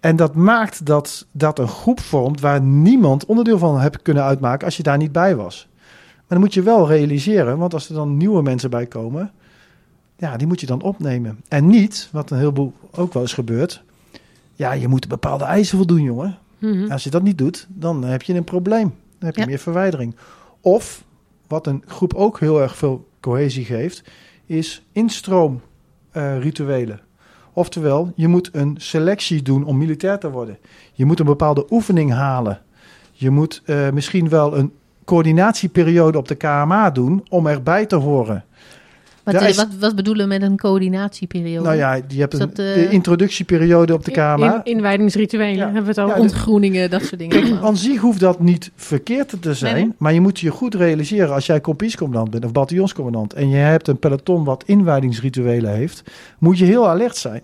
En 0.00 0.16
dat 0.16 0.34
maakt 0.34 0.86
dat 0.86 1.26
dat 1.32 1.58
een 1.58 1.68
groep 1.68 2.00
vormt 2.00 2.40
waar 2.40 2.60
niemand 2.60 3.26
onderdeel 3.26 3.58
van 3.58 3.80
hebt 3.80 4.02
kunnen 4.02 4.22
uitmaken 4.22 4.64
als 4.64 4.76
je 4.76 4.82
daar 4.82 4.98
niet 4.98 5.12
bij 5.12 5.36
was. 5.36 5.68
Maar 6.28 6.38
dan 6.38 6.46
moet 6.46 6.54
je 6.54 6.62
wel 6.62 6.88
realiseren, 6.88 7.58
want 7.58 7.74
als 7.74 7.88
er 7.88 7.94
dan 7.94 8.16
nieuwe 8.16 8.42
mensen 8.42 8.70
bij 8.70 8.86
komen, 8.86 9.32
ja, 10.16 10.36
die 10.36 10.46
moet 10.46 10.60
je 10.60 10.66
dan 10.66 10.82
opnemen. 10.82 11.40
En 11.48 11.66
niet, 11.66 12.08
wat 12.12 12.30
een 12.30 12.38
heleboel 12.38 12.72
ook 12.90 13.12
wel 13.12 13.22
eens 13.22 13.32
gebeurt, 13.32 13.82
ja, 14.54 14.72
je 14.72 14.88
moet 14.88 15.08
bepaalde 15.08 15.44
eisen 15.44 15.76
voldoen, 15.76 16.02
jongen. 16.02 16.38
Mhm. 16.58 16.90
Als 16.92 17.04
je 17.04 17.10
dat 17.10 17.22
niet 17.22 17.38
doet, 17.38 17.66
dan 17.68 18.04
heb 18.04 18.22
je 18.22 18.34
een 18.34 18.44
probleem. 18.44 18.94
Dan 19.18 19.26
heb 19.26 19.34
je 19.34 19.40
Ja. 19.40 19.46
meer 19.46 19.58
verwijdering. 19.58 20.16
Of, 20.60 21.04
wat 21.46 21.66
een 21.66 21.82
groep 21.86 22.14
ook 22.14 22.40
heel 22.40 22.60
erg 22.62 22.76
veel 22.76 23.08
cohesie 23.20 23.64
geeft, 23.64 24.02
is 24.46 24.82
instroomrituelen. 26.12 27.00
Oftewel, 27.52 28.12
je 28.14 28.28
moet 28.28 28.50
een 28.52 28.74
selectie 28.78 29.42
doen 29.42 29.64
om 29.64 29.78
militair 29.78 30.18
te 30.18 30.30
worden. 30.30 30.58
Je 30.92 31.04
moet 31.04 31.20
een 31.20 31.26
bepaalde 31.26 31.66
oefening 31.70 32.12
halen. 32.12 32.60
Je 33.12 33.30
moet 33.30 33.62
eh, 33.64 33.90
misschien 33.90 34.28
wel 34.28 34.56
een 34.56 34.72
coördinatieperiode 35.08 36.18
op 36.18 36.28
de 36.28 36.34
KMA 36.34 36.90
doen 36.90 37.24
om 37.28 37.46
erbij 37.46 37.86
te 37.86 37.96
horen. 37.96 38.44
Wat, 39.22 39.34
eh, 39.34 39.48
is- 39.48 39.56
wat, 39.56 39.68
wat 39.80 39.94
bedoelen 39.94 40.28
we 40.28 40.34
met 40.38 40.42
een 40.42 40.56
coördinatieperiode? 40.56 41.62
Nou 41.64 41.76
ja, 41.76 41.94
je 42.08 42.20
hebt 42.20 42.34
een 42.34 42.48
eh, 42.48 42.54
de 42.54 42.88
introductieperiode 42.90 43.92
op 43.94 44.04
de 44.04 44.10
KMA. 44.10 44.60
In, 44.64 44.72
inwijdingsrituelen 44.74 45.56
Ja. 45.56 45.64
hebben 45.64 45.82
we 45.82 45.88
het 45.88 45.98
al. 45.98 46.06
Ja, 46.06 46.10
over. 46.12 46.22
Ontgroeningen, 46.24 46.90
dat 46.90 47.02
soort 47.02 47.18
dingen. 47.18 47.58
Aan 47.66 47.76
zich 47.76 48.00
hoeft 48.00 48.20
dat 48.20 48.40
niet 48.40 48.70
verkeerd 48.74 49.34
te 49.40 49.54
zijn. 49.54 49.74
Nee, 49.74 49.84
nee. 49.84 49.94
Maar 49.98 50.12
je 50.12 50.20
moet 50.20 50.40
je 50.40 50.50
goed 50.50 50.74
realiseren 50.74 51.34
als 51.34 51.46
jij 51.46 51.60
kompiescommandant 51.60 52.30
bent 52.30 52.44
of 52.44 52.52
bataljonscommandant. 52.52 53.32
en 53.32 53.48
je 53.48 53.56
hebt 53.56 53.88
een 53.88 53.98
peloton 53.98 54.44
wat 54.44 54.62
inwijdingsrituelen 54.66 55.72
heeft. 55.74 56.02
moet 56.38 56.58
je 56.58 56.64
heel 56.64 56.88
alert 56.88 57.16
zijn. 57.16 57.42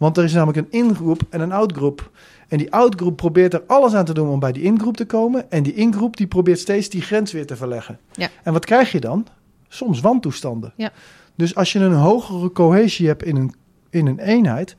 Want 0.00 0.16
er 0.16 0.24
is 0.24 0.32
namelijk 0.32 0.58
een 0.58 0.80
ingroep 0.80 1.20
en 1.30 1.40
een 1.40 1.52
outgroep. 1.52 2.10
En 2.48 2.58
die 2.58 2.72
outgroep 2.72 3.16
probeert 3.16 3.54
er 3.54 3.62
alles 3.66 3.94
aan 3.94 4.04
te 4.04 4.14
doen 4.14 4.28
om 4.28 4.38
bij 4.40 4.52
die 4.52 4.62
ingroep 4.62 4.96
te 4.96 5.04
komen. 5.04 5.50
En 5.50 5.62
die 5.62 5.74
ingroep 5.74 6.16
die 6.16 6.26
probeert 6.26 6.58
steeds 6.58 6.88
die 6.88 7.02
grens 7.02 7.32
weer 7.32 7.46
te 7.46 7.56
verleggen. 7.56 7.98
Ja. 8.12 8.28
En 8.42 8.52
wat 8.52 8.64
krijg 8.64 8.92
je 8.92 9.00
dan? 9.00 9.26
Soms 9.68 10.00
wantoestanden. 10.00 10.72
Ja. 10.76 10.90
Dus 11.34 11.54
als 11.54 11.72
je 11.72 11.78
een 11.78 11.92
hogere 11.92 12.52
cohesie 12.52 13.06
hebt 13.06 13.22
in 13.22 13.36
een, 13.36 13.54
in 13.90 14.06
een 14.06 14.18
eenheid, 14.18 14.76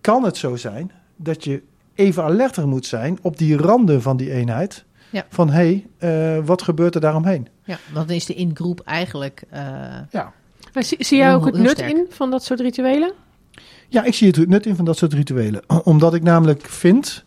kan 0.00 0.24
het 0.24 0.36
zo 0.36 0.56
zijn 0.56 0.92
dat 1.16 1.44
je 1.44 1.62
even 1.94 2.22
alerter 2.22 2.68
moet 2.68 2.86
zijn 2.86 3.18
op 3.22 3.38
die 3.38 3.56
randen 3.56 4.02
van 4.02 4.16
die 4.16 4.32
eenheid. 4.32 4.84
Ja. 5.10 5.26
Van 5.28 5.50
hé, 5.50 5.84
hey, 5.98 6.36
eh, 6.38 6.44
wat 6.46 6.62
gebeurt 6.62 6.94
er 6.94 7.00
daaromheen? 7.00 7.48
Ja, 7.64 7.78
want 7.92 8.08
dan 8.08 8.16
is 8.16 8.26
de 8.26 8.34
ingroep 8.34 8.80
eigenlijk... 8.80 9.42
eh, 9.50 9.60
Ja. 10.10 10.32
Maar 10.74 10.82
zie, 10.82 11.04
zie 11.04 11.18
jij 11.18 11.34
ook 11.34 11.44
het 11.44 11.58
nut 11.58 11.70
sterk. 11.70 11.90
in 11.90 12.06
van 12.08 12.30
dat 12.30 12.44
soort 12.44 12.60
rituelen? 12.60 13.12
Ja, 13.92 14.04
ik 14.04 14.14
zie 14.14 14.26
het 14.28 14.48
nut 14.48 14.66
in 14.66 14.76
van 14.76 14.84
dat 14.84 14.96
soort 14.96 15.12
rituelen. 15.12 15.62
Omdat 15.84 16.14
ik 16.14 16.22
namelijk 16.22 16.66
vind 16.66 17.24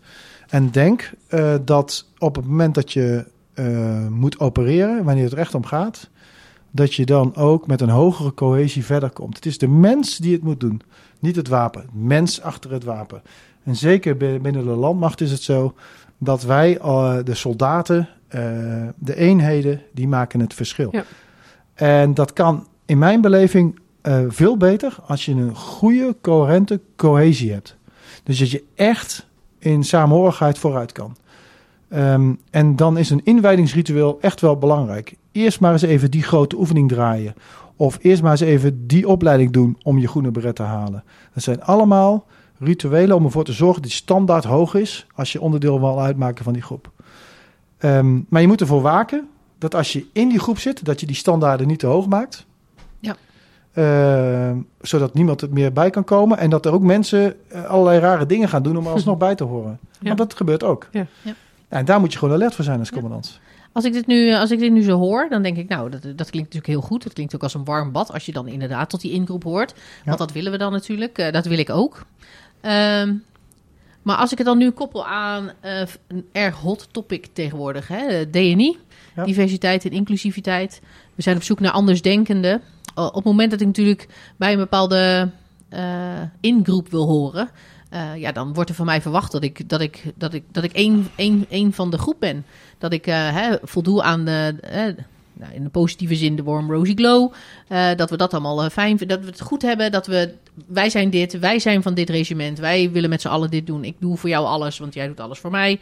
en 0.47 0.71
denk 0.71 1.12
eh, 1.28 1.56
dat 1.65 2.06
op 2.17 2.36
het 2.36 2.45
moment 2.45 2.75
dat 2.75 2.93
je 2.93 3.25
eh, 3.54 4.08
moet 4.08 4.39
opereren, 4.39 5.04
wanneer 5.04 5.23
het 5.23 5.34
recht 5.34 5.56
om 5.56 5.65
gaat, 5.65 6.10
dat 6.71 6.93
je 6.93 7.06
dan 7.06 7.36
ook 7.36 7.67
met 7.67 7.82
een 7.82 7.89
hogere 7.89 8.34
cohesie 8.34 8.86
verder 8.86 9.10
komt. 9.10 9.36
Het 9.36 9.45
is 9.45 9.58
de 9.58 9.67
mens 9.67 10.17
die 10.17 10.34
het 10.34 10.43
moet 10.43 10.60
doen, 10.60 10.82
niet 11.19 11.36
het 11.36 11.47
wapen. 11.47 11.86
Mens 11.91 12.41
achter 12.41 12.71
het 12.71 12.84
wapen. 12.84 13.21
En 13.63 13.75
zeker 13.75 14.17
bi- 14.17 14.39
binnen 14.39 14.63
de 14.65 14.69
landmacht 14.69 15.21
is 15.21 15.32
het 15.32 15.41
zo 15.41 15.73
dat 16.17 16.43
wij, 16.43 16.78
eh, 16.78 17.17
de 17.23 17.36
soldaten, 17.36 18.10
de 18.95 19.15
eenheden, 19.15 19.82
die 19.93 20.08
maken 20.08 20.39
het 20.39 20.54
verschil. 20.54 20.89
Ja. 20.91 21.04
En 21.73 22.13
dat 22.13 22.34
kan 22.34 22.67
in 22.86 22.97
mijn 22.97 23.21
beleving 23.21 23.80
eh, 24.06 24.20
veel 24.28 24.58
beter 24.58 24.98
als 25.06 25.26
je 25.26 25.32
een 25.32 25.56
goede, 25.56 26.15
coherente 26.22 26.82
cohesie 26.96 27.52
hebt. 27.52 27.78
Dus 28.24 28.39
dat 28.39 28.52
je 28.52 28.63
echt 28.76 29.28
in 29.60 29.84
samenhorigheid 29.84 30.58
vooruit 30.58 30.91
kan. 30.91 31.15
Ehm, 31.88 32.34
en 32.50 32.76
dan 32.76 32.98
is 32.98 33.10
een 33.10 33.22
inwijdingsritueel 33.24 34.18
echt 34.22 34.41
wel 34.41 34.58
belangrijk. 34.58 35.15
Eerst 35.32 35.60
maar 35.60 35.72
eens 35.72 35.82
even 35.82 36.12
die 36.12 36.24
grote 36.24 36.58
oefening 36.58 36.89
draaien. 36.89 37.34
Of 37.76 37.98
eerst 38.02 38.22
maar 38.22 38.32
eens 38.32 38.41
even 38.41 38.88
die 38.88 39.08
opleiding 39.08 39.52
doen 39.52 39.78
om 39.84 39.98
je 39.98 40.08
groene 40.08 40.32
beret 40.32 40.56
te 40.56 40.63
halen. 40.63 41.04
Dat 41.34 41.44
zijn 41.44 41.63
allemaal 41.63 42.26
rituelen 42.60 43.15
om 43.15 43.26
ervoor 43.26 43.44
te 43.44 43.54
zorgen 43.54 43.82
dat 43.82 43.91
die 43.91 44.00
standaard 44.00 44.44
hoog 44.44 44.76
is 44.76 45.08
als 45.15 45.32
je 45.32 45.41
onderdeel 45.41 45.80
wil 45.80 46.02
uitmaken 46.02 46.44
van 46.44 46.54
die 46.54 46.62
groep. 46.62 46.91
Ehm, 47.78 48.20
maar 48.30 48.41
je 48.41 48.48
moet 48.48 48.62
ervoor 48.62 48.82
waken 48.82 49.28
dat 49.58 49.76
als 49.76 49.94
je 49.94 50.06
in 50.13 50.30
die 50.30 50.39
groep 50.39 50.60
zit, 50.60 50.86
dat 50.86 51.00
je 51.00 51.06
die 51.06 51.15
standaarden 51.15 51.68
niet 51.68 51.80
te 51.80 51.88
hoog 51.88 52.08
maakt. 52.08 52.46
Ehm, 53.76 54.58
zodat 54.82 55.14
niemand 55.14 55.42
er 55.42 55.50
meer 55.52 55.74
bij 55.74 55.90
kan 55.90 56.04
komen. 56.04 56.38
En 56.38 56.50
dat 56.50 56.66
er 56.66 56.74
ook 56.74 56.82
mensen 56.82 57.36
eh, 57.48 57.64
allerlei 57.66 58.00
rare 58.00 58.26
dingen 58.26 58.50
gaan 58.50 58.64
doen 58.64 58.78
om 58.78 58.86
er 58.86 58.92
alsnog 58.92 59.18
bij 59.28 59.36
te 59.36 59.44
horen. 59.44 59.80
Ja. 59.92 59.98
Want 60.08 60.18
dat 60.18 60.34
gebeurt 60.36 60.64
ook. 60.64 60.88
Ja. 60.92 61.06
Ja. 61.22 61.34
en 61.68 61.86
daar 61.86 62.00
moet 62.00 62.14
je 62.14 62.20
gewoon 62.20 62.34
alert 62.34 62.56
voor 62.56 62.64
zijn 62.64 62.80
als 62.80 62.88
Ja. 62.90 62.94
commandant. 62.94 63.40
Als 63.72 63.86
ik, 63.86 63.94
dit 63.94 64.08
nu, 64.08 64.34
als 64.34 64.52
ik 64.52 64.60
dit 64.60 64.72
nu 64.72 64.82
zo 64.84 64.98
hoor, 64.98 65.28
dan 65.30 65.42
denk 65.42 65.58
ik, 65.58 65.68
nou, 65.70 65.90
dat, 65.90 66.02
dat 66.02 66.30
klinkt 66.30 66.54
natuurlijk 66.54 66.68
heel 66.68 66.82
goed. 66.82 67.04
Het 67.04 67.14
klinkt 67.14 67.36
ook 67.36 67.44
als 67.44 67.54
een 67.54 67.64
warm 67.66 67.92
bad 67.92 68.12
als 68.14 68.26
je 68.26 68.32
dan 68.32 68.48
inderdaad 68.48 68.90
tot 68.90 69.02
die 69.02 69.12
ingroep 69.12 69.44
hoort. 69.44 69.74
Want 70.06 70.18
dat 70.18 70.32
willen 70.32 70.52
we 70.52 70.58
dan 70.58 70.72
natuurlijk. 70.72 71.18
eh, 71.18 71.32
dat 71.32 71.46
wil 71.46 71.58
ik 71.58 71.70
ook. 71.70 72.06
Ehm, 72.62 73.14
maar 74.02 74.16
als 74.18 74.32
ik 74.32 74.38
het 74.38 74.48
dan 74.48 74.58
nu 74.58 74.72
koppel 74.72 75.06
aan 75.06 75.52
eh, 75.60 75.82
een 76.08 76.26
erg 76.32 76.56
hot 76.56 76.88
topic 76.92 77.28
tegenwoordig, 77.34 77.88
hè, 77.88 78.06
eh, 78.08 78.26
DNI, 78.32 78.78
Ja. 79.16 79.24
diversiteit 79.26 79.86
en 79.86 79.92
inclusiviteit. 79.92 80.82
We 81.16 81.22
zijn 81.22 81.36
op 81.36 81.44
zoek 81.44 81.60
naar 81.60 81.72
andersdenkenden. 81.72 82.62
Uh, 82.99 83.05
op 83.05 83.13
het 83.15 83.23
moment 83.23 83.51
dat 83.51 83.60
ik 83.62 83.67
natuurlijk 83.67 84.08
bij 84.38 84.51
een 84.51 84.58
bepaalde 84.58 85.29
eh, 85.69 85.81
ingroep 86.41 86.89
wil 86.89 87.05
horen, 87.08 87.49
eh, 87.89 88.15
ja, 88.15 88.31
dan 88.31 88.53
wordt 88.53 88.69
er 88.69 88.75
van 88.75 88.86
mij 88.86 89.01
verwacht 89.01 89.31
dat 89.31 89.43
ik, 89.43 89.69
dat 89.69 89.81
ik, 89.81 90.03
dat 90.15 90.34
ik, 90.34 90.43
dat 90.51 90.63
ik 90.63 90.73
één, 90.73 91.08
één, 91.15 91.45
één 91.49 91.73
van 91.73 91.89
de 91.89 91.97
groep 91.97 92.15
ben. 92.19 92.45
Dat 92.77 92.93
ik 92.93 93.08
eh, 93.08 93.15
hè, 93.36 93.55
voldoe 93.63 94.03
aan 94.03 94.25
de, 94.25 94.55
eh, 94.62 94.84
nou, 95.34 95.53
in 95.53 95.63
de 95.63 95.69
positieve 95.69 96.15
zin 96.15 96.36
de 96.36 96.43
warm 96.43 96.71
rosy 96.71 96.95
glow. 96.95 97.34
eh, 97.67 97.88
dat 97.95 98.10
we 98.10 98.17
dat 98.17 98.34
allemaal 98.34 98.63
eh, 98.63 98.69
fijn 98.69 98.97
vinden, 98.97 99.17
dat 99.17 99.25
we 99.25 99.31
het 99.31 99.41
goed 99.41 99.62
hebben. 99.62 99.91
Dat 99.91 100.08
we, 100.08 100.34
wij 100.67 100.89
zijn 100.89 101.10
dit, 101.10 101.39
wij 101.39 101.60
zijn 101.60 101.81
van 101.81 101.93
dit 101.93 102.10
regiment. 102.10 102.60
Wij 102.60 102.91
willen 102.91 103.10
met 103.10 103.21
z'n 103.21 103.27
allen 103.27 103.49
dit 103.49 103.67
doen. 103.67 103.84
Ik 103.84 103.95
doe 103.99 104.17
voor 104.17 104.29
jou 104.29 104.45
alles, 104.45 104.79
want 104.79 104.93
jij 104.93 105.08
doet 105.08 105.19
alles 105.19 105.39
voor 105.39 105.51
mij. 105.51 105.79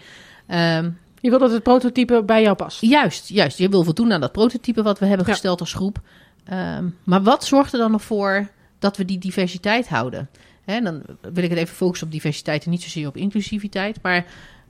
Ehm, 0.47 0.89
Je 1.21 1.29
wil 1.29 1.39
dat 1.39 1.51
het 1.51 1.63
prototype 1.63 2.23
bij 2.25 2.41
jou 2.41 2.55
past. 2.55 2.81
Juist, 2.81 3.29
juist. 3.29 3.57
Je 3.57 3.69
wil 3.69 3.83
voldoen 3.83 4.13
aan 4.13 4.21
dat 4.21 4.31
prototype 4.31 4.83
wat 4.83 4.99
we 4.99 5.05
hebben 5.05 5.25
Ja. 5.25 5.31
gesteld 5.31 5.59
als 5.59 5.73
groep. 5.73 5.99
Ehm, 6.45 6.85
maar 7.03 7.23
wat 7.23 7.45
zorgt 7.45 7.73
er 7.73 7.79
dan 7.79 7.91
nog 7.91 8.03
voor 8.03 8.47
dat 8.79 8.97
we 8.97 9.05
die 9.05 9.17
diversiteit 9.17 9.87
houden? 9.89 10.29
Hè, 10.65 10.81
dan 10.81 11.01
wil 11.21 11.43
ik 11.43 11.49
het 11.49 11.59
even 11.59 11.75
focussen 11.75 12.07
op 12.07 12.13
diversiteit 12.13 12.65
en 12.65 12.71
niet 12.71 12.81
zozeer 12.81 13.07
op 13.07 13.17
inclusiviteit. 13.17 13.99
Maar 14.01 14.25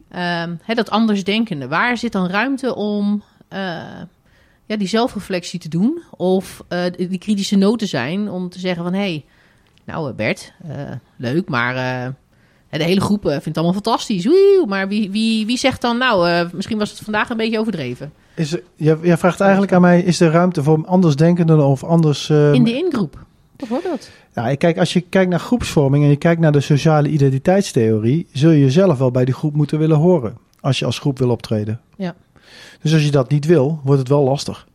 ehm, 0.10 0.56
dat 0.66 0.90
andersdenkende. 0.90 1.68
Waar 1.68 1.98
zit 1.98 2.12
dan 2.12 2.28
ruimte 2.28 2.76
om 2.76 3.24
eh, 3.48 3.60
ja, 4.66 4.76
die 4.78 4.88
zelfreflectie 4.88 5.60
te 5.60 5.70
doen? 5.70 6.04
Of 6.12 6.64
eh, 6.68 6.84
die 6.98 7.18
kritische 7.18 7.56
noten 7.56 7.88
zijn 7.88 8.30
om 8.30 8.50
te 8.50 8.60
zeggen 8.60 8.84
van... 8.84 8.94
hé, 8.94 9.00
hey, 9.00 9.26
nou 9.84 10.10
eh, 10.10 10.16
Bert, 10.16 10.54
leuk, 11.16 11.50
maar... 11.50 11.74
de 12.70 12.84
hele 12.84 13.02
groep 13.02 13.22
vindt 13.22 13.46
het 13.46 13.58
allemaal 13.58 13.74
fantastisch. 13.74 14.28
Maar 14.68 14.88
wie, 14.88 15.12
wie, 15.12 15.46
wie 15.46 15.58
zegt 15.58 15.82
dan, 15.82 15.98
nou, 15.98 16.50
misschien 16.54 16.78
was 16.78 16.90
het 16.90 17.00
vandaag 17.00 17.30
een 17.30 17.38
beetje 17.38 17.60
overdreven. 17.60 18.14
Is 18.36 18.54
er, 18.54 18.63
jij, 18.76 18.98
jij 19.02 19.17
vraagt 19.17 19.39
eigenlijk 19.39 19.74
aan 19.74 19.82
mij, 19.82 20.02
is 20.02 20.19
er 20.19 20.32
ruimte 20.32 20.63
voor 20.63 20.86
andersdenkenden 20.86 21.65
of 21.65 21.84
anders... 21.84 22.30
eh, 22.30 22.54
In 22.54 22.63
de 22.63 22.74
ingroep, 22.74 23.26
bijvoorbeeld. 23.56 24.10
Ja, 24.34 24.56
kijk, 24.56 24.78
als 24.78 24.93
je 24.93 25.02
kijkt 25.02 25.30
naar 25.30 25.39
groepsvorming 25.39 26.04
en 26.04 26.10
je 26.10 26.15
kijkt 26.15 26.41
naar 26.41 26.52
de 26.52 26.60
sociale 26.62 27.10
identiteitstheorie, 27.10 28.28
zul 28.32 28.52
je 28.52 28.60
jezelf 28.60 28.98
wel 28.98 29.12
bij 29.12 29.26
die 29.26 29.34
groep 29.34 29.56
moeten 29.56 29.80
willen 29.80 29.98
horen. 29.98 30.38
Als 30.60 30.80
je 30.80 30.86
als 30.86 31.00
groep 31.00 31.17
wil 31.19 31.30
optreden. 31.30 31.82
Ja. 31.98 32.15
Dus 32.82 32.93
als 32.93 33.04
je 33.06 33.12
dat 33.12 33.30
niet 33.30 33.46
wil, 33.46 33.80
wordt 33.84 34.00
het 34.00 34.10
wel 34.10 34.24
lastig. 34.24 34.67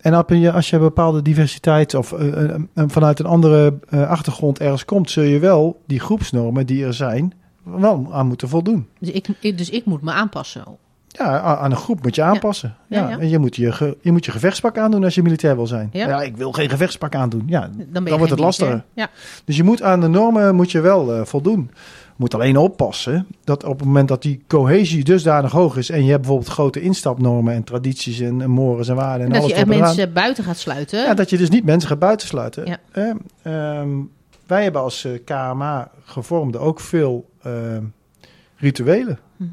En 0.00 0.14
als 0.14 0.24
je, 0.28 0.52
als 0.52 0.70
je 0.70 0.78
bepaalde 0.78 1.22
diversiteit 1.22 1.94
of 1.94 2.12
eh, 2.12 2.44
eh, 2.44 2.60
vanuit 2.74 3.18
een 3.18 3.26
andere 3.26 3.74
eh, 3.88 4.08
achtergrond 4.08 4.60
ergens 4.60 4.84
komt, 4.84 5.10
zul 5.10 5.22
je 5.22 5.38
wel 5.38 5.80
die 5.86 6.00
groepsnormen 6.00 6.66
die 6.66 6.84
er 6.84 6.94
zijn, 6.94 7.32
wel 7.62 8.08
aan 8.12 8.26
moeten 8.26 8.48
voldoen. 8.48 8.86
Dus 8.98 9.10
ik- 9.10 9.56
dus 9.58 9.70
ik 9.70 9.84
moet 9.84 10.02
me 10.02 10.12
aanpassen. 10.12 10.64
Ja, 11.12 11.40
aan 11.40 11.70
een 11.70 11.76
groep 11.76 12.02
moet 12.02 12.14
je 12.14 12.22
aanpassen. 12.22 12.74
Ja, 12.88 13.00
Ja, 13.00 13.08
ja. 13.08 13.18
En 13.18 13.28
je 13.28 13.38
moet 13.38 13.56
je, 13.56 13.72
ge- 13.72 13.96
je 14.00 14.12
moet 14.12 14.24
je 14.24 14.30
gevechtspak 14.30 14.78
aandoen 14.78 15.04
als 15.04 15.14
je 15.14 15.22
militair 15.22 15.56
wil 15.56 15.66
zijn. 15.66 15.88
Ja. 15.92 16.08
Ja, 16.08 16.22
ik 16.22 16.36
wil 16.36 16.52
geen 16.52 16.68
gevechtspak 16.70 17.14
aandoen. 17.14 17.42
Ja, 17.46 17.70
Dan, 17.88 18.08
wordt 18.08 18.30
het 18.30 18.38
lastiger. 18.38 18.84
Ja, 18.94 19.08
Dus 19.44 19.56
je 19.56 19.62
moet 19.64 19.82
aan 19.82 20.00
de 20.00 20.08
normen 20.08 20.54
moet 20.54 20.70
je 20.70 20.80
wel 20.80 21.14
eh, 21.14 21.24
voldoen. 21.24 21.70
Je 22.06 22.26
moet 22.26 22.34
alleen 22.34 22.56
oppassen 22.56 23.26
dat 23.44 23.64
op 23.64 23.78
het 23.78 23.86
moment 23.86 24.08
dat 24.08 24.22
die 24.22 24.42
cohesie 24.46 25.04
dusdanig 25.04 25.52
hoog 25.52 25.76
is... 25.76 25.90
en 25.90 26.04
je 26.04 26.08
hebt 26.10 26.20
bijvoorbeeld 26.20 26.50
grote 26.50 26.80
instapnormen 26.80 27.54
en 27.54 27.64
tradities 27.64 28.20
en, 28.20 28.40
en 28.42 28.50
mores 28.50 28.88
en 28.88 28.94
waarden... 28.94 29.26
en 29.26 29.32
dat 29.32 29.42
alles 29.42 29.52
je 29.56 29.64
eraan. 29.64 29.78
mensen 29.78 30.12
buiten 30.12 30.44
gaat 30.44 30.58
sluiten. 30.58 31.02
Ja, 31.02 31.14
dat 31.14 31.30
je 31.30 31.36
dus 31.38 31.50
niet 31.50 31.64
mensen 31.64 31.88
gaat 31.88 31.98
buitensluiten. 31.98 32.66
Ja. 32.66 32.78
Ehm, 33.42 33.88
wij 34.46 34.62
hebben 34.62 34.82
als 34.82 35.04
eh, 35.04 35.12
KMA 35.24 35.90
gevormde 36.04 36.58
ook 36.58 36.80
veel 36.80 37.30
ehm, 37.42 37.82
rituelen. 38.56 39.18
Mhm. 39.36 39.48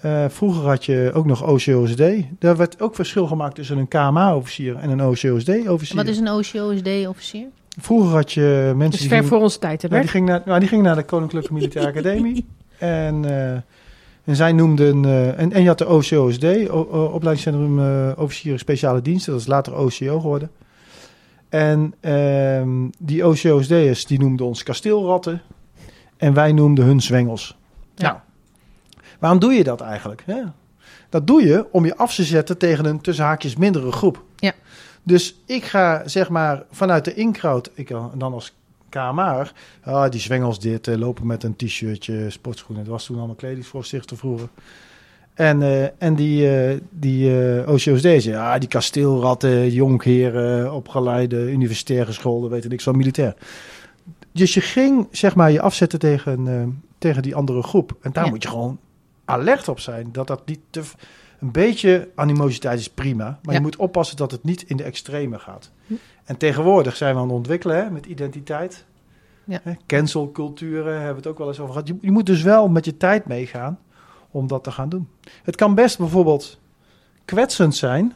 Eh, 0.00 0.24
vroeger 0.28 0.62
had 0.68 0.84
je 0.84 1.10
ook 1.14 1.26
nog 1.26 1.42
OCOSD. 1.46 2.02
Daar 2.38 2.56
werd 2.56 2.80
ook 2.80 2.94
verschil 2.94 3.26
gemaakt 3.26 3.54
tussen 3.54 3.78
een 3.78 3.88
KMA-officier 3.88 4.76
en 4.76 4.90
een 4.90 5.02
OCOSD-officier. 5.02 5.96
Wat 5.96 6.06
is 6.06 6.18
een 6.18 6.28
OCOSD-officier? 6.28 7.46
Vroeger 7.80 8.10
had 8.14 8.32
je 8.32 8.40
mensen 8.64 8.78
Dat 8.78 8.92
is 8.92 8.98
die 8.98 9.08
ver 9.08 9.16
gingen- 9.16 9.32
voor 9.32 9.40
onze 9.42 9.58
tijd, 9.58 9.82
hè 9.82 9.88
Ja, 9.88 9.94
die, 9.94 10.00
Bert? 10.02 10.10
ging 10.10 10.26
naar, 10.28 10.42
nou, 10.44 10.60
die 10.60 10.68
ging 10.68 10.82
naar 10.82 10.96
de 10.96 11.02
Koninklijke 11.02 11.52
Militaire 11.58 11.90
Academie. 11.90 12.46
En, 12.78 13.24
eh, 13.24 13.52
en 14.24 14.36
zij 14.36 14.52
noemden... 14.52 15.04
eh, 15.04 15.38
en, 15.38 15.52
en 15.52 15.62
je 15.62 15.68
had 15.68 15.78
de 15.78 15.86
OCOSD, 15.86 16.44
o, 16.70 16.80
Opleidingscentrum 17.14 17.78
eh, 17.80 18.12
Officieren 18.16 18.58
Speciale 18.58 19.02
Diensten. 19.02 19.32
Dat 19.32 19.40
is 19.40 19.46
later 19.46 19.74
OCO 19.74 20.20
geworden. 20.20 20.50
En 21.48 21.94
ehm, 22.00 22.68
die 22.98 23.26
OCOSD'ers 23.26 24.06
die 24.06 24.18
noemden 24.18 24.46
ons 24.46 24.62
kasteelratten. 24.62 25.42
En 26.16 26.34
wij 26.34 26.52
noemden 26.52 26.84
hun 26.84 27.00
zwengels. 27.00 27.56
Ja. 27.94 28.06
Nou, 28.06 28.16
waarom 29.20 29.38
doe 29.38 29.52
je 29.52 29.64
dat 29.64 29.80
eigenlijk? 29.80 30.22
Hè? 30.26 30.42
Dat 31.08 31.26
doe 31.26 31.46
je 31.46 31.66
om 31.72 31.84
je 31.84 31.96
af 31.96 32.14
te 32.14 32.24
zetten 32.24 32.58
tegen 32.58 32.84
een 32.84 33.00
tussen 33.00 33.24
haakjes 33.24 33.56
mindere 33.56 33.92
groep. 33.92 34.22
Ja. 34.36 34.52
Dus 35.02 35.40
ik 35.46 35.64
ga 35.64 36.08
zeg 36.08 36.28
maar 36.28 36.62
vanuit 36.70 37.04
de 37.04 37.14
inkraut, 37.14 37.70
ik 37.74 37.90
eh, 37.90 38.04
dan 38.14 38.32
als 38.32 38.54
KMA'er, 38.88 39.52
ah, 39.84 40.10
die 40.10 40.20
zwengels 40.20 40.60
dit, 40.60 40.88
eh, 40.88 40.96
lopen 40.96 41.26
met 41.26 41.42
een 41.42 41.56
t-shirtje, 41.56 42.30
sportschoenen. 42.30 42.84
Dat 42.84 42.92
was 42.92 43.04
toen 43.04 43.16
allemaal 43.16 43.34
kledingsvoorzichter 43.34 44.16
vroeger. 44.16 44.48
En, 45.34 45.62
eh, 45.62 46.02
en 46.02 46.14
die, 46.14 46.56
eh 46.56 46.78
die 46.90 47.42
eh 47.58 47.68
OCOSD 47.68 48.00
zei, 48.02 48.30
ja, 48.30 48.58
die 48.58 48.68
kasteelratten, 48.68 49.70
jonkheren, 49.70 50.72
opgeleide, 50.72 51.50
universitair 51.50 52.06
gescholden, 52.06 52.50
weet 52.50 52.64
ik 52.64 52.70
niks 52.70 52.84
van 52.84 52.96
militair. 52.96 53.34
Dus 54.32 54.54
je 54.54 54.60
ging 54.60 55.08
zeg 55.10 55.34
maar 55.34 55.50
je 55.50 55.60
afzetten 55.60 55.98
tegen, 55.98 56.82
tegen 56.98 57.22
die 57.22 57.34
andere 57.34 57.62
groep. 57.62 57.96
En 58.02 58.12
daar 58.12 58.24
Ja. 58.24 58.30
moet 58.30 58.42
je 58.42 58.48
gewoon 58.48 58.78
alert 59.30 59.68
op 59.68 59.80
zijn. 59.80 60.08
Dat 60.12 60.26
dat 60.26 60.46
niet 60.46 60.60
te... 60.70 60.82
Een 61.40 61.52
beetje 61.52 62.08
animositeit 62.14 62.78
is 62.78 62.90
prima. 62.90 63.24
Maar 63.24 63.38
Ja. 63.42 63.52
je 63.52 63.60
moet 63.60 63.76
oppassen 63.76 64.16
dat 64.16 64.30
het 64.30 64.44
niet 64.44 64.62
in 64.62 64.76
de 64.76 64.82
extreme 64.82 65.38
gaat. 65.38 65.70
Hm. 65.86 65.94
En 66.24 66.36
tegenwoordig 66.36 66.96
zijn 66.96 67.14
we 67.14 67.20
aan 67.20 67.26
het 67.26 67.36
ontwikkelen 67.36 67.76
hè, 67.76 67.90
met 67.90 68.06
identiteit. 68.06 68.84
Ja. 69.44 69.60
Cancelculturen 69.86 70.92
hebben 70.94 71.10
we 71.10 71.16
het 71.18 71.26
ook 71.26 71.38
wel 71.38 71.48
eens 71.48 71.60
over 71.60 71.72
gehad. 71.72 71.88
Je, 71.88 71.96
je 72.00 72.10
moet 72.10 72.26
dus 72.26 72.42
wel 72.42 72.68
met 72.68 72.84
je 72.84 72.96
tijd 72.96 73.26
meegaan 73.26 73.78
om 74.30 74.46
dat 74.46 74.64
te 74.64 74.70
gaan 74.70 74.88
doen. 74.88 75.08
Het 75.42 75.56
kan 75.56 75.74
best 75.74 75.98
bijvoorbeeld 75.98 76.58
kwetsend 77.24 77.74
zijn 77.76 78.12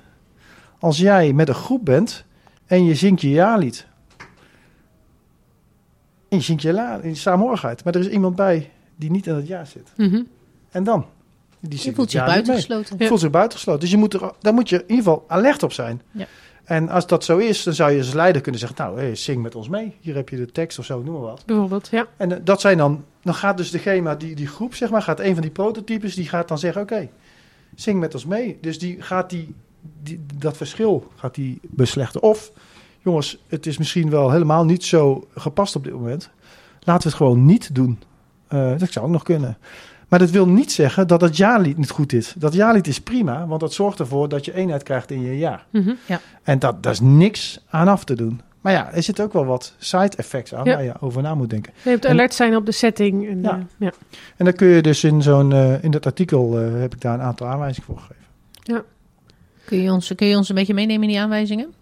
als 0.79 0.99
jij 0.99 1.33
met 1.33 1.49
een 1.49 1.55
groep 1.55 1.85
bent 1.85 2.25
en 2.67 2.85
je 2.85 2.95
zingt 2.95 3.21
je 3.21 3.31
jaarlied. 3.31 3.87
En 6.29 6.37
je 6.37 6.41
zingt 6.41 6.63
je 6.63 6.73
la 6.73 6.97
in 6.97 7.17
samenhorigheid. 7.17 7.85
Maar 7.85 7.95
er 7.95 8.01
is 8.01 8.09
iemand 8.09 8.37
bij 8.37 8.71
die 8.97 9.11
niet 9.11 9.27
in 9.27 9.35
het 9.35 9.47
jaar 9.47 9.67
zit. 9.67 9.93
Mhm. 9.97 10.23
En 10.75 10.85
dan? 10.85 11.07
Die 11.61 11.73
Je 11.73 11.79
zit 11.79 11.95
voelt 11.95 12.15
mee. 12.15 12.25
buitengesloten. 12.25 12.97
Je 12.99 13.07
voelt 13.07 13.21
zich 13.21 13.31
buitengesloten. 13.31 13.81
Dus 13.81 13.91
je 13.91 13.97
moet 13.97 14.15
er, 14.15 14.33
daar 14.41 14.55
moet 14.55 14.69
je 14.69 14.77
in 14.77 14.83
ieder 14.83 14.97
geval 14.97 15.25
alert 15.29 15.63
op 15.63 15.73
zijn. 15.73 16.03
Ja. 16.11 16.27
En 16.65 16.89
als 16.89 17.07
dat 17.07 17.25
zo 17.25 17.37
is, 17.39 17.63
dan 17.63 17.75
zou 17.75 17.91
je 17.93 17.99
als 17.99 18.13
leider 18.13 18.43
kunnen 18.43 18.61
zeggen... 18.61 18.85
nou, 18.85 18.99
hey, 18.99 19.15
zing 19.15 19.43
met 19.43 19.55
ons 19.55 19.69
mee. 19.69 19.97
Hier 20.01 20.15
heb 20.15 20.29
je 20.29 20.37
de 20.37 20.53
tekst 20.53 20.79
of 20.79 20.85
zo, 20.85 21.03
noem 21.03 21.13
maar 21.15 21.23
wat. 21.23 21.43
Bijvoorbeeld, 21.47 21.89
ja. 21.91 22.07
En 22.17 22.33
eh, 22.33 22.39
dat 22.45 22.61
zijn 22.61 22.79
dan... 22.79 23.05
Dan 23.23 23.35
gaat 23.35 23.57
dus 23.57 23.71
degene, 23.71 24.17
die, 24.17 24.35
die 24.35 24.47
groep, 24.47 24.75
zeg 24.75 24.91
maar... 24.91 25.03
gaat 25.03 25.21
een 25.21 25.33
van 25.33 25.43
die 25.43 25.51
prototypes, 25.51 26.15
die 26.15 26.29
gaat 26.29 26.49
dan 26.49 26.59
zeggen... 26.59 26.83
oké, 26.83 27.09
zing 27.75 28.01
met 28.01 28.15
ons 28.15 28.27
mee. 28.27 28.59
Dus 28.61 28.79
die 28.79 29.03
gaat 29.03 29.31
die, 29.31 29.55
die, 30.03 30.25
dat 30.39 30.57
verschil 30.57 31.13
gaat 31.17 31.35
die 31.35 31.61
beslechten. 31.63 32.23
Of, 32.23 32.53
jongens, 33.03 33.39
het 33.49 33.67
is 33.67 33.79
misschien 33.79 34.11
wel 34.11 34.31
helemaal 34.31 34.65
niet 34.65 34.85
zo 34.85 35.29
gepast 35.35 35.77
op 35.77 35.85
dit 35.85 35.93
moment. 35.93 36.31
Laten 36.81 37.03
we 37.03 37.09
het 37.09 37.17
gewoon 37.17 37.45
niet 37.45 37.75
doen. 37.75 37.99
Eh, 38.49 38.79
dat 38.79 38.93
zou 38.93 39.07
ook 39.07 39.13
nog 39.13 39.23
kunnen. 39.23 39.59
Maar 40.09 40.19
dat 40.19 40.31
wil 40.31 40.49
niet 40.49 40.73
zeggen 40.73 41.07
dat 41.07 41.21
het 41.21 41.37
jaarlied 41.37 41.77
niet 41.77 41.91
goed 41.91 42.13
is. 42.13 42.35
Dat 42.37 42.55
jaarlied 42.55 42.87
is 42.87 43.01
prima, 43.01 43.47
want 43.47 43.61
dat 43.61 43.73
zorgt 43.73 43.99
ervoor 43.99 44.29
dat 44.29 44.45
je 44.45 44.55
eenheid 44.55 44.83
krijgt 44.83 45.11
in 45.11 45.23
je 45.23 45.39
jaar. 45.39 45.67
Mhm. 45.71 45.95
En 46.43 46.59
dat, 46.59 46.83
daar 46.83 46.93
is 46.93 47.01
niks 47.01 47.61
aan 47.71 47.89
af 47.89 48.05
te 48.05 48.15
doen. 48.15 48.41
Maar 48.61 48.73
ja, 48.73 48.93
er 48.93 49.03
zit 49.03 49.21
ook 49.21 49.33
wel 49.33 49.45
wat 49.45 49.75
side 49.79 50.13
effects 50.17 50.55
aan 50.55 50.65
Ja. 50.65 50.75
waar 50.75 50.85
je 50.85 50.93
over 51.01 51.23
na 51.23 51.35
moet 51.35 51.51
denken. 51.51 51.73
Je 51.83 51.91
hebt 51.91 52.05
En- 52.05 52.11
alert 52.11 52.35
zijn 52.35 52.57
op 52.57 52.67
de 52.67 52.73
setting. 52.73 53.29
En, 53.29 53.43
Ja. 53.43 53.51
ja. 53.51 53.67
ja. 53.79 53.93
En 54.37 54.45
dan 54.45 54.55
kun 54.55 54.69
je 54.69 54.83
dus 54.83 55.05
in 55.05 55.23
zo'n 55.23 55.53
eh, 55.53 55.83
in 55.85 55.91
dat 55.91 56.07
artikel 56.07 56.59
eh, 56.61 56.81
heb 56.81 56.95
ik 56.95 57.01
daar 57.01 57.15
een 57.15 57.21
aantal 57.21 57.47
aanwijzingen 57.47 57.87
voor 57.87 57.99
gegeven. 57.99 58.23
Kun 59.65 59.79
je, 59.83 59.93
ons, 59.93 60.13
kun 60.17 60.27
je 60.27 60.37
ons 60.37 60.49
een 60.49 60.55
beetje 60.55 60.75
meenemen 60.75 61.03
in 61.03 61.09
die 61.09 61.21
aanwijzingen? 61.21 61.73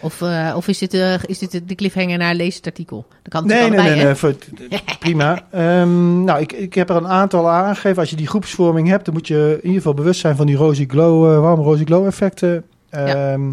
Of, 0.00 0.22
eh, 0.22 0.52
of 0.56 0.68
is 0.68 0.78
dit, 0.78 0.94
eh, 0.94 1.14
is 1.26 1.38
dit 1.38 1.62
de 1.68 1.74
cliffhanger 1.74 2.18
naar 2.18 2.34
lees 2.34 2.56
het 2.56 2.66
artikel? 2.66 3.06
Dat 3.22 3.32
kan 3.32 3.46
Nee, 3.46 3.70
nee, 3.70 3.80
nee, 3.80 4.04
nee, 4.04 4.14
voor- 4.14 4.34
prima. 4.98 5.44
Ehm, 5.50 6.24
nou, 6.24 6.40
ik, 6.40 6.52
ik 6.52 6.74
heb 6.74 6.90
er 6.90 6.96
een 6.96 7.08
aantal 7.08 7.48
aangegeven. 7.48 7.98
Als 7.98 8.10
je 8.10 8.16
die 8.16 8.26
groepsvorming 8.26 8.88
hebt, 8.88 9.04
dan 9.04 9.14
moet 9.14 9.26
je 9.28 9.50
in 9.54 9.60
ieder 9.66 9.76
geval 9.76 9.94
bewust 9.94 10.20
zijn 10.20 10.36
van 10.36 10.46
die 10.46 10.56
rosy 10.56 10.86
glow, 10.88 11.32
eh, 11.32 11.40
warme 11.40 11.62
rosy 11.62 11.84
glow 11.84 12.06
effecten. 12.06 12.64
Ehm, 12.90 13.50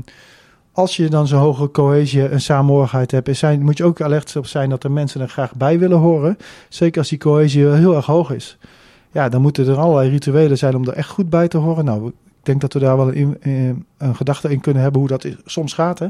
Als 0.71 0.95
je 0.95 1.09
dan 1.09 1.27
zo'n 1.27 1.39
hoge 1.39 1.71
cohesie 1.71 2.27
en 2.27 2.41
samenhorigheid 2.41 3.11
hebt, 3.11 3.27
is 3.27 3.39
zijn, 3.39 3.61
moet 3.63 3.77
je 3.77 3.83
ook 3.83 4.01
alert 4.01 4.35
op 4.35 4.45
zijn 4.47 4.69
dat 4.69 4.83
er 4.83 4.91
mensen 4.91 5.21
er 5.21 5.27
graag 5.29 5.53
bij 5.55 5.79
willen 5.79 5.97
horen. 5.97 6.37
Zeker 6.69 6.99
als 6.99 7.09
die 7.09 7.17
cohesie 7.17 7.67
heel 7.67 7.95
erg 7.95 8.05
hoog 8.05 8.31
is. 8.31 8.57
Ja, 9.11 9.29
dan 9.29 9.41
moeten 9.41 9.67
er 9.67 9.77
allerlei 9.77 10.09
rituelen 10.09 10.57
zijn 10.57 10.75
om 10.75 10.87
er 10.87 10.93
echt 10.93 11.09
goed 11.09 11.29
bij 11.29 11.47
te 11.47 11.57
horen. 11.57 11.85
Nou, 11.85 12.07
ik 12.07 12.13
denk 12.43 12.61
dat 12.61 12.73
we 12.73 12.79
daar 12.79 12.97
wel 12.97 13.15
een, 13.15 13.37
een, 13.41 13.85
een 13.97 14.15
gedachte 14.15 14.49
in 14.51 14.59
kunnen 14.61 14.81
hebben 14.81 14.99
hoe 14.99 15.09
dat 15.09 15.23
is, 15.23 15.35
soms 15.45 15.73
gaat, 15.73 15.99
hè. 15.99 16.07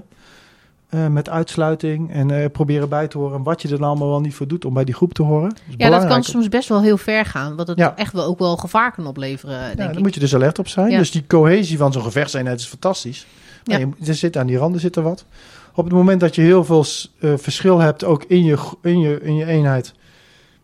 Eh, 0.89 1.07
met 1.07 1.29
uitsluiting 1.29 2.11
en 2.11 2.31
eh, 2.31 2.49
proberen 2.51 2.89
bij 2.89 3.07
te 3.07 3.17
horen 3.17 3.43
wat 3.43 3.61
je 3.61 3.67
er 3.69 3.77
dan 3.79 3.87
allemaal 3.87 4.09
wel 4.09 4.19
niet 4.21 4.33
voor 4.33 4.47
doet 4.47 4.65
om 4.65 4.73
bij 4.73 4.83
die 4.83 4.93
groep 4.93 5.13
te 5.13 5.23
horen. 5.23 5.49
Dat? 5.49 5.59
Ja, 5.77 5.89
dat 5.89 6.05
kan 6.07 6.23
soms 6.23 6.49
best 6.49 6.69
wel 6.69 6.81
heel 6.81 6.97
ver 6.97 7.25
gaan. 7.25 7.55
Wat 7.55 7.67
het 7.67 7.77
Ja. 7.77 7.95
echt 7.95 8.13
wel 8.13 8.23
ook 8.25 8.39
wel 8.39 8.57
gevaar 8.57 8.91
kan 8.91 9.07
opleveren, 9.07 9.55
Ja, 9.59 9.75
denk 9.75 9.93
daar 9.93 10.01
moet 10.01 10.13
je 10.13 10.19
dus 10.19 10.35
alert 10.35 10.59
op 10.59 10.67
zijn. 10.67 10.91
Ja. 10.91 10.97
Dus 10.97 11.11
die 11.11 11.23
cohesie 11.27 11.77
van 11.77 11.91
zo'n 11.93 12.01
gevechtseenheid 12.01 12.59
is 12.59 12.65
fantastisch. 12.65 13.25
Maar 13.65 13.79
Ja. 13.79 13.87
je, 13.99 14.05
er 14.07 14.15
zit 14.15 14.37
aan 14.37 14.47
die 14.47 14.57
randen 14.57 14.81
zit 14.81 14.95
er 14.95 15.03
wat. 15.03 15.25
Op 15.73 15.83
het 15.83 15.93
moment 15.93 16.19
dat 16.19 16.35
je 16.35 16.41
heel 16.41 16.63
veel 16.65 16.85
eh, 17.19 17.33
verschil 17.37 17.79
hebt, 17.79 18.03
ook 18.03 18.23
in 18.23 18.43
je, 18.43 18.57
in, 18.81 18.99
je, 18.99 19.19
in 19.21 19.35
je 19.35 19.45
eenheid, 19.45 19.93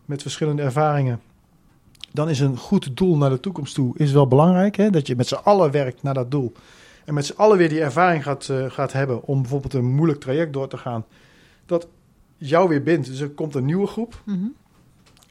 met 0.04 0.22
verschillende 0.22 0.62
ervaringen, 0.62 1.20
dan 2.12 2.28
is 2.28 2.40
een 2.40 2.56
goed 2.56 2.96
doel 2.96 3.16
naar 3.16 3.30
de 3.30 3.40
toekomst 3.40 3.74
toe 3.74 3.92
is 3.96 4.12
wel 4.12 4.26
belangrijk. 4.28 4.76
Hè? 4.76 4.90
Dat 4.90 5.06
je 5.06 5.16
met 5.16 5.26
z'n 5.28 5.34
allen 5.44 5.70
werkt 5.70 6.02
naar 6.02 6.14
dat 6.14 6.30
doel. 6.30 6.52
En 7.04 7.14
met 7.14 7.26
z'n 7.26 7.36
allen 7.36 7.58
weer 7.58 7.68
die 7.68 7.80
ervaring 7.80 8.22
gaat, 8.22 8.48
eh, 8.48 8.70
gaat 8.70 8.92
hebben 8.92 9.24
om 9.24 9.40
bijvoorbeeld 9.40 9.74
een 9.74 9.94
moeilijk 9.94 10.20
traject 10.20 10.52
door 10.52 10.68
te 10.68 10.76
gaan. 10.76 11.04
Dat 11.66 11.88
jou 12.36 12.68
weer 12.68 12.82
bindt. 12.82 13.06
Dus 13.06 13.20
er 13.20 13.30
komt 13.30 13.54
een 13.54 13.64
nieuwe 13.64 13.86
groep. 13.86 14.22
Mhm. 14.24 14.38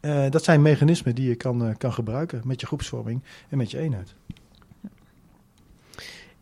Eh, 0.01 0.30
dat 0.30 0.43
zijn 0.43 0.61
mechanismen 0.61 1.15
die 1.15 1.28
je 1.28 1.36
kan, 1.36 1.65
eh, 1.65 1.76
kan 1.78 1.93
gebruiken 1.93 2.41
met 2.45 2.61
je 2.61 2.67
groepsvorming 2.67 3.22
en 3.49 3.57
met 3.57 3.72
je 3.72 3.78
eenheid. 3.78 4.13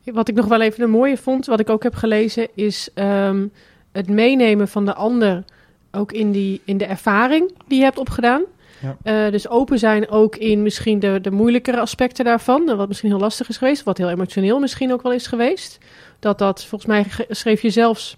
Wat 0.03 0.27
ik 0.27 0.35
nog 0.35 0.45
wel 0.45 0.61
even 0.61 0.83
een 0.83 0.89
mooie 0.89 1.17
vond, 1.17 1.45
wat 1.45 1.59
ik 1.59 1.69
ook 1.69 1.83
heb 1.83 1.95
gelezen, 1.95 2.47
is 2.53 2.89
ehm, 2.93 3.47
het 3.91 4.09
meenemen 4.09 4.67
van 4.67 4.85
de 4.85 4.93
ander 4.93 5.43
ook 5.91 6.11
in, 6.11 6.31
die, 6.31 6.61
in 6.65 6.77
de 6.77 6.85
ervaring 6.85 7.51
die 7.67 7.77
je 7.77 7.83
hebt 7.83 7.97
opgedaan. 7.97 8.43
Ja. 8.81 8.97
Eh, 9.03 9.31
dus 9.31 9.49
open 9.49 9.79
zijn 9.79 10.09
ook 10.09 10.35
in 10.35 10.63
misschien 10.63 10.99
de, 10.99 11.21
de 11.21 11.31
moeilijkere 11.31 11.79
aspecten 11.79 12.25
daarvan, 12.25 12.75
wat 12.75 12.87
misschien 12.87 13.09
heel 13.09 13.19
lastig 13.19 13.49
is 13.49 13.57
geweest, 13.57 13.83
wat 13.83 13.97
heel 13.97 14.09
emotioneel 14.09 14.59
misschien 14.59 14.93
ook 14.93 15.01
wel 15.01 15.11
is 15.11 15.27
geweest. 15.27 15.77
Dat 16.19 16.37
dat, 16.37 16.65
volgens 16.65 16.91
mij 16.91 17.05
schreef 17.29 17.61
je 17.61 17.69
zelfs, 17.69 18.17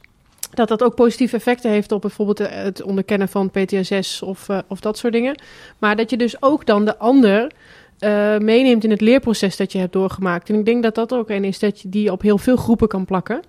dat 0.54 0.68
dat 0.68 0.84
ook 0.84 0.96
positieve 0.96 1.36
effecten 1.36 1.72
heeft 1.72 1.92
op 1.92 2.02
bijvoorbeeld 2.02 2.40
eh, 2.40 2.64
het 2.64 2.82
onderkennen 2.82 3.28
van 3.28 3.50
PTSS 3.50 4.22
of, 4.22 4.50
eh, 4.50 4.60
of 4.68 4.80
dat 4.80 4.98
soort 4.98 5.14
dingen. 5.14 5.42
Maar 5.78 5.96
dat 5.96 6.10
je 6.10 6.18
dus 6.18 6.42
ook 6.42 6.66
dan 6.66 6.86
de 6.86 6.98
ander 6.98 7.52
meeneemt 8.40 8.84
in 8.84 8.90
het 8.90 9.02
leerproces 9.02 9.58
dat 9.58 9.72
je 9.72 9.78
hebt 9.78 9.94
doorgemaakt. 9.94 10.50
En 10.50 10.56
ik 10.56 10.66
denk 10.66 10.84
dat 10.84 10.96
dat 10.96 11.14
ook 11.14 11.30
een 11.30 11.44
is 11.44 11.60
dat 11.60 11.82
je 11.82 11.90
die 11.90 12.12
op 12.12 12.22
heel 12.22 12.38
veel 12.38 12.56
groepen 12.56 12.88
kan 12.88 13.06
plakken. 13.06 13.42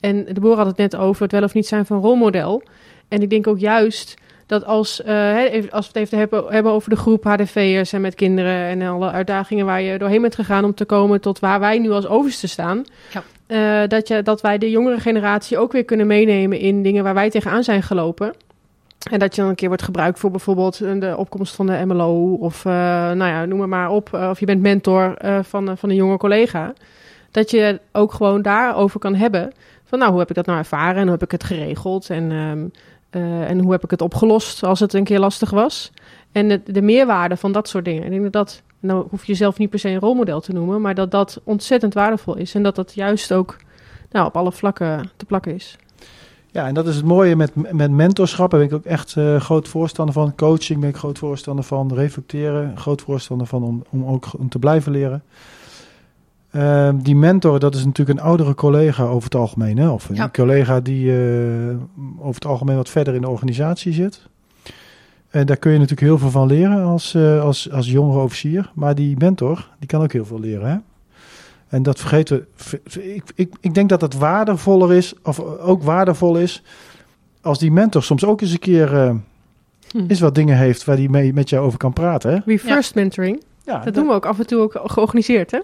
En 0.00 0.24
de 0.24 0.40
boer 0.40 0.56
had 0.56 0.66
het 0.66 0.76
net 0.76 0.96
over 0.96 1.22
het 1.22 1.32
wel 1.32 1.42
of 1.42 1.54
niet 1.54 1.66
zijn 1.66 1.86
van 1.86 2.00
rolmodel. 2.00 2.62
En 3.08 3.22
ik 3.22 3.30
denk 3.30 3.46
ook 3.46 3.58
juist 3.58 4.16
dat 4.50 4.64
als, 4.64 5.02
eh, 5.02 5.36
even- 5.52 5.70
als 5.70 5.86
we 5.86 5.98
het 5.98 6.02
even 6.06 6.18
hebben, 6.18 6.44
hebben 6.48 6.72
over 6.72 6.90
de 6.90 6.96
groep 6.96 7.24
HDV'ers 7.24 7.92
en 7.92 8.00
met 8.00 8.14
kinderen 8.14 8.64
en 8.66 8.82
alle 8.82 9.10
uitdagingen 9.10 9.66
waar 9.66 9.82
je 9.82 9.98
doorheen 9.98 10.20
bent 10.20 10.34
gegaan 10.34 10.64
om 10.64 10.74
te 10.74 10.84
komen 10.84 11.20
tot 11.20 11.38
waar 11.38 11.60
wij 11.60 11.78
nu 11.78 11.90
als 11.90 12.06
overste 12.06 12.48
staan. 12.48 12.84
Ja. 13.12 13.22
eh, 13.82 13.88
dat, 13.88 14.08
je, 14.08 14.22
dat 14.22 14.40
wij 14.40 14.58
de 14.58 14.70
jongere 14.70 15.00
generatie 15.00 15.58
ook 15.58 15.72
weer 15.72 15.84
kunnen 15.84 16.06
meenemen 16.06 16.58
in 16.58 16.82
dingen 16.82 17.04
waar 17.04 17.14
wij 17.14 17.30
tegenaan 17.30 17.62
zijn 17.64 17.82
gelopen. 17.82 18.32
En 19.10 19.18
dat 19.18 19.34
je 19.34 19.40
dan 19.40 19.50
een 19.50 19.56
keer 19.56 19.68
wordt 19.68 19.82
gebruikt 19.82 20.18
voor 20.18 20.30
bijvoorbeeld 20.30 20.80
eh, 20.80 21.00
de 21.00 21.16
opkomst 21.16 21.54
van 21.54 21.66
de 21.66 21.82
MLO 21.86 22.34
of 22.34 22.64
nou 22.64 23.24
ja, 23.24 23.44
noem 23.44 23.58
maar, 23.58 23.68
maar 23.68 23.90
op. 23.90 24.12
Of 24.30 24.40
je 24.40 24.46
bent 24.46 24.62
mentor 24.62 25.14
van, 25.42 25.76
van 25.78 25.88
een 25.90 25.94
jonge 25.96 26.16
collega. 26.16 26.72
Dat 27.30 27.50
je 27.50 27.80
ook 27.92 28.12
gewoon 28.12 28.42
daarover 28.42 29.00
kan 29.00 29.14
hebben. 29.14 29.52
Van 29.84 29.98
nou, 29.98 30.10
hoe 30.10 30.20
heb 30.20 30.28
ik 30.28 30.34
dat 30.34 30.46
nou 30.46 30.58
ervaren 30.58 30.96
en 30.96 31.02
hoe 31.02 31.10
heb 31.10 31.22
ik 31.22 31.30
het 31.30 31.44
geregeld 31.44 32.10
en, 32.10 32.30
ehm, 32.30 32.66
eh, 33.10 33.50
en 33.50 33.60
hoe 33.60 33.72
heb 33.72 33.84
ik 33.84 33.90
het 33.90 34.02
opgelost 34.02 34.62
als 34.62 34.80
het 34.80 34.94
een 34.94 35.04
keer 35.04 35.18
lastig 35.18 35.50
was. 35.50 35.92
En 36.32 36.48
de, 36.48 36.60
de 36.64 36.82
meerwaarde 36.82 37.36
van 37.36 37.52
dat 37.52 37.68
soort 37.68 37.84
dingen. 37.84 38.04
Ik 38.04 38.10
denk 38.10 38.32
dat 38.32 38.62
nou 38.80 39.06
hoef 39.10 39.20
je 39.20 39.32
jezelf 39.32 39.58
niet 39.58 39.70
per 39.70 39.78
se 39.78 39.88
een 39.88 40.00
rolmodel 40.00 40.40
te 40.40 40.52
noemen, 40.52 40.80
maar 40.80 40.94
dat 40.94 41.10
dat 41.10 41.40
ontzettend 41.44 41.94
waardevol 41.94 42.36
is. 42.36 42.54
En 42.54 42.62
dat 42.62 42.74
dat 42.74 42.94
juist 42.94 43.32
ook 43.32 43.56
nou, 44.10 44.26
op 44.26 44.36
alle 44.36 44.52
vlakken 44.52 45.10
te 45.16 45.24
plakken 45.24 45.54
is. 45.54 45.76
Ja, 46.52 46.66
en 46.66 46.74
dat 46.74 46.86
is 46.86 46.96
het 46.96 47.04
mooie 47.04 47.36
met, 47.36 47.72
met 47.72 47.90
mentorschap. 47.90 48.50
Daar 48.50 48.60
ben 48.60 48.68
ik 48.68 48.74
ook 48.74 48.84
echt 48.84 49.16
eh, 49.16 49.40
groot 49.40 49.68
voorstander 49.68 50.14
van. 50.14 50.34
Coaching 50.34 50.80
ben 50.80 50.88
ik 50.88 50.96
groot 50.96 51.18
voorstander 51.18 51.64
van. 51.64 51.94
Reflecteren, 51.94 52.76
groot 52.76 53.02
voorstander 53.02 53.46
van 53.46 53.62
om, 53.62 53.84
om 53.90 54.04
ook 54.04 54.26
om 54.38 54.48
te 54.48 54.58
blijven 54.58 54.92
leren. 54.92 55.22
Ehm, 56.50 56.96
die 56.98 57.16
mentor, 57.16 57.58
dat 57.58 57.74
is 57.74 57.84
natuurlijk 57.84 58.18
een 58.18 58.24
oudere 58.24 58.54
collega 58.54 59.04
over 59.04 59.24
het 59.24 59.34
algemeen. 59.34 59.76
Hè? 59.78 59.88
Of 59.88 60.08
een 60.08 60.14
Ja. 60.14 60.28
collega 60.32 60.80
die 60.80 61.10
eh, 61.12 61.76
over 62.18 62.34
het 62.34 62.46
algemeen 62.46 62.76
wat 62.76 62.88
verder 62.88 63.14
in 63.14 63.20
de 63.20 63.28
organisatie 63.28 63.92
zit. 63.92 64.28
En 65.30 65.46
daar 65.46 65.56
kun 65.56 65.70
je 65.72 65.78
natuurlijk 65.78 66.06
heel 66.06 66.18
veel 66.18 66.30
van 66.30 66.46
leren 66.46 66.82
als, 66.84 67.14
eh, 67.14 67.42
als, 67.42 67.70
als 67.70 67.90
jongere 67.90 68.22
officier. 68.22 68.70
Maar 68.74 68.94
die 68.94 69.16
mentor, 69.18 69.68
die 69.78 69.88
kan 69.88 70.02
ook 70.02 70.12
heel 70.12 70.24
veel 70.24 70.40
leren. 70.40 70.70
Hè? 70.70 70.76
En 71.68 71.82
dat 71.82 71.98
vergeten 72.00 72.46
we. 72.70 72.80
Ik, 73.14 73.22
ik, 73.34 73.54
ik 73.60 73.74
denk 73.74 73.88
dat 73.88 74.00
het 74.00 74.14
waardevoller 74.14 74.92
is, 74.92 75.14
of 75.22 75.40
ook 75.40 75.82
waardevol 75.82 76.36
is, 76.36 76.62
als 77.42 77.58
die 77.58 77.72
mentor 77.72 78.02
soms 78.02 78.24
ook 78.24 78.40
eens 78.40 78.52
een 78.52 78.58
keer 78.58 78.96
eh 78.96 79.14
Hm. 79.90 80.04
eens 80.08 80.20
wat 80.20 80.34
dingen 80.34 80.56
heeft 80.56 80.84
waar 80.84 80.96
die 80.96 81.10
mee 81.10 81.32
met 81.32 81.48
jou 81.50 81.66
over 81.66 81.78
kan 81.78 81.92
praten. 81.92 82.30
Hè? 82.32 82.38
Reverse 82.46 82.92
mentoring, 82.94 83.42
Ja, 83.64 83.78
dat 83.84 83.94
doen 83.94 84.06
we 84.06 84.12
ook 84.12 84.26
af 84.26 84.38
en 84.38 84.46
toe 84.46 84.58
ook 84.60 84.80
georganiseerd, 84.84 85.50
hè? 85.50 85.58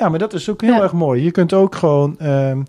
Ja, 0.00 0.08
maar 0.08 0.18
dat 0.18 0.32
is 0.32 0.48
ook 0.50 0.60
heel 0.60 0.74
Ja. 0.74 0.82
erg 0.82 0.92
mooi. 0.92 1.22
Je 1.22 1.30
kunt 1.30 1.52
ook 1.52 1.74
gewoon, 1.74 2.18
ehm, 2.18 2.62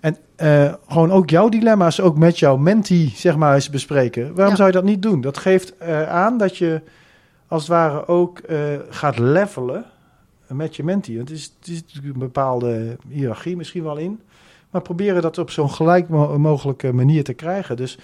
en, 0.00 0.16
eh, 0.36 0.72
gewoon 0.88 1.10
ook 1.12 1.30
jouw 1.30 1.48
dilemma's 1.48 2.00
ook 2.00 2.16
met 2.18 2.38
jouw 2.38 2.56
mentee 2.56 3.12
zeg 3.14 3.36
maar, 3.36 3.54
eens 3.54 3.70
bespreken. 3.70 4.22
Waarom 4.34 4.48
Ja. 4.50 4.54
zou 4.56 4.68
je 4.68 4.74
dat 4.74 4.84
niet 4.84 5.02
doen? 5.02 5.20
Dat 5.20 5.38
geeft 5.38 5.76
eh, 5.76 6.08
aan 6.08 6.38
dat 6.38 6.56
je 6.56 6.80
als 7.48 7.62
het 7.62 7.70
ware 7.70 8.06
ook 8.08 8.38
eh, 8.38 8.56
gaat 8.90 9.18
levelen 9.18 9.84
met 10.46 10.76
je 10.76 10.84
mentee. 10.84 11.16
Want 11.16 11.28
het 11.28 11.38
is, 11.38 11.52
het 11.60 11.68
is 11.68 11.80
natuurlijk 11.82 12.14
een 12.14 12.20
bepaalde 12.20 12.96
hiërarchie 13.08 13.56
misschien 13.56 13.82
wel 13.82 13.96
in. 13.96 14.20
Maar 14.70 14.82
proberen 14.82 15.22
dat 15.22 15.38
op 15.38 15.50
zo'n 15.50 15.70
gelijk 15.70 16.08
mo- 16.08 16.38
mogelijke 16.38 16.92
manier 16.92 17.24
te 17.24 17.32
krijgen. 17.34 17.76
Dus, 17.76 17.98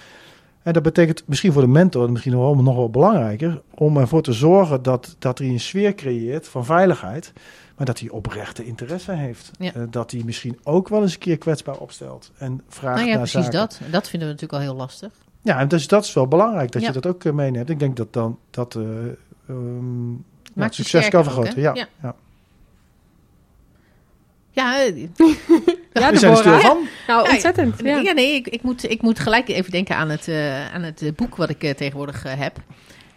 en 0.63 0.73
dat 0.73 0.83
betekent 0.83 1.23
misschien 1.25 1.51
voor 1.53 1.61
de 1.61 1.67
mentor, 1.67 2.11
misschien 2.11 2.31
nog 2.33 2.41
wel, 2.41 2.55
nog 2.63 2.75
wel 2.75 2.89
belangrijker, 2.89 3.61
om 3.75 3.97
ervoor 3.97 4.21
te 4.21 4.33
zorgen 4.33 4.81
dat, 4.83 5.15
dat 5.19 5.37
hij 5.37 5.47
een 5.47 5.59
sfeer 5.59 5.95
creëert 5.95 6.47
van 6.47 6.65
veiligheid. 6.65 7.33
Maar 7.79 7.87
dat 7.87 7.99
hij 7.99 8.09
oprechte 8.09 8.65
interesse 8.65 9.11
heeft. 9.11 9.51
Ja. 9.59 9.73
Eh, 9.73 9.81
dat 9.89 10.11
hij 10.11 10.21
misschien 10.25 10.59
ook 10.63 10.87
wel 10.89 11.01
eens 11.01 11.13
een 11.13 11.19
keer 11.19 11.37
kwetsbaar 11.37 11.77
opstelt. 11.77 12.31
En 12.37 12.61
vraagt 12.67 12.95
Nou 12.95 13.07
ja, 13.09 13.15
naar 13.17 13.27
precies 13.29 13.43
zaken. 13.45 13.59
dat. 13.59 13.79
Dat 13.91 14.09
vinden 14.09 14.27
we 14.27 14.33
natuurlijk 14.33 14.61
al 14.63 14.69
heel 14.69 14.77
lastig. 14.79 15.11
Ja, 15.41 15.59
en 15.59 15.67
dus 15.67 15.87
dat 15.87 16.03
is 16.05 16.13
wel 16.13 16.27
belangrijk 16.27 16.71
dat 16.71 16.81
Ja. 16.81 16.87
je 16.87 16.93
dat 16.93 17.05
ook 17.05 17.23
eh, 17.25 17.31
meeneemt. 17.33 17.69
Ik 17.69 17.79
denk 17.79 17.95
dat 17.97 18.13
dan 18.13 18.39
dat 18.49 18.75
eh, 18.75 18.81
ehm, 19.49 20.11
Maakt 20.53 20.75
succes 20.75 21.09
kan 21.09 21.23
vergroten. 21.23 21.61
ja. 21.61 21.73
Ja. 21.75 21.87
Ja. 22.01 22.15
Ja, 24.51 24.77
Ja, 25.93 26.11
We 26.11 26.17
zijn 26.17 26.31
er 26.31 26.37
stil 26.37 26.59
van. 26.59 26.77
Nou, 27.07 27.29
ontzettend. 27.31 27.79
Ja, 27.83 27.97
Ja. 27.97 28.11
nee, 28.11 28.35
ik, 28.35 28.47
ik, 28.47 28.61
moet, 28.61 28.89
ik 28.91 29.01
moet 29.01 29.19
gelijk 29.19 29.47
even 29.47 29.71
denken 29.71 29.95
aan 29.95 30.09
het, 30.09 30.27
eh, 30.27 30.73
aan 30.73 30.81
het 30.83 31.11
boek 31.15 31.35
wat 31.35 31.49
ik 31.49 31.59
tegenwoordig 31.77 32.23
heb. 32.27 32.57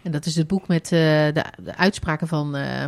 En 0.01 0.11
dat 0.11 0.25
is 0.25 0.35
het 0.35 0.47
boek 0.47 0.67
met 0.67 0.83
eh, 0.83 0.89
de, 0.89 1.43
de 1.63 1.75
uitspraken 1.75 2.27
van 2.27 2.55
eh, 2.55 2.85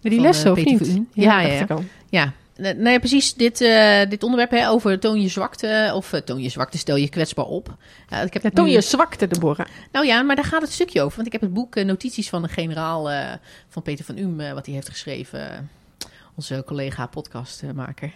Die 0.00 0.12
Van, 0.14 0.20
lessen 0.20 0.44
eh, 0.44 0.50
of 0.52 0.56
Peter 0.56 0.70
niet? 0.72 0.86
Verhoeven. 0.86 1.08
Ja, 1.14 1.40
ja, 1.40 1.66
ja. 1.68 1.78
Ja, 2.10 2.32
nee, 2.56 2.74
nee, 2.74 2.98
precies 2.98 3.34
dit, 3.34 3.60
eh, 3.60 4.00
dit 4.08 4.22
onderwerp 4.22 4.50
hè, 4.50 4.68
over 4.68 4.98
toon 4.98 5.20
je 5.20 5.28
zwakte 5.28 5.90
of 5.94 6.12
eh, 6.12 6.20
toon 6.20 6.42
je 6.42 6.48
zwakte, 6.48 6.78
stel 6.78 6.96
je 6.96 7.08
kwetsbaar 7.08 7.44
op. 7.44 7.76
Ja, 8.08 8.20
ik 8.20 8.32
heb 8.32 8.42
Ja, 8.42 8.50
toon 8.54 8.64
nu- 8.66 8.70
je 8.72 8.80
zwakte, 8.80 9.26
Deborah. 9.26 9.66
Nou 9.92 10.06
ja, 10.06 10.22
maar 10.22 10.36
daar 10.36 10.44
gaat 10.44 10.62
het 10.62 10.72
stukje 10.72 11.02
over. 11.02 11.14
Want 11.14 11.26
ik 11.26 11.32
heb 11.32 11.40
het 11.40 11.52
boek 11.52 11.74
Notities 11.84 12.28
van 12.28 12.42
de 12.42 12.48
generaal 12.48 13.10
van 13.68 13.82
Peter 13.82 14.04
van 14.04 14.40
eh, 14.40 14.52
wat 14.52 14.66
hij 14.66 14.74
heeft 14.74 14.88
geschreven. 14.88 15.70
onze 16.34 16.62
collega 16.66 17.06
podcastmaker. 17.06 18.12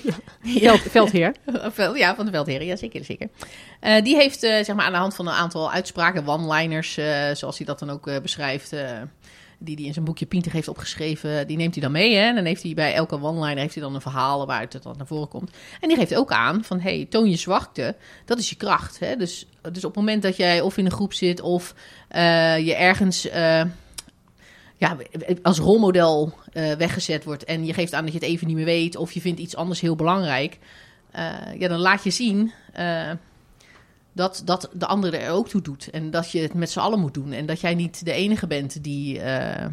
Veld, 0.42 0.80
veldheer. 0.80 1.34
Ja, 1.94 2.14
van 2.14 2.24
de 2.24 2.30
Veldheren, 2.32 2.66
ja 2.66 2.76
zeker. 2.76 3.04
zeker. 3.04 3.28
Die 4.02 4.16
heeft 4.16 4.40
zeg 4.40 4.74
maar 4.74 4.84
aan 4.86 4.92
de 4.92 4.98
hand 4.98 5.14
van 5.14 5.26
een 5.26 5.34
aantal 5.34 5.72
uitspraken, 5.72 6.26
one-liners, 6.26 6.98
zoals 7.32 7.56
hij 7.56 7.66
dat 7.66 7.78
dan 7.78 7.90
ook 7.90 8.22
beschrijft, 8.22 8.72
die 9.64 9.74
hij 9.76 9.84
in 9.84 9.92
zijn 9.92 10.04
boekje 10.04 10.26
Pinter 10.26 10.52
heeft 10.52 10.68
opgeschreven, 10.68 11.46
die 11.46 11.56
neemt 11.56 11.74
hij 11.74 11.82
dan 11.82 11.92
mee. 11.92 12.14
Hè? 12.14 12.28
En 12.28 12.34
dan 12.34 12.44
heeft 12.44 12.62
hij 12.62 12.74
bij 12.74 12.94
elke 12.94 13.20
one-liner 13.20 13.58
heeft 13.58 13.74
hij 13.74 13.82
dan 13.82 13.94
een 13.94 14.00
verhaal 14.00 14.46
waaruit 14.46 14.72
het 14.72 14.82
dan 14.82 14.94
naar 14.96 15.06
voren 15.06 15.28
komt. 15.28 15.50
En 15.80 15.88
die 15.88 15.96
geeft 15.96 16.14
ook 16.14 16.32
aan 16.32 16.64
van, 16.64 16.80
hey, 16.80 17.06
toon 17.10 17.30
je 17.30 17.36
zwakte, 17.36 17.96
dat 18.24 18.38
is 18.38 18.50
je 18.50 18.56
kracht. 18.56 18.98
Hè? 18.98 19.16
Dus, 19.16 19.46
dus 19.62 19.84
op 19.84 19.94
het 19.94 20.04
moment 20.04 20.22
dat 20.22 20.36
jij 20.36 20.60
of 20.60 20.76
in 20.76 20.84
een 20.84 20.90
groep 20.90 21.12
zit 21.12 21.40
of 21.40 21.74
eh, 22.08 22.58
je 22.58 22.74
ergens... 22.74 23.28
eh, 23.28 23.62
ja, 24.76 24.96
als 25.42 25.58
rolmodel 25.58 26.32
eh, 26.52 26.72
weggezet 26.72 27.24
wordt 27.24 27.44
en 27.44 27.66
je 27.66 27.74
geeft 27.74 27.94
aan 27.94 28.04
dat 28.04 28.12
je 28.12 28.18
het 28.18 28.28
even 28.28 28.46
niet 28.46 28.56
meer 28.56 28.64
weet 28.64 28.96
of 28.96 29.12
je 29.12 29.20
vindt 29.20 29.40
iets 29.40 29.56
anders 29.56 29.80
heel 29.80 29.96
belangrijk, 29.96 30.58
ja, 31.58 31.68
dan 31.68 31.78
laat 31.78 32.04
je 32.04 32.10
zien 32.10 32.52
dat, 34.14 34.42
dat 34.44 34.68
de 34.72 34.86
andere 34.86 35.16
er 35.16 35.32
ook 35.32 35.48
toe 35.48 35.62
doet. 35.62 35.90
En 35.90 36.10
dat 36.10 36.30
je 36.30 36.40
het 36.40 36.54
met 36.54 36.70
z'n 36.70 36.78
allen 36.78 37.00
moet 37.00 37.14
doen. 37.14 37.32
En 37.32 37.46
dat 37.46 37.60
jij 37.60 37.74
niet 37.74 38.04
de 38.04 38.12
enige 38.12 38.46
bent 38.46 38.82
die. 38.84 39.20
eh, 39.20 39.66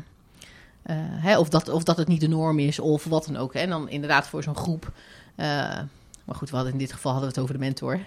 eh, 0.81 0.95
hè, 0.97 1.39
of, 1.39 1.49
dat, 1.49 1.69
of 1.69 1.83
dat 1.83 1.97
het 1.97 2.07
niet 2.07 2.21
de 2.21 2.27
norm 2.27 2.59
is, 2.59 2.79
of 2.79 3.03
wat 3.03 3.25
dan 3.25 3.37
ook. 3.37 3.53
Hè. 3.53 3.59
En 3.59 3.69
dan 3.69 3.89
inderdaad 3.89 4.27
voor 4.27 4.43
zo'n 4.43 4.55
groep. 4.55 4.91
eh, 5.35 5.79
maar 6.25 6.35
goed, 6.35 6.49
we 6.49 6.55
hadden 6.55 6.73
in 6.73 6.79
dit 6.79 6.93
geval 6.93 7.11
hadden 7.11 7.29
we 7.29 7.35
het 7.35 7.43
over 7.43 7.59
de 7.59 7.65
mentor. 7.65 7.99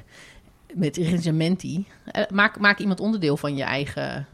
Met. 0.75 0.99
Eh, 0.99 2.23
maak, 2.29 2.59
maak 2.59 2.79
iemand 2.79 3.01
onderdeel 3.01 3.37
van 3.37 3.57
je 3.57 3.63
eigen 3.63 4.27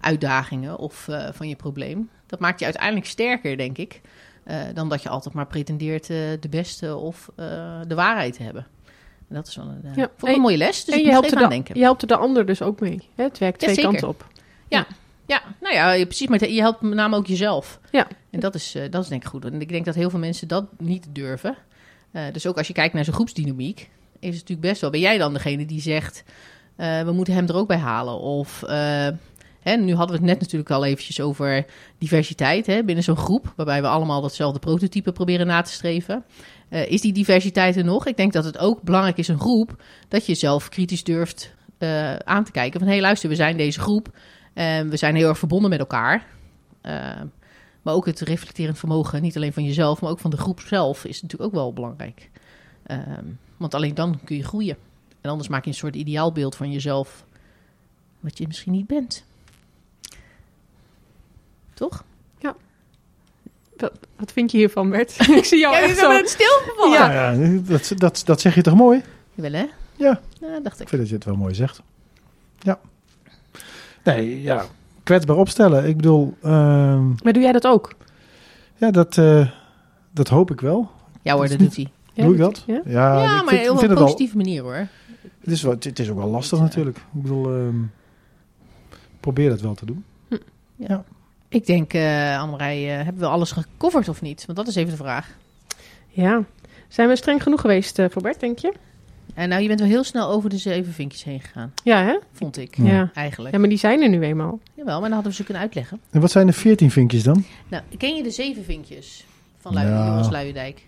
uitdagingen 0.00 0.78
of 0.78 1.08
van 1.32 1.48
je 1.48 1.56
probleem. 1.56 2.10
Dat 2.26 2.40
maakt 2.40 2.58
je 2.58 2.64
uiteindelijk 2.64 3.06
sterker, 3.06 3.56
denk 3.56 3.78
ik. 3.78 4.00
dan 4.74 4.88
dat 4.88 5.02
je 5.02 5.08
altijd 5.08 5.34
maar 5.34 5.46
pretendeert 5.46 6.06
de 6.06 6.48
beste 6.50 6.96
of 6.96 7.30
de 7.86 7.94
waarheid 7.94 8.34
te 8.34 8.42
hebben. 8.42 8.66
En 9.30 9.36
dat 9.36 9.46
is 9.46 9.56
wel 9.56 9.66
een, 9.66 9.80
eh, 9.84 9.94
Ja, 9.96 10.10
vond 10.16 10.30
ik 10.30 10.36
een 10.36 10.42
mooie 10.42 10.56
les. 10.56 10.84
Dus 10.84 10.94
en 10.94 11.00
ik 11.00 11.06
je 11.06 11.10
helpt, 11.10 11.32
er 11.32 11.38
de, 11.38 11.48
denken. 11.48 11.74
je 11.74 11.82
helpt 11.82 12.02
er 12.02 12.08
de 12.08 12.16
ander 12.16 12.46
dus 12.46 12.62
ook 12.62 12.80
mee. 12.80 13.08
Hè? 13.14 13.24
Het 13.24 13.38
werkt 13.38 13.60
Ja, 13.60 13.72
twee 13.72 13.84
kanten 13.84 14.08
op. 14.08 14.26
Ja, 15.26 15.42
nou 15.60 15.74
ja, 15.74 15.92
je- 15.92 16.06
precies. 16.06 16.28
Maar 16.28 16.48
je 16.48 16.60
helpt 16.60 16.80
met 16.80 16.94
name 16.94 17.16
ook 17.16 17.26
jezelf. 17.26 17.80
Ja. 17.90 18.06
En 18.30 18.40
dat 18.40 18.54
is, 18.54 18.74
eh, 18.74 18.82
dat 18.90 19.02
is 19.02 19.08
denk 19.08 19.22
ik 19.22 19.28
goed. 19.28 19.44
En 19.44 19.60
ik 19.60 19.68
denk 19.68 19.84
dat 19.84 19.94
heel 19.94 20.10
veel 20.10 20.18
mensen 20.18 20.48
dat 20.48 20.64
niet 20.78 21.06
durven. 21.12 21.56
Eh, 22.12 22.22
dus 22.32 22.46
ook 22.46 22.56
als 22.56 22.66
je 22.66 22.72
kijkt 22.72 22.94
naar 22.94 23.04
zo'n 23.04 23.14
groepsdynamiek, 23.14 23.78
is 24.18 24.28
het 24.28 24.34
natuurlijk 24.34 24.60
best 24.60 24.80
wel. 24.80 24.90
Ben 24.90 25.00
jij 25.00 25.18
dan 25.18 25.32
degene 25.32 25.66
die 25.66 25.80
zegt, 25.80 26.24
we 26.76 27.10
moeten 27.12 27.34
hem 27.34 27.46
er 27.48 27.56
ook 27.56 27.68
bij 27.68 27.76
halen? 27.76 28.18
Of, 28.18 28.62
hè, 29.60 29.76
nu 29.76 29.94
hadden 29.94 30.16
we 30.16 30.22
het 30.22 30.30
net 30.30 30.40
natuurlijk 30.40 30.70
al 30.70 30.84
eventjes 30.84 31.20
over 31.20 31.66
diversiteit 31.98 32.66
hè, 32.66 32.84
binnen 32.84 33.04
zo'n 33.04 33.16
groep, 33.16 33.52
waarbij 33.56 33.82
we 33.82 33.88
allemaal 33.88 34.20
datzelfde 34.20 34.58
prototype 34.58 35.12
proberen 35.12 35.46
na 35.46 35.62
te 35.62 35.72
streven. 35.72 36.24
Eh, 36.68 36.90
is 36.90 37.00
die 37.00 37.12
diversiteit 37.12 37.76
er 37.76 37.84
nog? 37.84 38.06
Ik 38.06 38.16
denk 38.16 38.32
dat 38.32 38.44
het 38.44 38.58
ook 38.58 38.82
belangrijk 38.82 39.16
is, 39.16 39.28
een 39.28 39.40
groep, 39.40 39.82
dat 40.08 40.26
je 40.26 40.34
zelf 40.34 40.68
kritisch 40.68 41.04
durft 41.04 41.54
eh, 41.78 42.16
aan 42.16 42.44
te 42.44 42.52
kijken. 42.52 42.78
Van, 42.78 42.88
hé 42.88 42.94
hey, 42.94 43.02
luister, 43.02 43.28
we 43.28 43.34
zijn 43.34 43.56
deze 43.56 43.80
groep. 43.80 44.18
En 44.52 44.90
we 44.90 44.96
zijn 44.96 45.14
heel 45.14 45.28
erg 45.28 45.38
verbonden 45.38 45.70
met 45.70 45.78
elkaar. 45.78 46.26
Maar 47.82 47.94
ook 47.94 48.06
het 48.06 48.20
reflecterend 48.20 48.78
vermogen, 48.78 49.22
niet 49.22 49.36
alleen 49.36 49.52
van 49.52 49.64
jezelf, 49.64 50.00
maar 50.00 50.10
ook 50.10 50.18
van 50.18 50.30
de 50.30 50.36
groep 50.36 50.60
zelf, 50.60 51.04
is 51.04 51.22
natuurlijk 51.22 51.50
ook 51.50 51.56
wel 51.56 51.72
belangrijk. 51.72 52.30
Um, 52.86 53.38
want 53.56 53.74
alleen 53.74 53.94
dan 53.94 54.20
kun 54.24 54.36
je 54.36 54.44
groeien. 54.44 54.76
En 55.20 55.30
anders 55.30 55.48
maak 55.48 55.64
je 55.64 55.70
een 55.70 55.76
soort 55.76 55.96
ideaalbeeld 55.96 56.56
van 56.56 56.72
jezelf, 56.72 57.24
wat 58.20 58.38
je 58.38 58.46
misschien 58.46 58.72
niet 58.72 58.86
bent. 58.86 59.24
Toch? 61.80 62.04
Ja. 62.38 62.56
Wat, 63.76 63.92
wat 64.16 64.32
vind 64.32 64.50
je 64.50 64.58
hiervan, 64.58 64.90
Bert? 64.90 65.16
Ik 65.38 65.44
zie 65.44 65.58
jou 65.58 65.74
ja, 65.74 65.80
echt 65.80 65.98
zo... 65.98 66.24
stilgevallen. 66.24 66.98
Ja, 66.98 67.32
ja 67.32 67.60
dat, 67.62 67.92
dat, 67.96 68.22
dat 68.24 68.40
zeg 68.40 68.54
je 68.54 68.62
toch 68.62 68.74
mooi? 68.74 69.02
Jawel, 69.34 69.52
hè? 69.52 69.66
Ja. 69.96 70.20
ja 70.40 70.60
dacht 70.60 70.74
ik. 70.74 70.82
Ik 70.82 70.88
vind 70.88 71.00
dat 71.00 71.08
je 71.08 71.14
het 71.14 71.24
wel 71.24 71.36
mooi 71.36 71.54
zegt. 71.54 71.82
Ja. 72.58 72.80
Nee, 74.04 74.42
ja. 74.42 74.64
Kwetsbaar 75.02 75.36
opstellen. 75.36 75.88
Ik 75.88 75.96
bedoel... 75.96 76.34
Uh, 76.42 76.50
maar 77.22 77.32
doe 77.32 77.42
jij 77.42 77.52
dat 77.52 77.66
ook? 77.66 77.92
Ja, 78.76 78.90
dat, 78.90 79.16
uh, 79.16 79.50
dat 80.10 80.28
hoop 80.28 80.50
ik 80.50 80.60
wel. 80.60 80.90
Ja 81.22 81.32
hoor, 81.34 81.48
dat, 81.48 81.50
dat 81.50 81.58
doet 81.58 81.76
hij. 81.76 81.90
Ja, 82.12 82.24
doe 82.24 82.32
ik 82.32 82.38
dat? 82.38 82.62
Ja, 82.66 82.80
ja, 82.84 83.22
ja 83.22 83.38
ik 83.38 83.44
maar 83.44 83.54
vind, 83.54 83.70
op 83.70 83.82
een 83.82 83.94
positieve 83.94 84.36
wel, 84.36 84.44
manier 84.44 84.62
hoor. 84.62 84.88
Het 85.40 85.50
is, 85.50 85.62
wel, 85.62 85.72
het 85.72 85.98
is 85.98 86.10
ook 86.10 86.18
wel 86.18 86.28
lastig 86.28 86.58
Niet, 86.58 86.68
natuurlijk. 86.68 86.96
Ik 86.96 87.22
bedoel, 87.22 87.56
uh, 87.58 87.68
probeer 89.20 89.50
het 89.50 89.60
wel 89.60 89.74
te 89.74 89.86
doen. 89.86 90.04
Hm. 90.28 90.36
Ja. 90.76 91.04
Ik 91.50 91.66
denk, 91.66 91.94
uh, 91.94 92.00
uh, 92.02 93.02
hebben 93.02 93.18
we 93.18 93.26
alles 93.26 93.52
gecoverd 93.52 94.08
of 94.08 94.22
niet? 94.22 94.46
Want 94.46 94.58
dat 94.58 94.66
is 94.66 94.74
even 94.74 94.90
de 94.90 94.96
vraag. 94.96 95.36
Ja. 96.08 96.44
Zijn 96.88 97.08
we 97.08 97.16
streng 97.16 97.42
genoeg 97.42 97.60
geweest 97.60 97.98
uh, 97.98 98.06
voor 98.10 98.22
Bert, 98.22 98.40
denk 98.40 98.58
je? 98.58 98.72
En 99.34 99.48
nou, 99.48 99.62
je 99.62 99.68
bent 99.68 99.80
wel 99.80 99.88
heel 99.88 100.04
snel 100.04 100.28
over 100.28 100.50
de 100.50 100.58
zeven 100.58 100.92
vinkjes 100.92 101.24
heen 101.24 101.40
gegaan. 101.40 101.72
Ja, 101.84 102.04
hè? 102.04 102.18
Vond 102.32 102.58
ik, 102.58 102.76
ja. 102.76 103.10
eigenlijk. 103.14 103.54
Ja, 103.54 103.60
maar 103.60 103.68
die 103.68 103.78
zijn 103.78 104.02
er 104.02 104.08
nu 104.08 104.22
eenmaal. 104.22 104.58
Jawel, 104.74 104.92
maar 105.00 105.08
dan 105.08 105.12
hadden 105.12 105.30
we 105.30 105.36
ze 105.36 105.44
kunnen 105.44 105.62
uitleggen. 105.62 106.00
En 106.10 106.20
wat 106.20 106.30
zijn 106.30 106.46
de 106.46 106.52
veertien 106.52 106.90
vinkjes 106.90 107.22
dan? 107.22 107.44
Nou, 107.68 107.82
ken 107.98 108.16
je 108.16 108.22
de 108.22 108.30
zeven 108.30 108.64
vinkjes 108.64 109.26
van 109.58 109.74
Lu 109.74 109.80
ja. 109.80 110.06
Joris 110.06 110.30
Luijendijk? 110.30 110.86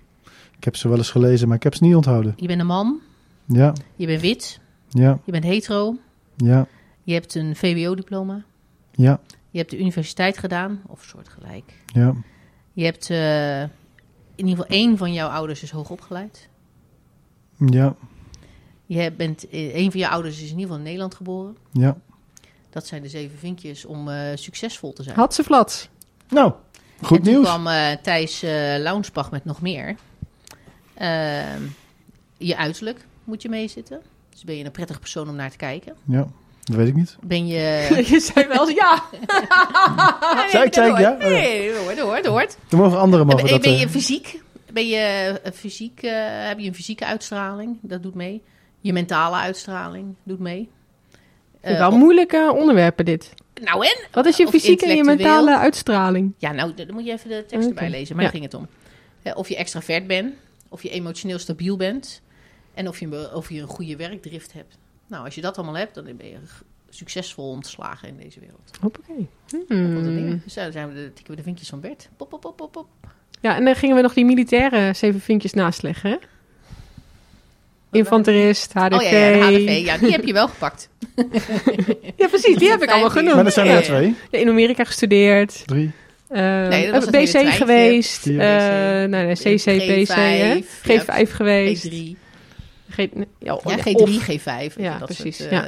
Ik 0.56 0.64
heb 0.64 0.76
ze 0.76 0.88
wel 0.88 0.98
eens 0.98 1.10
gelezen, 1.10 1.48
maar 1.48 1.56
ik 1.56 1.62
heb 1.62 1.74
ze 1.74 1.84
niet 1.84 1.94
onthouden. 1.94 2.32
Je 2.36 2.46
bent 2.46 2.60
een 2.60 2.66
man. 2.66 3.00
Ja. 3.46 3.72
Je 3.96 4.06
bent 4.06 4.20
wit. 4.20 4.60
Ja. 4.88 5.18
Je 5.24 5.32
bent 5.32 5.44
hetero. 5.44 5.96
Ja. 6.36 6.66
Je 7.02 7.12
hebt 7.12 7.34
een 7.34 7.56
VWO-diploma. 7.56 8.42
Ja. 8.92 9.20
Je 9.52 9.58
hebt 9.58 9.70
de 9.70 9.78
universiteit 9.78 10.38
gedaan, 10.38 10.82
of 10.86 11.04
soortgelijk. 11.04 11.72
Ja. 11.86 12.14
Je 12.72 12.84
hebt 12.84 13.10
uh, 13.10 13.62
in 13.62 13.68
ieder 14.36 14.50
geval 14.56 14.66
één 14.66 14.96
van 14.96 15.12
jouw 15.12 15.28
ouders 15.28 15.62
is 15.62 15.70
hoog 15.70 15.90
opgeleid. 15.90 16.48
Ja. 17.56 17.94
Je 18.86 19.12
bent, 19.12 19.46
een 19.50 19.90
van 19.90 20.00
je 20.00 20.08
ouders 20.08 20.34
is 20.34 20.42
in 20.42 20.48
ieder 20.48 20.60
geval 20.62 20.76
in 20.76 20.82
Nederland 20.82 21.14
geboren. 21.14 21.56
Ja. 21.72 21.96
Dat 22.70 22.86
zijn 22.86 23.02
de 23.02 23.08
zeven 23.08 23.38
vinkjes 23.38 23.84
om 23.84 24.08
uh, 24.08 24.16
succesvol 24.34 24.92
te 24.92 25.02
zijn. 25.02 25.16
Had 25.16 25.34
ze 25.34 25.44
flats. 25.44 25.88
Nou, 26.28 26.52
goed 27.02 27.18
en 27.18 27.24
nieuws. 27.24 27.34
toen 27.34 27.44
kwam 27.44 27.66
uh, 27.66 27.90
Thijs 28.02 28.44
uh, 28.44 28.50
Launsbach 28.78 29.30
met 29.30 29.44
nog 29.44 29.60
meer. 29.60 29.96
Ehm, 30.94 31.62
je 32.36 32.56
uiterlijk 32.56 33.06
moet 33.24 33.42
je 33.42 33.48
meezitten. 33.48 34.02
Dus 34.30 34.44
ben 34.44 34.56
je 34.56 34.64
een 34.64 34.70
prettig 34.70 35.00
persoon 35.00 35.28
om 35.28 35.36
naar 35.36 35.50
te 35.50 35.56
kijken. 35.56 35.94
Ja, 36.04 36.26
dat 36.62 36.76
weet 36.76 36.88
ik 36.88 36.94
niet. 36.94 37.16
Ben 37.22 37.46
je... 37.46 37.88
je 38.10 38.20
zei 38.20 38.46
wel 38.46 38.68
ja. 38.68 39.02
zei 40.50 40.64
ik, 40.64 40.74
zei 40.74 40.92
ik 40.92 40.98
ja? 40.98 41.16
Nee, 41.18 41.76
hoort, 41.76 41.98
hoort, 41.98 42.26
hoort. 42.26 42.56
Er 42.70 42.76
mogen 42.76 42.98
anderen 42.98 43.26
mogen 43.26 43.42
ben, 43.42 43.52
dat... 43.52 43.62
Ben 43.62 43.78
je 43.78 43.88
fysiek? 43.88 44.40
Ben 44.72 44.88
je 44.88 45.40
fysiek, 45.54 46.00
heb 46.46 46.58
je 46.58 46.66
een 46.66 46.74
fysieke 46.74 47.06
uitstraling? 47.06 47.78
Dat 47.80 48.02
doet 48.02 48.14
mee. 48.14 48.42
Je 48.80 48.92
mentale 48.92 49.36
uitstraling 49.36 50.14
doet 50.22 50.38
mee. 50.38 50.68
Uh, 51.64 51.78
wel 51.78 51.90
moeilijke 51.90 52.54
onderwerpen 52.56 53.04
dit. 53.04 53.34
Nou 53.62 53.86
en? 53.86 54.06
Wat 54.10 54.26
is 54.26 54.36
je 54.36 54.48
fysieke 54.48 54.86
en 54.86 54.96
je 54.96 55.04
mentale 55.04 55.58
uitstraling? 55.58 56.34
Ja, 56.38 56.52
nou, 56.52 56.74
dan 56.74 56.92
moet 56.92 57.04
je 57.04 57.12
even 57.12 57.28
de 57.28 57.44
tekst 57.46 57.54
okay. 57.54 57.68
erbij 57.68 57.90
lezen. 57.90 58.16
Maar 58.16 58.24
ja. 58.24 58.30
daar 58.30 58.40
ging 58.40 58.52
het 58.52 58.60
om. 58.60 58.68
Of 59.34 59.48
je 59.48 59.56
extravert 59.56 60.06
bent, 60.06 60.34
of 60.68 60.82
je 60.82 60.90
emotioneel 60.90 61.38
stabiel 61.38 61.76
bent... 61.76 62.22
en 62.74 62.88
of 62.88 63.00
je, 63.00 63.34
of 63.34 63.48
je 63.48 63.60
een 63.60 63.66
goede 63.66 63.96
werkdrift 63.96 64.52
hebt. 64.52 64.78
Nou, 65.12 65.24
als 65.24 65.34
je 65.34 65.40
dat 65.40 65.56
allemaal 65.56 65.76
hebt, 65.76 65.94
dan 65.94 66.04
ben 66.04 66.26
je 66.26 66.36
succesvol 66.88 67.50
om 67.50 67.62
te 67.62 67.68
slagen 67.68 68.08
in 68.08 68.16
deze 68.16 68.40
wereld. 68.40 68.70
Hoppakee. 68.80 69.28
Hmm. 69.68 70.40
Dus 70.44 70.54
daar 70.54 70.72
zijn 70.72 70.88
we 70.88 70.94
de, 70.94 71.12
tikken 71.12 71.34
we 71.34 71.36
de 71.36 71.42
vinkjes 71.42 71.68
van 71.68 71.80
Bert. 71.80 72.08
Pop, 72.16 72.28
pop, 72.28 72.40
pop, 72.40 72.56
pop, 72.56 72.72
pop. 72.72 72.86
Ja, 73.40 73.56
en 73.56 73.64
dan 73.64 73.76
gingen 73.76 73.96
we 73.96 74.02
nog 74.02 74.14
die 74.14 74.24
militaire 74.24 74.92
zeven 74.94 75.20
vinkjes 75.20 75.52
naastleggen, 75.52 76.10
hè? 76.10 76.16
Infanterist, 77.90 78.72
HDV. 78.72 78.92
Oh 78.92 79.02
ja, 79.02 79.10
ja, 79.10 79.46
HDV. 79.46 79.82
Ja, 79.84 79.98
die 79.98 80.10
heb 80.10 80.24
je 80.24 80.32
wel 80.32 80.48
gepakt. 80.48 80.88
ja, 82.20 82.28
precies. 82.28 82.56
Die 82.56 82.70
heb 82.70 82.82
ik 82.82 82.90
allemaal 82.90 83.10
genoemd. 83.10 83.34
Maar 83.34 83.46
er 83.46 83.52
zijn 83.52 83.68
er 83.68 83.82
twee. 83.82 84.14
Ja, 84.30 84.38
in 84.38 84.48
Amerika 84.48 84.84
gestudeerd. 84.84 85.62
Drie. 85.66 85.92
Uh, 86.30 86.68
nee, 86.68 86.92
dat 86.92 87.04
was 87.04 87.30
BC 87.30 87.48
geweest. 87.48 88.26
Uh, 88.26 88.36
nee, 88.36 89.08
nee, 89.08 89.34
CC, 89.34 89.64
PC. 89.64 90.08
G5, 90.08 90.64
G5 90.88 91.04
ja, 91.06 91.24
geweest. 91.24 91.88
G3. 91.88 92.21
G, 92.92 92.96
ja, 92.96 93.58
ja, 93.64 93.78
G3, 93.78 93.92
of, 93.92 94.28
G5. 94.30 94.76
Ja, 94.76 94.98
dat 94.98 95.04
precies. 95.04 95.36
Soort, 95.36 95.52
uh, 95.52 95.60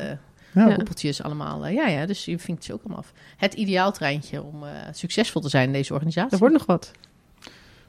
ja. 0.54 0.74
Koppeltjes 0.74 1.22
allemaal. 1.22 1.66
ja, 1.66 1.86
ja, 1.86 2.06
dus 2.06 2.24
je 2.24 2.38
vindt 2.38 2.62
het 2.66 2.72
ook 2.72 2.80
allemaal 2.82 2.98
af. 2.98 3.12
Het 3.36 3.54
ideaaltreintje 3.54 4.42
om 4.42 4.62
uh, 4.62 4.70
succesvol 4.92 5.40
te 5.40 5.48
zijn 5.48 5.66
in 5.66 5.72
deze 5.72 5.92
organisatie. 5.92 6.32
Er 6.32 6.38
wordt 6.38 6.54
nog 6.54 6.66
wat. 6.66 6.92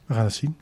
We 0.06 0.14
gaan 0.14 0.24
het 0.24 0.34
zien. 0.34 0.56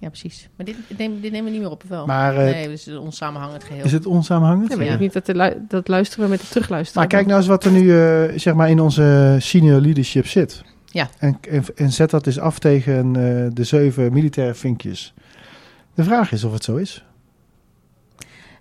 Ja, 0.00 0.08
precies. 0.08 0.48
Maar 0.56 0.66
dit, 0.66 0.76
dit, 0.88 0.98
nemen, 0.98 1.20
dit 1.20 1.32
nemen 1.32 1.46
we 1.46 1.50
niet 1.50 1.60
meer 1.60 1.70
op, 1.70 1.82
of 1.82 1.88
wel? 1.88 2.06
Maar, 2.06 2.34
uh, 2.34 2.40
nee, 2.40 2.68
dus 2.68 2.84
het 2.84 2.94
is 2.94 3.00
onsamenhangend 3.00 3.64
geheel. 3.64 3.84
Is 3.84 3.92
het 3.92 4.06
onsamenhangend? 4.06 4.70
Ja, 4.70 4.76
maar 4.76 4.86
ja. 4.86 4.96
niet 4.96 5.12
dat, 5.12 5.28
lu 5.28 5.66
dat 5.68 5.88
luisteren 5.88 6.24
we 6.24 6.30
met 6.30 6.40
het 6.40 6.50
terugluisteren. 6.50 7.00
Maar 7.00 7.10
kijk 7.10 7.26
nou 7.26 7.38
eens 7.38 7.48
wat 7.48 7.64
er 7.64 7.70
nu 7.70 7.82
uh, 7.82 8.38
zeg 8.38 8.54
maar 8.54 8.70
in 8.70 8.80
onze 8.80 9.36
senior 9.38 9.80
leadership 9.80 10.26
zit. 10.26 10.62
Ja. 10.86 11.08
En, 11.18 11.38
en, 11.50 11.64
en 11.76 11.92
zet 11.92 12.10
dat 12.10 12.26
eens 12.26 12.38
af 12.38 12.58
tegen 12.58 13.06
eh, 13.06 13.46
de 13.52 13.64
zeven 13.64 14.12
militaire 14.12 14.54
vinkjes. 14.54 15.14
De 15.94 16.04
vraag 16.04 16.32
is 16.32 16.44
of 16.44 16.52
het 16.52 16.64
zo 16.64 16.76
is. 16.76 17.04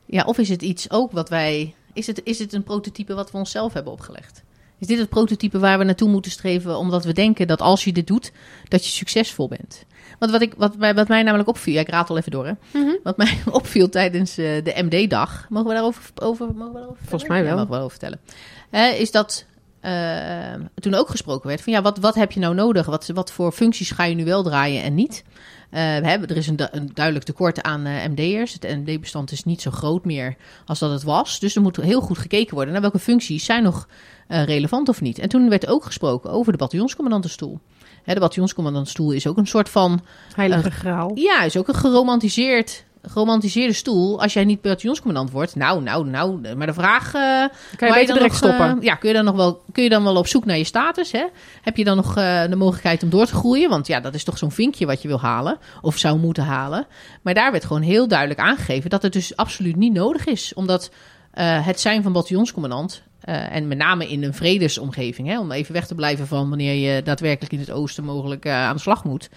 Ja, 0.10 0.24
of 0.24 0.38
is 0.38 0.50
het 0.50 0.62
iets 0.62 0.92
ook 0.92 1.12
wat 1.12 1.30
wij. 1.30 1.74
Is 1.94 2.08
het, 2.08 2.22
is 2.24 2.40
het 2.40 2.54
een 2.54 2.64
prototype 2.64 3.14
wat 3.14 3.32
we 3.32 3.38
onszelf 3.38 3.74
hebben 3.74 3.94
opgelegd? 3.94 4.44
Is 4.78 4.88
dit 4.88 4.98
het 4.98 5.10
prototype 5.10 5.60
waar 5.60 5.78
we 5.78 5.84
naartoe 5.84 6.10
moeten 6.10 6.32
streven, 6.32 6.78
omdat 6.78 7.06
we 7.06 7.14
denken 7.14 7.48
dat 7.48 7.62
als 7.62 7.84
je 7.84 7.94
dit 7.94 8.08
doet, 8.08 8.32
dat 8.68 8.86
je 8.86 8.92
succesvol 8.92 9.48
bent? 9.48 9.86
Want 10.20 10.32
wat, 10.32 10.42
ik, 10.42 10.54
wat, 10.58 10.78
mij, 10.78 10.96
wat 10.96 11.08
mij 11.08 11.24
namelijk 11.24 11.50
opviel, 11.50 11.74
ja, 11.74 11.80
ik 11.80 11.90
raad 11.90 12.10
al 12.10 12.18
even 12.18 12.32
door 12.32 12.46
hè. 12.46 12.54
Mhm. 12.72 12.96
Wat 13.04 13.18
mij 13.18 13.40
opviel 13.52 13.90
tijdens 13.90 14.38
eh, 14.38 14.64
de 14.64 14.74
MD-dag, 14.76 15.46
mogen 15.50 15.68
we 15.68 15.74
daarover 15.74 16.04
over, 16.16 16.46
mogen 16.46 16.74
we 16.74 16.80
daarover 16.80 16.98
vertellen? 16.98 17.10
Volgens 17.10 17.30
mij 17.30 17.44
wel. 17.44 17.50
Ja, 17.50 17.56
mogen 17.56 17.70
we 17.70 17.76
wel 17.76 17.86
over 17.86 17.98
vertellen. 18.00 19.00
Is 19.00 19.12
dat 19.12 19.46
eh, 19.80 20.54
toen 20.76 20.94
ook 20.94 21.10
gesproken 21.10 21.48
werd 21.48 21.62
van 21.62 21.74
ja, 21.74 21.82
wat, 21.82 21.98
wat 21.98 22.16
heb 22.16 22.32
je 22.32 22.40
nou 22.40 22.56
nodig? 22.56 22.86
Wat, 22.86 23.08
wat 23.08 23.32
voor 23.32 23.52
functies 23.52 23.92
ga 23.92 24.04
je 24.04 24.16
nu 24.16 24.26
wel 24.26 24.44
draaien 24.44 24.84
en 24.84 24.96
niet? 24.96 25.24
Eh, 25.70 25.82
hebben, 25.82 26.28
er 26.30 26.38
is 26.38 26.48
een, 26.48 26.56
du- 26.56 26.68
een 26.72 26.92
duidelijk 26.94 27.26
tekort 27.26 27.62
aan 27.62 27.86
eh, 27.86 28.08
MD'ers. 28.08 28.54
Het 28.54 28.64
MD-bestand 28.64 29.32
is 29.32 29.44
niet 29.44 29.62
zo 29.62 29.72
groot 29.72 30.06
meer 30.06 30.36
als 30.66 30.80
dat 30.80 30.92
het 30.92 31.04
was. 31.04 31.40
Dus 31.40 31.56
er 31.56 31.62
moet 31.62 31.76
heel 31.76 32.02
goed 32.02 32.18
gekeken 32.18 32.54
worden 32.56 32.74
naar 32.74 32.82
welke 32.82 33.00
functies 33.00 33.46
zijn 33.46 33.64
nog 33.64 33.88
eh, 34.28 34.44
relevant 34.44 34.90
of 34.90 35.02
niet. 35.02 35.20
En 35.20 35.30
toen 35.30 35.50
werd 35.50 35.68
ook 35.68 35.84
gesproken 35.86 36.30
over 36.32 36.52
de 36.52 36.58
bataljonscommandantenstoel. 36.58 37.60
Hè, 38.04 38.14
de 38.14 38.20
bataljonscommandantenstoel 38.20 39.12
is 39.12 39.28
ook 39.28 39.38
een 39.38 39.48
soort 39.48 39.70
van 39.70 40.02
Heilige 40.36 40.72
graal. 40.72 41.12
ja, 41.16 41.44
is 41.44 41.58
ook 41.58 41.68
een 41.68 41.76
geromantiseerd, 41.76 42.84
geromantiseerde 43.10 43.74
stoel. 43.74 44.22
Als 44.22 44.34
jij 44.34 44.44
niet 44.44 44.62
bataljonscommandant 44.62 45.32
wordt. 45.32 45.56
Nou, 45.56 45.82
nou, 45.82 46.10
nou. 46.10 46.56
Maar 46.56 46.68
de 46.68 46.74
vraag... 46.74 47.12
Kan 47.12 47.88
je 47.88 47.94
beter 47.94 48.08
dan 48.08 48.16
direct 48.16 48.42
nog, 48.42 48.52
eh, 48.52 48.56
stoppen. 48.56 48.78
ja, 48.82 48.96
kun 48.96 49.10
je, 49.10 49.16
dan 49.16 49.26
nog 49.26 49.36
wel, 49.36 49.62
kun 49.72 49.84
je 49.84 49.90
dan 49.90 50.04
wel 50.04 50.16
op 50.16 50.28
zoek 50.28 50.46
naar 50.46 50.58
je 50.58 50.64
status? 50.64 51.12
Hè? 51.12 51.26
Heb 51.62 51.78
je 51.78 51.84
dan 51.84 51.96
nog 51.96 52.18
eh, 52.18 52.44
de 52.50 52.56
mogelijkheid 52.56 53.04
om 53.04 53.10
door 53.10 53.26
te 53.26 53.34
groeien? 53.34 53.70
Want 53.70 53.88
ja, 53.88 54.00
dat 54.00 54.14
is 54.14 54.24
toch 54.24 54.38
zo'n 54.38 54.52
vinkje 54.52 54.86
wat 54.86 55.02
je 55.02 55.08
wil 55.08 55.20
halen. 55.20 55.58
Of 55.82 55.98
zou 55.98 56.20
moeten 56.20 56.44
halen. 56.44 56.88
Maar 57.22 57.34
daar 57.34 57.52
werd 57.52 57.66
gewoon 57.66 57.82
heel 57.82 58.08
duidelijk 58.08 58.40
aangegeven 58.40 58.90
dat 58.90 59.02
het 59.02 59.14
dus 59.14 59.36
absoluut 59.36 59.76
niet 59.76 59.94
nodig 59.94 60.26
is. 60.26 60.54
Omdat 60.54 60.92
het 61.32 61.80
zijn 61.80 62.04
van 62.04 62.14
bataljonscommandant... 62.14 63.04
en 63.22 63.68
met 63.68 63.78
name 63.78 64.10
in 64.10 64.24
een 64.24 64.34
vredesomgeving, 64.34 65.28
hè, 65.28 65.40
om 65.40 65.52
even 65.52 65.74
weg 65.74 65.88
te 65.88 65.96
blijven 65.96 66.28
van 66.28 66.50
wanneer 66.50 66.74
je 66.74 67.02
daadwerkelijk 67.02 67.54
in 67.54 67.60
het 67.60 67.72
oosten 67.72 68.04
mogelijk 68.04 68.48
aan 68.48 68.76
de 68.76 68.82
slag 68.82 69.04
moet. 69.04 69.30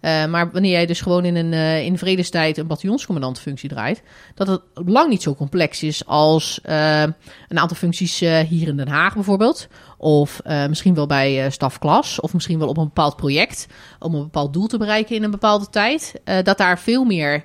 Eh, 0.00 0.26
maar 0.26 0.50
wanneer 0.50 0.70
jij 0.70 0.86
dus 0.86 1.00
gewoon 1.00 1.24
in 1.24 1.36
een 1.36 1.52
eh, 1.52 1.84
in 1.84 1.98
vredestijd 1.98 2.58
een 2.58 2.66
bataljonscommandantfunctie 2.66 3.68
draait, 3.68 4.02
dat 4.34 4.46
het 4.46 4.60
lang 4.74 5.08
niet 5.08 5.22
zo 5.22 5.34
complex 5.34 5.82
is 5.82 6.06
als 6.06 6.60
eh, 6.62 7.02
een 7.48 7.58
aantal 7.58 7.76
functies 7.76 8.18
hier 8.18 8.68
in 8.68 8.76
Den 8.76 8.88
Haag 8.88 9.14
bijvoorbeeld. 9.14 9.68
Of 9.96 10.40
misschien 10.68 10.94
wel 10.94 11.06
bij 11.06 11.50
stafklas. 11.50 12.20
Of 12.20 12.32
misschien 12.32 12.58
wel 12.58 12.68
op 12.68 12.76
een 12.76 12.84
bepaald 12.84 13.16
project. 13.16 13.66
Om 13.98 14.14
een 14.14 14.22
bepaald 14.22 14.52
doel 14.52 14.66
te 14.66 14.78
bereiken 14.78 15.16
in 15.16 15.22
een 15.22 15.30
bepaalde 15.30 15.68
tijd. 15.70 16.20
Dat 16.42 16.58
daar 16.58 16.78
veel 16.78 17.04
meer 17.04 17.44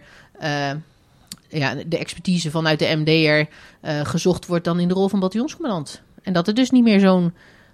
ja, 1.53 1.75
de 1.87 1.97
expertise 1.97 2.51
vanuit 2.51 2.79
de 2.79 2.95
MD'er 2.95 3.47
eh, 3.81 4.05
gezocht 4.05 4.45
wordt 4.45 4.65
dan 4.65 4.79
in 4.79 4.87
de 4.87 4.93
rol 4.93 5.07
van 5.07 5.19
bataljonscommandant. 5.19 6.01
En 6.23 6.33
dat 6.33 6.45
het 6.45 6.55
dus 6.55 6.69
niet 6.69 6.83
meer 6.83 6.99
zo'n 6.99 7.33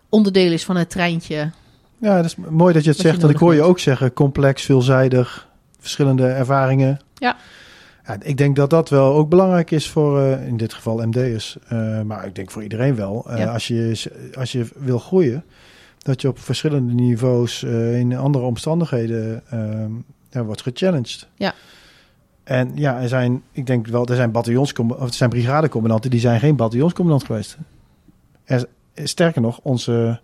onderdeel 0.10 0.52
is 0.52 0.66
van 0.66 0.76
het 0.76 0.90
treintje. 0.90 1.52
Ja, 2.02 2.16
dat 2.16 2.26
is 2.26 2.36
mooi 2.36 2.74
dat 2.74 2.84
je 2.84 2.89
het 2.89 3.00
zegt. 3.00 3.22
Dat 3.22 3.30
ik 3.30 3.38
hoor 3.38 3.54
je 3.54 3.62
ook 3.62 3.80
zeggen, 3.80 4.14
complex, 4.14 4.64
veelzijdig, 4.64 5.47
verschillende 5.80 6.28
ervaringen. 6.28 7.00
Ja. 7.16 7.36
Ja, 8.06 8.18
ik 8.22 8.38
denk 8.38 8.56
dat 8.56 8.70
dat 8.70 8.89
wel 8.89 9.14
ook 9.14 9.30
belangrijk 9.30 9.72
is 9.72 9.89
voor, 9.89 10.20
eh, 10.22 10.47
in 10.47 10.58
dit 10.58 10.74
geval 10.74 10.97
MD'ers. 11.08 11.58
Eh, 11.68 12.02
maar 12.02 12.26
ik 12.26 12.36
denk 12.36 12.52
voor 12.52 12.64
iedereen 12.64 12.95
wel. 12.95 13.26
Eh, 13.30 13.38
Ja. 13.38 13.54
als, 13.54 13.68
je, 13.68 14.12
als 14.38 14.52
je 14.52 14.66
wil 14.76 15.00
groeien, 15.00 15.43
dat 15.97 16.22
je 16.22 16.28
op 16.28 16.39
verschillende 16.39 16.93
niveaus 16.93 17.64
in 17.64 18.18
andere 18.18 18.45
omstandigheden 18.45 19.41
ehm, 19.50 19.91
ja, 20.30 20.43
wordt 20.43 20.62
gechallenged. 20.62 21.28
Ja. 21.36 21.54
En 22.43 22.72
ja, 22.76 23.02
er 23.02 23.08
zijn, 23.08 23.43
ik 23.52 23.66
denk 23.68 23.88
wel, 23.88 24.06
er 24.06 24.16
zijn 24.16 24.32
bataljonscom- 24.32 24.91
of 24.91 25.08
er 25.08 25.14
zijn 25.14 25.30
brigadecommandanten 25.30 26.10
die 26.10 26.20
zijn 26.20 26.39
geen 26.39 26.56
bataljonscommandant 26.56 27.26
geweest. 27.26 27.58
Er, 28.43 28.66
sterker 28.93 29.41
nog, 29.41 29.60
onze, 29.64 30.20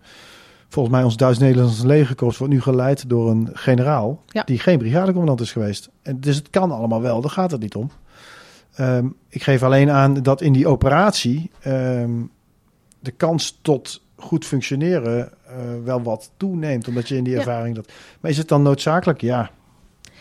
volgens 0.69 0.95
mij 0.95 1.03
ons 1.03 1.17
Duits-Nederlandse 1.17 1.87
legerkorps 1.87 2.37
wordt 2.37 2.53
nu 2.53 2.61
geleid 2.61 3.09
door 3.09 3.29
een 3.29 3.49
generaal 3.53 4.23
Ja. 4.27 4.43
die 4.43 4.59
geen 4.59 4.77
brigadecommandant 4.77 5.41
is 5.41 5.51
geweest. 5.51 5.89
En 6.01 6.19
dus 6.19 6.35
het 6.35 6.49
kan 6.49 6.71
allemaal 6.71 7.01
wel, 7.01 7.21
daar 7.21 7.31
gaat 7.31 7.51
het 7.51 7.61
niet 7.61 7.75
om. 7.75 7.91
Ehm, 8.75 9.07
ik 9.29 9.43
geef 9.43 9.63
alleen 9.63 9.89
aan 9.89 10.13
dat 10.13 10.41
in 10.41 10.53
die 10.53 10.67
operatie 10.67 11.51
ehm, 11.61 12.11
de 12.99 13.11
kans 13.11 13.59
tot 13.61 14.01
goed 14.15 14.45
functioneren 14.45 15.31
eh, 15.47 15.55
wel 15.83 16.01
wat 16.01 16.31
toeneemt, 16.37 16.87
omdat 16.87 17.07
je 17.07 17.17
in 17.17 17.23
die 17.23 17.33
Ja. 17.33 17.39
ervaring 17.39 17.75
dat. 17.75 17.91
Maar 18.19 18.31
is 18.31 18.37
het 18.37 18.47
dan 18.47 18.61
noodzakelijk? 18.61 19.21
Ja, 19.21 19.49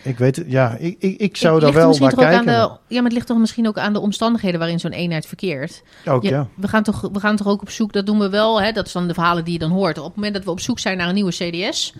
ik 0.04 0.18
weet 0.18 0.36
het. 0.36 0.46
Ja, 0.48 0.76
ik, 0.76 0.96
ik, 0.98 1.20
ik 1.20 1.36
zou 1.36 1.60
daar 1.60 1.72
wel 1.72 1.96
naar 1.98 2.14
kijken. 2.14 2.38
Aan 2.38 2.44
de, 2.44 2.52
ja, 2.88 2.94
maar 2.94 3.02
het 3.04 3.12
ligt 3.12 3.26
toch 3.26 3.38
misschien 3.38 3.68
ook 3.68 3.78
aan 3.78 3.92
de 3.92 4.00
omstandigheden 4.00 4.58
waarin 4.58 4.80
zo'n 4.80 4.90
eenheid 4.90 5.26
verkeert. 5.26 5.82
Ook 6.04 6.22
Ja, 6.22 6.30
ja. 6.30 6.48
We, 6.56 6.68
gaan 6.68 6.82
toch, 6.82 7.08
we 7.12 7.20
gaan 7.20 7.36
toch 7.36 7.46
ook 7.46 7.60
op 7.60 7.70
zoek, 7.70 7.92
dat 7.92 8.06
doen 8.06 8.18
we 8.18 8.28
wel, 8.28 8.62
hè, 8.62 8.72
dat 8.72 8.86
is 8.86 8.92
dan 8.92 9.08
de 9.08 9.14
verhalen 9.14 9.44
die 9.44 9.52
je 9.52 9.58
dan 9.58 9.70
hoort. 9.70 9.98
Op 9.98 10.04
het 10.04 10.14
moment 10.14 10.34
dat 10.34 10.44
we 10.44 10.50
op 10.50 10.60
zoek 10.60 10.78
zijn 10.78 10.96
naar 10.96 11.08
een 11.08 11.14
nieuwe 11.14 11.30
CDS 11.30 11.94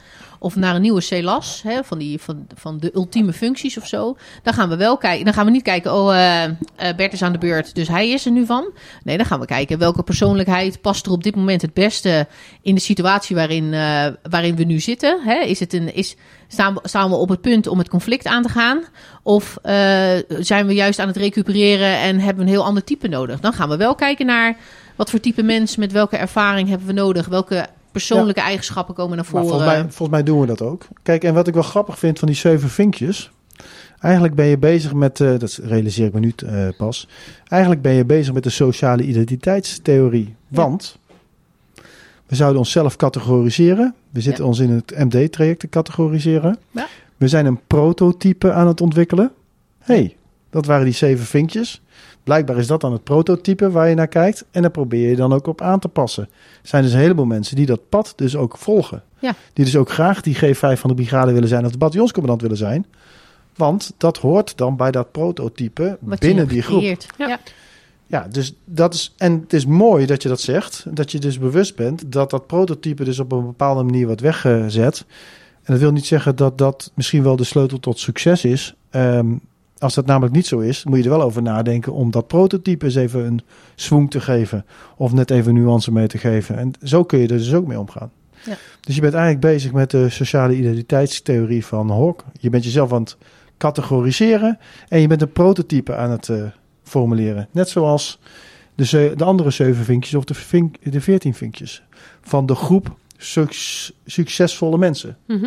of 0.45 0.57
naar 0.57 0.75
een 0.75 0.83
nieuwe 0.83 1.05
CLAS, 1.05 1.63
hè, 1.63 1.85
van, 1.85 1.99
die, 1.99 2.21
van, 2.21 2.47
van 2.55 2.79
de 2.79 2.91
ultieme 2.95 3.33
functies 3.33 3.79
of 3.79 3.87
zo, 3.87 4.17
dan 4.43 4.55
gaan 4.55 4.69
we 4.69 4.77
wel 4.77 4.97
kijken. 4.97 5.25
Dan 5.25 5.35
gaan 5.35 5.45
we 5.45 5.51
niet 5.51 5.63
kijken, 5.63 5.95
oh, 5.95 6.15
eh, 6.15 6.45
eh, 6.45 6.53
Bert 6.97 7.13
is 7.13 7.23
aan 7.23 7.33
de 7.33 7.39
beurt, 7.39 7.75
dus 7.75 7.89
hij 7.89 8.11
is 8.11 8.27
er 8.27 8.33
nu 8.33 8.47
van. 8.47 8.73
Nee, 9.05 9.17
dan 9.17 9.27
gaan 9.27 9.41
we 9.41 9.47
kijken 9.47 9.79
welke 9.79 10.03
persoonlijkheid 10.03 10.81
past 10.81 11.07
er 11.07 11.13
op 11.13 11.23
dit 11.23 11.37
moment 11.37 11.63
het 11.63 11.75
beste 11.75 12.27
in 12.63 12.75
de 12.75 12.81
situatie 12.81 13.37
waarin, 13.37 13.75
eh, 13.75 14.07
waarin 14.31 14.57
we 14.57 14.65
nu 14.65 14.81
zitten. 14.81 15.21
Hè? 15.23 15.41
Is 15.41 15.61
het 15.61 15.73
een, 15.73 15.95
is, 15.95 16.17
staan, 16.49 16.75
we, 16.75 16.81
staan 16.83 17.11
we 17.11 17.17
op 17.17 17.29
het 17.29 17.41
punt 17.41 17.67
om 17.67 17.79
het 17.79 17.89
conflict 17.89 18.27
aan 18.27 18.43
te 18.43 18.49
gaan? 18.49 18.85
Of 19.23 19.59
zijn 20.29 20.67
we 20.67 20.75
juist 20.75 20.99
aan 20.99 21.09
het 21.09 21.17
recupereren 21.17 21.99
en 21.99 22.19
hebben 22.19 22.45
we 22.45 22.51
een 22.51 22.57
heel 22.57 22.65
ander 22.65 22.85
type 22.85 23.09
nodig? 23.09 23.41
Dan 23.41 23.53
gaan 23.53 23.69
we 23.69 23.77
wel 23.77 23.95
kijken 23.95 24.27
naar 24.27 24.57
wat 24.97 25.11
voor 25.11 25.21
type 25.21 25.43
mens, 25.43 25.77
met 25.77 25.93
welke 25.93 26.17
ervaring 26.17 26.69
hebben 26.69 26.87
we 26.87 26.93
nodig? 26.93 27.27
Welke 27.27 27.67
persoonlijke 27.95 28.41
eigenschappen 28.41 28.95
komen 28.95 29.17
naar 29.17 29.25
voren? 29.25 29.47
volgens, 29.47 29.67
mij, 29.67 29.81
volgens 29.81 30.09
mij 30.09 30.23
doen 30.23 30.41
we 30.41 30.47
dat 30.47 30.63
ook. 30.63 30.87
Kijk, 31.03 31.25
en 31.25 31.35
wat 31.35 31.47
ik 31.47 31.55
wel 31.55 31.63
grappig 31.63 31.99
vind 31.99 32.19
van 32.19 32.29
die 32.29 32.37
zeven 32.37 32.69
vinkjes. 32.69 33.31
Eigenlijk 33.99 34.35
ben 34.35 34.47
je 34.47 34.59
bezig 34.59 34.93
met, 34.93 35.21
eh, 35.21 35.39
dat 35.39 35.61
realiseer 35.63 36.07
ik 36.07 36.13
me 36.13 36.21
nu 36.21 36.33
eh, 36.47 36.69
pas. 36.77 37.09
Eigenlijk 37.49 37.83
ben 37.83 37.93
je 37.93 38.05
bezig 38.05 38.33
met 38.35 38.43
de 38.43 38.51
sociale 38.51 39.03
identiteitstheorie. 39.03 40.35
Want 40.49 40.99
we 42.27 42.35
zouden 42.37 42.59
onszelf 42.59 42.97
categoriseren. 42.97 43.95
We 44.11 44.21
zitten 44.21 44.43
Ja. 44.43 44.49
ons 44.51 44.59
in 44.59 44.71
het 44.71 44.95
MD-traject 44.99 45.61
te 45.61 45.69
categoriseren. 45.69 46.59
Ja. 46.71 46.87
We 47.17 47.29
zijn 47.29 47.47
een 47.47 47.61
prototype 47.67 48.53
aan 48.53 48.67
het 48.67 48.81
ontwikkelen. 48.81 49.33
hey, 49.79 50.17
dat 50.51 50.67
waren 50.67 50.85
die 50.85 50.95
zeven 50.95 51.25
vinkjes. 51.27 51.83
Blijkbaar 52.25 52.57
is 52.57 52.67
dat 52.67 52.81
dan 52.81 52.93
het 52.93 53.05
prototype 53.05 53.71
waar 53.71 53.89
je 53.89 53.95
naar 53.95 54.09
kijkt. 54.09 54.45
En 54.51 54.63
daar 54.63 54.71
probeer 54.71 55.09
je 55.09 55.17
dan 55.17 55.33
ook 55.33 55.47
op 55.47 55.61
aan 55.61 55.79
te 55.79 55.89
passen. 55.89 56.23
Er 56.63 56.69
zijn 56.69 56.83
dus 56.83 56.93
een 56.93 56.99
heleboel 56.99 57.25
mensen 57.25 57.57
die 57.57 57.67
dat 57.67 57.89
pad 57.89 58.13
dus 58.17 58.37
ook 58.37 58.59
volgen. 58.59 59.03
Ja. 59.19 59.35
Die 59.53 59.65
dus 59.65 59.77
ook 59.77 59.91
graag 59.91 60.21
die 60.21 60.37
G5 60.37 60.59
van 60.59 60.91
de 60.91 60.95
brigade 60.95 61.33
willen 61.33 61.49
zijn 61.49 61.65
of 61.65 61.71
de 61.71 61.79
bataljonscommandant 61.79 62.43
willen 62.43 62.57
zijn. 62.57 62.87
Want 63.57 63.95
dat 63.97 64.19
hoort 64.19 64.57
dan 64.57 64.77
bij 64.77 64.91
dat 64.91 65.13
prototype 65.13 65.99
Wat 66.01 66.19
binnen 66.19 66.49
die 66.49 66.63
groep. 66.63 66.83
Ja. 66.83 66.97
Ja. 67.17 67.39
Ja, 68.07 68.27
dus 68.31 68.55
dat 68.65 68.95
is. 68.95 69.15
En 69.17 69.41
het 69.41 69.53
is 69.53 69.67
mooi 69.67 70.07
dat 70.07 70.23
je 70.23 70.29
dat 70.29 70.41
zegt. 70.41 70.87
Dat 70.91 71.13
je 71.13 71.19
dus 71.19 71.39
bewust 71.39 71.77
bent 71.77 72.13
dat 72.13 72.31
dat 72.31 72.47
prototype 72.47 73.05
dus 73.05 73.19
op 73.19 73.33
een 73.33 73.47
bepaalde 73.47 73.83
manier 73.83 74.07
wordt 74.07 74.21
weggezet. 74.21 75.05
En 75.63 75.73
dat 75.73 75.79
wil 75.79 75.93
niet 75.93 76.07
zeggen 76.07 76.37
dat 76.37 76.59
dat 76.59 76.91
misschien 76.95 77.23
wel 77.23 77.37
de 77.37 77.45
sleutel 77.45 77.81
tot 77.81 77.99
succes 77.99 78.45
is. 78.45 78.75
Ehm, 78.91 79.35
als 79.85 79.95
dat 79.95 80.07
namelijk 80.07 80.35
niet 80.35 80.47
zo 80.47 80.59
is, 80.59 80.85
moet 80.85 80.99
je 80.99 81.05
er 81.05 81.11
wel 81.11 81.23
over 81.23 81.43
nadenken 81.43 81.93
om 81.93 82.11
dat 82.11 82.27
prototype 82.27 82.85
eens 82.85 82.95
even 82.95 83.25
een 83.27 83.41
swing 83.75 84.11
te 84.11 84.21
geven. 84.21 84.65
Of 84.97 85.13
net 85.13 85.31
even 85.31 85.55
nuance 85.55 85.93
mee 85.93 86.07
te 86.07 86.19
geven. 86.19 86.57
En 86.59 86.73
zo 86.83 87.05
kun 87.05 87.19
je 87.19 87.27
er 87.29 87.37
dus 87.39 87.55
ook 87.55 87.67
mee 87.67 87.79
omgaan. 87.79 88.11
Ja. 88.45 88.57
Dus 88.81 88.95
je 88.95 89.01
bent 89.01 89.15
eigenlijk 89.15 89.45
bezig 89.45 89.73
met 89.73 89.91
de 89.91 90.09
sociale 90.09 90.57
identiteitstheorie 90.57 91.67
van 91.67 91.91
Hawk. 91.91 92.25
Je 92.41 92.51
bent 92.51 92.65
jezelf 92.65 92.93
aan 92.93 93.01
het 93.03 93.17
categoriseren 93.59 94.59
en 94.89 95.01
je 95.01 95.07
bent 95.07 95.23
een 95.23 95.33
prototype 95.33 95.97
aan 95.97 96.11
het 96.11 96.29
eh, 96.29 96.43
formuleren. 96.83 97.49
Net 97.51 97.69
zoals 97.69 98.19
de, 98.75 98.85
ze- 98.85 99.13
de 99.17 99.25
andere 99.25 99.51
zeven 99.51 99.85
vinkjes 99.85 100.15
of 100.15 100.25
de, 100.25 100.35
vink, 100.35 100.93
de 100.93 101.01
veertien 101.01 101.35
vinkjes 101.35 101.83
van 102.21 102.47
de 102.47 102.55
groep 102.55 102.97
suc- 103.17 103.93
succesvolle 104.07 104.79
mensen. 104.79 105.17
Mhm. 105.27 105.47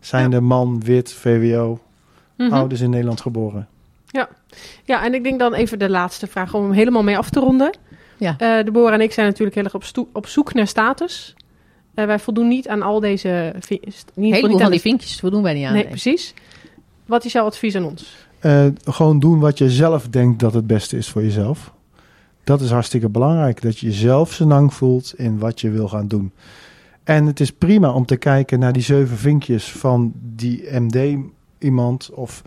Zijn 0.00 0.30
de 0.30 0.40
man, 0.40 0.80
wit, 0.84 1.12
VWO, 1.12 1.80
Mhm. 2.36 2.52
ouders 2.52 2.80
in 2.80 2.90
Nederland 2.90 3.20
geboren. 3.20 3.68
Ja, 4.84 5.04
en 5.04 5.14
ik 5.14 5.22
denk 5.22 5.38
dan 5.38 5.54
even 5.54 5.78
de 5.78 5.90
laatste 5.90 6.26
vraag 6.26 6.54
om 6.54 6.62
hem 6.62 6.72
helemaal 6.72 7.02
mee 7.02 7.18
af 7.18 7.30
te 7.30 7.40
ronden. 7.40 7.76
Ja. 8.16 8.34
Eh, 8.38 8.64
Deborah 8.64 8.94
en 8.94 9.00
ik 9.00 9.12
zijn 9.12 9.26
natuurlijk 9.26 9.54
heel 9.56 9.64
erg 9.64 9.74
op, 9.74 10.08
op 10.12 10.26
zoek 10.26 10.54
naar 10.54 10.66
status. 10.66 11.34
Eh, 11.94 12.04
wij 12.06 12.18
voldoen 12.18 12.48
niet 12.48 12.68
aan 12.68 12.82
al 12.82 13.00
deze... 13.00 13.52
vi- 13.60 13.80
st- 13.88 14.12
Een 14.14 14.22
Niet, 14.22 14.30
heleboel 14.30 14.48
niet 14.48 14.56
van 14.56 14.66
aan 14.66 14.70
die 14.72 14.80
vinkjes 14.80 15.20
voldoen 15.20 15.42
wij 15.42 15.54
niet 15.54 15.66
aan. 15.66 15.72
Nee, 15.72 15.82
nee. 15.82 15.90
precies. 15.90 16.34
Wat 17.06 17.24
is 17.24 17.32
jouw 17.32 17.44
advies 17.44 17.74
aan 17.76 17.84
ons? 17.84 18.16
Eh, 18.38 18.66
gewoon 18.84 19.18
doen 19.18 19.38
wat 19.40 19.58
je 19.58 19.70
zelf 19.70 20.08
denkt 20.08 20.40
dat 20.40 20.54
het 20.54 20.66
beste 20.66 20.96
is 20.96 21.08
voor 21.08 21.22
jezelf. 21.22 21.72
Dat 22.44 22.60
is 22.60 22.70
hartstikke 22.70 23.08
belangrijk. 23.08 23.62
Dat 23.62 23.78
je 23.78 23.86
jezelf 23.86 24.32
senang 24.32 24.74
voelt 24.74 25.14
in 25.16 25.38
wat 25.38 25.60
je 25.60 25.70
wil 25.70 25.88
gaan 25.88 26.08
doen. 26.08 26.32
En 27.04 27.26
het 27.26 27.40
is 27.40 27.50
prima 27.52 27.92
om 27.92 28.06
te 28.06 28.16
kijken 28.16 28.58
naar 28.58 28.72
die 28.72 28.82
zeven 28.82 29.16
vinkjes 29.16 29.70
van 29.72 30.12
die 30.14 30.68
MD-iemand. 30.70 32.10
Of 32.12 32.42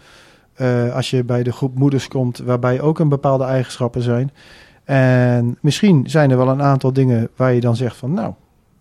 eh, 0.61 0.95
als 0.95 1.09
je 1.09 1.23
bij 1.23 1.43
de 1.43 1.51
groep 1.51 1.77
moeders 1.77 2.07
komt, 2.07 2.37
waarbij 2.37 2.81
ook 2.81 2.99
een 2.99 3.09
bepaalde 3.09 3.43
eigenschappen 3.43 4.01
zijn. 4.01 4.31
En 4.83 5.57
misschien 5.61 6.09
zijn 6.09 6.31
er 6.31 6.37
wel 6.37 6.49
een 6.49 6.61
aantal 6.61 6.93
dingen 6.93 7.29
waar 7.35 7.53
je 7.53 7.61
dan 7.61 7.75
zegt 7.75 7.95
van, 7.95 8.13
nou, 8.13 8.33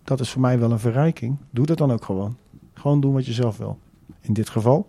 dat 0.03 0.19
is 0.19 0.29
voor 0.29 0.41
mij 0.41 0.59
wel 0.59 0.71
een 0.71 0.79
verrijking. 0.79 1.37
Doe 1.49 1.65
dat 1.65 1.77
dan 1.77 1.91
ook 1.91 2.03
gewoon. 2.03 2.35
Gewoon 2.73 3.01
doen 3.01 3.13
wat 3.13 3.25
je 3.25 3.33
zelf 3.33 3.57
wil. 3.57 3.77
In 4.21 4.33
dit 4.33 4.49
geval. 4.49 4.85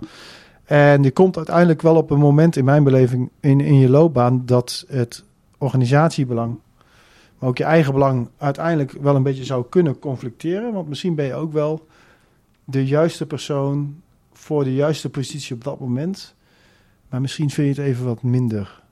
En 0.65 1.03
je 1.03 1.11
komt 1.11 1.37
uiteindelijk 1.37 1.83
wel 1.83 1.97
op 1.97 2.11
een 2.11 2.19
moment 2.19 2.57
in 2.57 2.65
mijn 2.65 2.85
beleving 2.85 3.31
in, 3.41 3.61
in 3.61 3.79
je 3.79 3.89
loopbaan 3.89 4.43
dat 4.47 4.85
het 4.89 5.25
organisatiebelang, 5.59 6.59
maar 7.39 7.49
ook 7.49 7.59
je 7.59 7.65
eigen 7.65 7.93
belang 7.93 8.29
uiteindelijk 8.39 8.93
wel 8.93 9.17
een 9.17 9.23
beetje 9.23 9.45
zou 9.45 9.65
kunnen 9.69 9.99
conflicteren. 9.99 10.73
Want 10.73 10.89
misschien 10.89 11.15
ben 11.15 11.27
je 11.27 11.35
ook 11.35 11.53
wel 11.53 11.87
de 12.65 12.87
juiste 12.87 13.27
persoon 13.27 14.01
voor 14.33 14.65
de 14.65 14.75
juiste 14.75 15.11
positie 15.11 15.55
op 15.55 15.65
dat 15.65 15.81
moment. 15.81 16.35
Maar 17.13 17.21
misschien 17.21 17.51
vind 17.51 17.77
je 17.77 17.83
het 17.83 17.91
even 17.91 18.05
wat 18.05 18.23
minder 18.23 18.83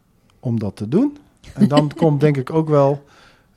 om 0.40 0.58
dat 0.58 0.76
te 0.76 0.88
doen. 0.88 1.16
En 1.54 1.68
dan 1.68 1.90
komt 1.96 2.20
denk 2.20 2.36
ik 2.36 2.52
ook 2.52 2.68
wel 2.68 3.04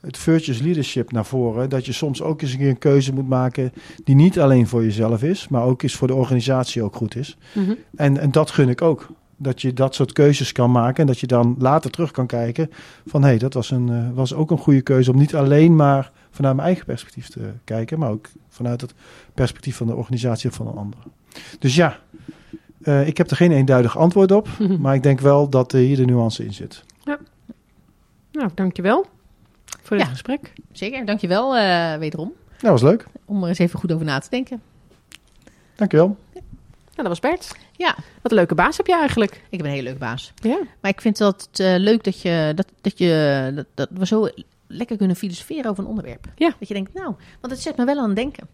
het 0.00 0.18
virtuous 0.18 0.60
leadership 0.60 1.12
naar 1.12 1.24
voren. 1.24 1.70
Dat 1.70 1.86
je 1.86 1.92
soms 1.92 2.22
ook 2.22 2.42
eens 2.42 2.52
een 2.52 2.58
keer 2.58 2.68
een 2.68 2.78
keuze 2.78 3.12
moet 3.12 3.28
maken 3.28 3.72
die 4.04 4.14
niet 4.14 4.40
alleen 4.40 4.66
voor 4.66 4.82
jezelf 4.82 5.22
is, 5.22 5.48
maar 5.48 5.62
ook 5.62 5.82
eens 5.82 5.94
voor 5.94 6.06
de 6.06 6.14
organisatie 6.14 6.82
ook 6.82 6.96
goed 6.96 7.16
is. 7.16 7.36
Mhm. 7.52 7.72
En, 7.96 8.18
en 8.18 8.30
dat 8.30 8.50
gun 8.50 8.68
ik 8.68 8.82
ook. 8.82 9.08
Dat 9.36 9.62
je 9.62 9.72
dat 9.72 9.94
soort 9.94 10.12
keuzes 10.12 10.52
kan 10.52 10.70
maken 10.70 11.00
en 11.00 11.06
dat 11.06 11.20
je 11.20 11.26
dan 11.26 11.56
later 11.58 11.90
terug 11.90 12.10
kan 12.10 12.26
kijken 12.26 12.70
van 13.06 13.22
hé, 13.22 13.28
hey, 13.28 13.38
dat 13.38 13.54
was, 13.54 13.70
een, 13.70 13.88
eh, 13.88 14.08
was 14.14 14.34
ook 14.34 14.50
een 14.50 14.58
goede 14.58 14.82
keuze 14.82 15.10
om 15.10 15.18
niet 15.18 15.34
alleen 15.34 15.76
maar 15.76 16.12
vanuit 16.30 16.54
mijn 16.54 16.66
eigen 16.66 16.86
perspectief 16.86 17.28
te 17.28 17.52
kijken, 17.64 17.98
maar 17.98 18.10
ook 18.10 18.28
vanuit 18.48 18.80
het 18.80 18.94
perspectief 19.34 19.76
van 19.76 19.86
de 19.86 19.94
organisatie 19.94 20.50
of 20.50 20.56
van 20.56 20.66
een 20.66 20.76
ander. 20.76 20.98
Dus 21.58 21.74
ja, 21.74 21.98
eh, 22.84 23.06
ik 23.06 23.16
heb 23.16 23.30
er 23.30 23.36
geen 23.36 23.52
eenduidig 23.52 23.98
antwoord 23.98 24.32
op, 24.32 24.48
maar 24.80 24.94
ik 24.94 25.02
denk 25.02 25.20
wel 25.20 25.48
dat 25.48 25.72
hier 25.72 25.96
de 25.96 26.04
nuance 26.04 26.44
in 26.44 26.52
zit. 26.54 26.84
Nou, 28.32 28.50
dankjewel 28.54 29.06
voor 29.82 29.96
dit 29.96 30.06
Ja. 30.06 30.12
gesprek. 30.12 30.52
Zeker, 30.72 31.04
dankjewel 31.04 31.56
eh 31.56 31.96
wederom. 31.98 32.32
Dat 32.58 32.70
was 32.70 32.82
leuk. 32.82 33.06
Om 33.24 33.42
er 33.42 33.48
eens 33.48 33.58
even 33.58 33.78
goed 33.78 33.92
over 33.92 34.06
na 34.06 34.18
te 34.18 34.30
denken. 34.30 34.62
Dankjewel. 35.74 36.16
Nou, 36.34 36.46
dat 36.94 37.06
was 37.06 37.20
Bert. 37.20 37.56
Ja, 37.72 37.94
Wat 38.22 38.30
een 38.32 38.36
leuke 38.38 38.54
baas 38.54 38.76
heb 38.76 38.86
je 38.86 38.94
eigenlijk. 38.94 39.32
ik 39.32 39.56
heb 39.58 39.60
een 39.60 39.66
hele 39.72 39.82
leuke 39.82 39.98
baas. 39.98 40.32
Ja. 40.34 40.58
Maar 40.80 40.90
ik 40.90 41.00
vind 41.00 41.18
dat 41.18 41.48
eh, 41.52 41.74
leuk 41.78 42.04
dat, 42.04 42.20
je, 42.20 42.52
dat, 42.54 42.66
dat, 42.80 42.98
je, 42.98 43.52
dat, 43.54 43.66
dat 43.74 43.88
we 43.92 44.06
zo 44.06 44.28
lekker 44.66 44.96
kunnen 44.96 45.16
filosoferen 45.16 45.70
over 45.70 45.82
een 45.82 45.88
onderwerp. 45.90 46.26
Ja. 46.36 46.54
Dat 46.58 46.68
je 46.68 46.74
denkt, 46.74 46.94
nou, 46.94 47.14
want 47.40 47.52
het 47.52 47.62
zet 47.62 47.76
me 47.76 47.84
wel 47.84 47.98
aan 47.98 48.06
het 48.06 48.16
denken. 48.16 48.48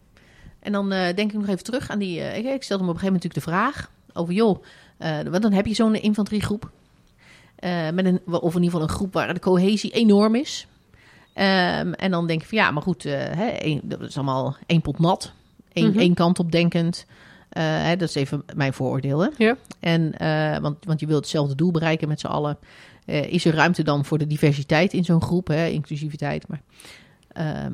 En 0.59 0.71
dan 0.71 0.91
eh, 0.91 1.15
denk 1.15 1.31
ik 1.31 1.39
nog 1.39 1.47
even 1.47 1.63
terug 1.63 1.89
aan 1.89 1.99
die... 1.99 2.19
ik, 2.19 2.45
ik 2.45 2.63
stelde 2.63 2.83
me 2.83 2.89
op 2.89 2.95
een 2.95 2.99
gegeven 2.99 3.13
moment 3.13 3.23
natuurlijk 3.23 3.33
de 3.33 3.41
vraag 3.51 3.91
over, 4.13 4.33
joh, 4.33 4.63
eh, 4.97 5.19
want 5.29 5.41
dan 5.41 5.51
heb 5.53 5.65
je 5.65 5.73
zo'n 5.73 5.95
infanteriegroep. 5.95 6.69
eh, 7.55 7.89
met 7.89 8.05
een, 8.05 8.21
of 8.25 8.55
in 8.55 8.63
ieder 8.63 8.63
geval 8.63 8.81
een 8.81 8.89
groep 8.95 9.13
waar 9.13 9.33
de 9.33 9.39
cohesie 9.39 9.91
enorm 9.91 10.35
is. 10.35 10.67
Ehm, 11.33 11.91
en 11.93 12.11
dan 12.11 12.27
denk 12.27 12.41
ik 12.41 12.47
van, 12.47 12.57
ja, 12.57 12.71
maar 12.71 12.83
goed, 12.83 13.05
eh, 13.05 13.13
hè, 13.17 13.79
dat 13.83 14.01
is 14.01 14.15
allemaal 14.15 14.55
één 14.65 14.81
pot 14.81 14.99
nat. 14.99 15.31
Eén, 15.73 15.89
Mhm. 15.89 15.99
één 15.99 16.13
kant 16.13 16.39
op 16.39 16.51
denkend. 16.51 17.05
Hè, 17.49 17.95
dat 17.95 18.09
is 18.09 18.15
even 18.15 18.43
mijn 18.55 18.73
vooroordeel, 18.73 19.19
hè. 19.19 19.27
Ja. 19.37 19.55
En, 19.79 20.13
want, 20.61 20.85
want 20.85 20.99
je 20.99 21.05
wilt 21.05 21.19
hetzelfde 21.21 21.55
doel 21.55 21.71
bereiken 21.71 22.07
met 22.07 22.19
z'n 22.19 22.27
allen. 22.27 22.57
Is 23.05 23.45
er 23.45 23.53
ruimte 23.53 23.83
dan 23.83 24.05
voor 24.05 24.17
de 24.17 24.27
diversiteit 24.27 24.93
in 24.93 25.03
zo'n 25.03 25.21
groep, 25.21 25.47
hè? 25.47 25.67
inclusiviteit? 25.67 26.47
Maar, 26.47 26.61
ehm, 27.33 27.73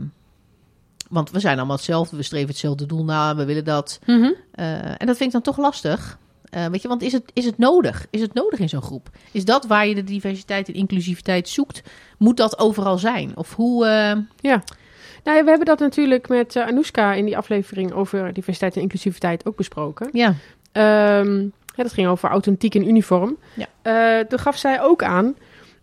want 1.10 1.32
we 1.32 1.40
zijn 1.40 1.58
allemaal 1.58 1.76
hetzelfde, 1.76 2.16
we 2.18 2.24
streven 2.24 2.48
hetzelfde 2.50 2.86
doel 2.86 3.04
na, 3.04 3.36
we 3.36 3.46
willen 3.46 3.64
dat. 3.66 4.00
Mhm. 4.06 4.32
En 4.52 5.06
dat 5.08 5.18
vind 5.18 5.22
ik 5.22 5.32
dan 5.32 5.42
toch 5.42 5.58
lastig. 5.58 6.18
Eh, 6.50 6.66
weet 6.66 6.82
je, 6.82 6.88
want 6.88 7.02
is 7.02 7.12
het, 7.12 7.24
is 7.34 7.46
het 7.46 7.58
nodig? 7.58 8.06
Is 8.10 8.22
het 8.22 8.34
nodig 8.34 8.60
in 8.60 8.70
zo'n 8.70 8.82
groep? 8.82 9.10
Is 9.32 9.46
dat 9.46 9.66
waar 9.66 9.88
je 9.88 9.96
de 9.96 10.04
diversiteit 10.04 10.68
en 10.68 10.74
inclusiviteit 10.74 11.50
zoekt? 11.50 11.82
Moet 12.18 12.38
dat 12.38 12.60
overal 12.60 12.98
zijn? 12.98 13.32
Of 13.36 13.56
hoe... 13.56 13.86
eh, 13.86 13.92
Nou, 15.24 15.38
ja, 15.38 15.44
we 15.44 15.50
hebben 15.50 15.66
dat 15.68 15.80
natuurlijk 15.80 16.28
met 16.28 16.56
eh, 16.56 16.66
Anoushka 16.68 17.14
in 17.14 17.26
die 17.26 17.38
aflevering 17.38 17.92
over 17.94 18.34
diversiteit 18.34 18.76
en 18.76 18.82
inclusiviteit 18.82 19.46
ook 19.46 19.56
besproken. 19.56 20.10
ja, 20.12 20.34
Ehm, 20.72 21.42
ja, 21.76 21.84
dat 21.84 21.94
ging 21.94 22.08
over 22.08 22.30
authentiek 22.30 22.76
en 22.76 22.88
uniform. 22.88 23.38
Ja. 23.54 24.24
Toen 24.24 24.40
gaf 24.40 24.58
zij 24.58 24.82
ook 24.82 25.04
aan, 25.04 25.36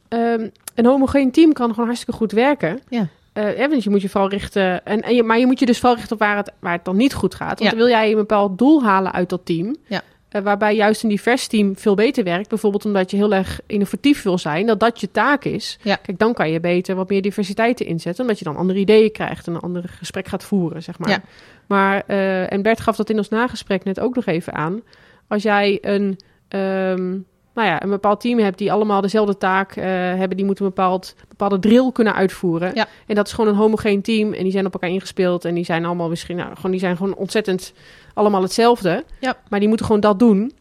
ehm, 0.08 0.48
een 0.74 0.86
homogeen 0.86 1.30
team 1.30 1.52
kan 1.52 1.70
gewoon 1.70 1.86
hartstikke 1.86 2.18
goed 2.18 2.32
werken. 2.32 2.80
Ja. 2.88 3.06
Hè, 3.32 3.68
want 3.68 3.84
je 3.84 3.90
moet 3.90 4.02
je 4.02 4.08
vooral 4.08 4.30
richten, 4.30 4.84
en, 4.86 5.00
en 5.00 5.14
je, 5.14 5.22
maar 5.22 5.38
je 5.38 5.46
moet 5.46 5.58
je 5.58 5.66
dus 5.66 5.78
vooral 5.78 5.96
richten 5.96 6.12
op 6.12 6.18
waar 6.22 6.36
het, 6.36 6.52
waar 6.58 6.72
het 6.72 6.84
dan 6.84 6.96
niet 6.96 7.14
goed 7.14 7.34
gaat. 7.34 7.48
Want 7.58 7.60
Ja. 7.60 7.68
dan 7.68 7.78
wil 7.78 7.88
jij 7.88 8.10
een 8.10 8.16
bepaald 8.16 8.58
doel 8.58 8.84
halen 8.84 9.12
uit 9.12 9.28
dat 9.28 9.40
team. 9.46 9.76
Ja. 9.86 10.02
Eh, 10.34 10.42
waarbij 10.42 10.74
juist 10.74 11.02
een 11.02 11.08
divers 11.08 11.46
team 11.46 11.76
veel 11.76 11.94
beter 11.94 12.24
werkt. 12.24 12.48
Bijvoorbeeld 12.48 12.84
omdat 12.84 13.10
je 13.10 13.16
heel 13.16 13.34
erg 13.34 13.60
innovatief 13.66 14.22
wil 14.22 14.38
zijn. 14.38 14.66
Dat 14.66 14.80
dat 14.80 15.00
je 15.00 15.10
taak 15.10 15.44
is. 15.44 15.78
Ja. 15.82 15.96
Kijk, 15.96 16.18
dan 16.18 16.34
kan 16.34 16.50
je 16.50 16.60
beter 16.60 16.94
wat 16.94 17.08
meer 17.08 17.22
diversiteit 17.22 17.80
inzetten. 17.80 18.24
Omdat 18.24 18.38
je 18.38 18.44
dan 18.44 18.56
andere 18.56 18.78
ideeën 18.78 19.12
krijgt 19.12 19.46
en 19.46 19.54
een 19.54 19.60
ander 19.60 19.84
gesprek 19.88 20.28
gaat 20.28 20.44
voeren, 20.44 20.82
zeg 20.82 20.98
maar. 20.98 21.08
Ja. 21.08 21.22
Maar, 21.66 22.02
eh, 22.06 22.52
en 22.52 22.62
Bert 22.62 22.80
gaf 22.80 22.96
dat 22.96 23.10
in 23.10 23.16
ons 23.16 23.28
nagesprek 23.28 23.84
net 23.84 24.00
ook 24.00 24.14
nog 24.14 24.26
even 24.26 24.52
aan. 24.52 24.80
Als 25.28 25.42
jij 25.42 25.78
een, 25.80 26.18
ehm, 26.48 27.10
nou 27.54 27.68
ja, 27.68 27.82
een 27.82 27.90
bepaald 27.90 28.20
team 28.20 28.38
hebt 28.38 28.58
die 28.58 28.72
allemaal 28.72 29.00
dezelfde 29.00 29.36
taak 29.36 29.76
eh, 29.76 29.84
hebben, 29.84 30.36
die 30.36 30.46
moeten 30.46 30.64
een 30.64 30.70
bepaald, 30.74 31.14
bepaalde 31.28 31.58
drill 31.58 31.92
kunnen 31.92 32.14
uitvoeren. 32.14 32.74
Ja. 32.74 32.86
En 33.06 33.14
dat 33.14 33.26
is 33.26 33.32
gewoon 33.32 33.50
een 33.50 33.56
homogeen 33.56 34.02
team 34.02 34.32
en 34.32 34.42
die 34.42 34.52
zijn 34.52 34.66
op 34.66 34.72
elkaar 34.72 34.90
ingespeeld 34.90 35.44
en 35.44 35.54
die 35.54 35.64
zijn 35.64 35.84
allemaal 35.84 36.08
misschien, 36.08 36.36
nou, 36.36 36.54
gewoon, 36.54 36.70
die 36.70 36.80
zijn 36.80 36.96
gewoon 36.96 37.14
ontzettend 37.14 37.72
allemaal 38.14 38.42
hetzelfde. 38.42 39.04
Ja. 39.20 39.36
Maar 39.48 39.58
die 39.58 39.68
moeten 39.68 39.86
gewoon 39.86 40.00
dat 40.00 40.18
doen. 40.18 40.52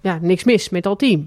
Ja, 0.00 0.18
niks 0.22 0.44
mis 0.44 0.68
met 0.68 0.82
dat 0.82 0.98
team. 0.98 1.26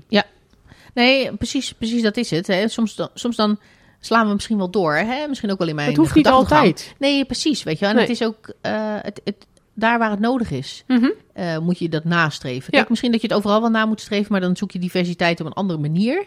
nee, 0.93 1.34
precies, 1.36 1.74
precies 1.74 2.02
dat 2.02 2.18
is 2.18 2.30
het. 2.30 2.47
Hè. 2.47 2.68
Soms, 2.68 2.95
dan, 2.95 3.10
soms 3.14 3.36
dan 3.36 3.60
slaan 4.00 4.28
we 4.28 4.34
misschien 4.34 4.58
wel 4.58 4.70
door. 4.70 4.93
Hè? 4.95 5.28
Misschien 5.28 5.52
ook 5.52 5.58
wel 5.58 5.68
in 5.68 5.76
mijn 5.76 5.88
Het 5.88 5.97
hoeft 5.97 6.16
niet 6.16 6.28
altijd. 6.28 6.95
Nee, 7.00 7.26
precies. 7.26 7.64
Weet 7.64 7.74
je 7.80 7.80
wel. 7.80 7.89
En 7.89 7.95
Nee. 7.95 8.06
het 8.08 8.16
is 8.22 8.28
ook 8.28 8.54
eh, 8.62 8.95
het, 9.02 9.22
het, 9.24 9.47
daar 9.74 10.00
waar 10.00 10.10
het 10.10 10.20
nodig 10.20 10.52
is, 10.52 10.84
Mhm. 10.88 11.10
eh, 11.34 11.58
moet 11.58 11.80
je 11.80 11.89
dat 11.89 12.04
nastreven. 12.04 12.68
Ja. 12.72 12.78
Kijk, 12.78 12.89
misschien 12.89 13.12
dat 13.12 13.22
je 13.22 13.28
het 13.28 13.36
overal 13.36 13.62
wel 13.62 13.70
na 13.70 13.86
moet 13.86 14.02
streven, 14.02 14.32
maar 14.32 14.41
dan 14.41 14.56
zoek 14.58 14.72
je 14.72 14.80
diversiteit 14.80 15.39
op 15.39 15.45
een 15.45 15.54
andere 15.54 15.80
manier. 15.80 16.26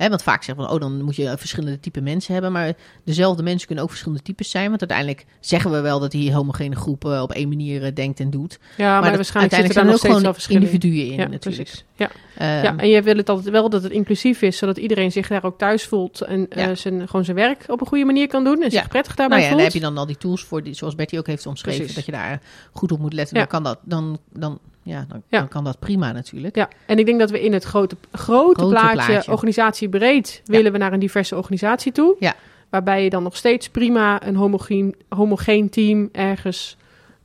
Hè, 0.00 0.08
want 0.08 0.22
vaak 0.22 0.42
zeggen 0.42 0.64
we, 0.64 0.72
oh, 0.72 0.80
dan 0.80 1.02
moet 1.02 1.16
je 1.16 1.34
verschillende 1.38 1.80
type 1.80 2.00
mensen 2.00 2.32
hebben. 2.32 2.52
Maar 2.52 2.72
dezelfde 3.04 3.42
mensen 3.42 3.66
kunnen 3.66 3.84
ook 3.84 3.90
verschillende 3.90 4.22
types 4.22 4.50
zijn. 4.50 4.68
Want 4.68 4.80
uiteindelijk 4.80 5.26
zeggen 5.40 5.70
we 5.70 5.80
wel 5.80 6.00
dat 6.00 6.10
die 6.10 6.34
homogene 6.34 6.76
groep 6.76 7.04
eh, 7.04 7.22
op 7.22 7.32
één 7.32 7.48
manier 7.48 7.84
eh, 7.84 7.94
denkt 7.94 8.20
en 8.20 8.30
doet. 8.30 8.58
Ja, 8.76 9.00
maar, 9.00 9.16
waarschijnlijk 9.16 9.54
zitten 9.54 9.74
uiteindelijk 9.74 10.02
nog 10.02 10.02
er 10.02 10.10
ook 10.10 10.16
gewoon 10.16 10.34
verschillen 10.34 10.62
individuen 10.62 11.04
in 11.06 11.18
Ja, 11.18 11.28
natuurlijk. 11.28 11.42
precies. 11.42 11.84
Ja. 11.96 12.10
Eh, 12.34 12.62
ja, 12.62 12.76
en 12.76 12.88
je 12.88 13.02
wil 13.02 13.16
het 13.16 13.28
altijd 13.28 13.48
wel 13.50 13.70
dat 13.70 13.82
het 13.82 13.92
inclusief 13.92 14.42
is, 14.42 14.56
zodat 14.56 14.76
iedereen 14.76 15.12
zich 15.12 15.28
daar 15.28 15.44
ook 15.44 15.58
thuis 15.58 15.84
voelt 15.84 16.20
en 16.20 16.48
eh, 16.48 16.70
zijn, 16.74 17.08
gewoon 17.08 17.24
zijn 17.24 17.36
werk 17.36 17.64
op 17.66 17.80
een 17.80 17.86
goede 17.86 18.04
manier 18.04 18.26
kan 18.26 18.44
doen 18.44 18.62
en 18.62 18.70
zich 18.70 18.88
prettig 18.88 19.14
daarbij 19.14 19.38
nou 19.38 19.40
ja, 19.40 19.46
en 19.46 19.58
voelt. 19.58 19.72
daar 19.72 19.72
heb 19.72 19.82
je 19.82 19.94
dan 19.94 19.98
al 19.98 20.06
die 20.06 20.16
tools 20.16 20.44
voor, 20.44 20.62
die, 20.62 20.74
zoals 20.74 20.94
Betty 20.94 21.18
ook 21.18 21.26
heeft 21.26 21.46
omschreven, 21.46 21.78
Precies. 21.78 21.96
dat 21.96 22.04
je 22.04 22.12
daar 22.12 22.40
goed 22.72 22.92
op 22.92 22.98
moet 22.98 23.12
letten. 23.12 23.34
Dan 23.34 23.46
kan 23.46 23.62
dat, 23.62 23.78
dan, 23.82 24.18
dan, 24.32 24.58
ja, 24.82 25.04
dan, 25.08 25.22
Ja. 25.28 25.38
dan 25.38 25.48
kan 25.48 25.64
dat 25.64 25.78
prima 25.78 26.12
natuurlijk. 26.12 26.54
Ja, 26.56 26.68
en 26.86 26.98
ik 26.98 27.06
denk 27.06 27.18
dat 27.18 27.30
we 27.30 27.40
in 27.42 27.52
het 27.52 27.64
grote, 27.64 27.96
grote, 28.12 28.60
Grote 28.60 28.74
plaatje, 28.74 29.06
plaatje. 29.12 29.30
organisatiebreed, 29.32 30.42
willen 30.44 30.72
we 30.72 30.78
naar 30.78 30.92
een 30.92 30.98
diverse 31.00 31.36
organisatie 31.36 31.92
toe. 31.92 32.16
Ja. 32.18 32.34
Waarbij 32.68 33.04
je 33.04 33.10
dan 33.10 33.22
nog 33.22 33.36
steeds 33.36 33.68
prima 33.68 34.26
een 34.26 34.36
homogeen, 34.36 34.94
homogeen 35.08 35.68
team 35.70 36.08
ergens 36.12 36.76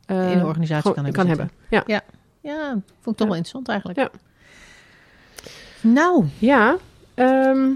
eh, 0.06 0.32
in 0.32 0.38
de 0.40 0.46
organisatie 0.46 0.92
gewoon- 0.94 1.12
kan 1.12 1.28
hebben. 1.28 1.50
kan 1.70 1.70
hebben. 1.70 1.86
Ja. 1.88 2.02
Ja, 2.42 2.70
vond 2.72 2.84
ik 2.86 3.04
toch 3.04 3.18
Ja. 3.18 3.26
wel 3.26 3.36
interessant 3.36 3.68
eigenlijk. 3.68 4.00
Ja. 4.00 4.10
Nou, 5.82 6.26
Ja, 6.40 6.76
ehm, 7.14 7.68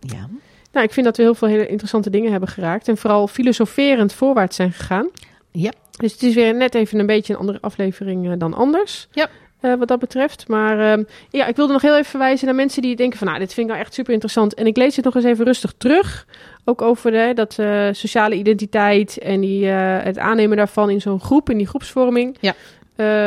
ja. 0.00 0.28
nou, 0.72 0.86
ik 0.86 0.92
vind 0.92 1.06
dat 1.06 1.16
we 1.16 1.22
heel 1.22 1.34
veel 1.34 1.48
hele 1.48 1.66
interessante 1.68 2.10
dingen 2.10 2.30
hebben 2.30 2.48
geraakt. 2.48 2.88
En 2.88 2.96
vooral 2.96 3.26
filosoferend 3.28 4.12
voorwaarts 4.12 4.56
zijn 4.56 4.72
gegaan. 4.72 5.08
Ja. 5.50 5.72
Dus 6.00 6.12
het 6.12 6.22
is 6.22 6.34
weer 6.34 6.54
net 6.54 6.74
even 6.74 6.98
een 6.98 7.06
beetje 7.06 7.32
een 7.32 7.38
andere 7.38 7.58
aflevering 7.60 8.30
eh, 8.30 8.32
dan 8.38 8.54
anders. 8.54 9.08
Ja. 9.10 9.28
eh, 9.60 9.74
wat 9.74 9.88
dat 9.88 9.98
betreft. 9.98 10.48
Maar 10.48 10.92
ehm, 10.92 11.04
ja, 11.30 11.46
ik 11.46 11.56
wilde 11.56 11.72
nog 11.72 11.82
heel 11.82 11.94
even 11.96 12.10
verwijzen 12.10 12.46
naar 12.46 12.54
mensen 12.54 12.82
die 12.82 12.96
denken 12.96 13.18
van... 13.18 13.26
nou, 13.26 13.38
dit 13.38 13.54
vind 13.54 13.66
ik 13.66 13.72
nou 13.72 13.84
echt 13.84 13.94
super 13.94 14.12
interessant. 14.12 14.54
En 14.54 14.66
ik 14.66 14.76
lees 14.76 14.96
het 14.96 15.04
nog 15.04 15.14
eens 15.14 15.24
even 15.24 15.44
rustig 15.44 15.74
terug. 15.76 16.26
Ook 16.64 16.82
over 16.82 17.10
de, 17.10 17.32
dat 17.34 17.58
eh, 17.58 17.88
sociale 17.92 18.34
identiteit 18.34 19.18
en 19.18 19.40
die, 19.40 19.66
het 19.66 20.18
aannemen 20.18 20.56
daarvan 20.56 20.90
in 20.90 21.00
zo'n 21.00 21.20
groep, 21.20 21.50
in 21.50 21.56
die 21.56 21.66
groepsvorming. 21.66 22.36
Ja. 22.40 22.54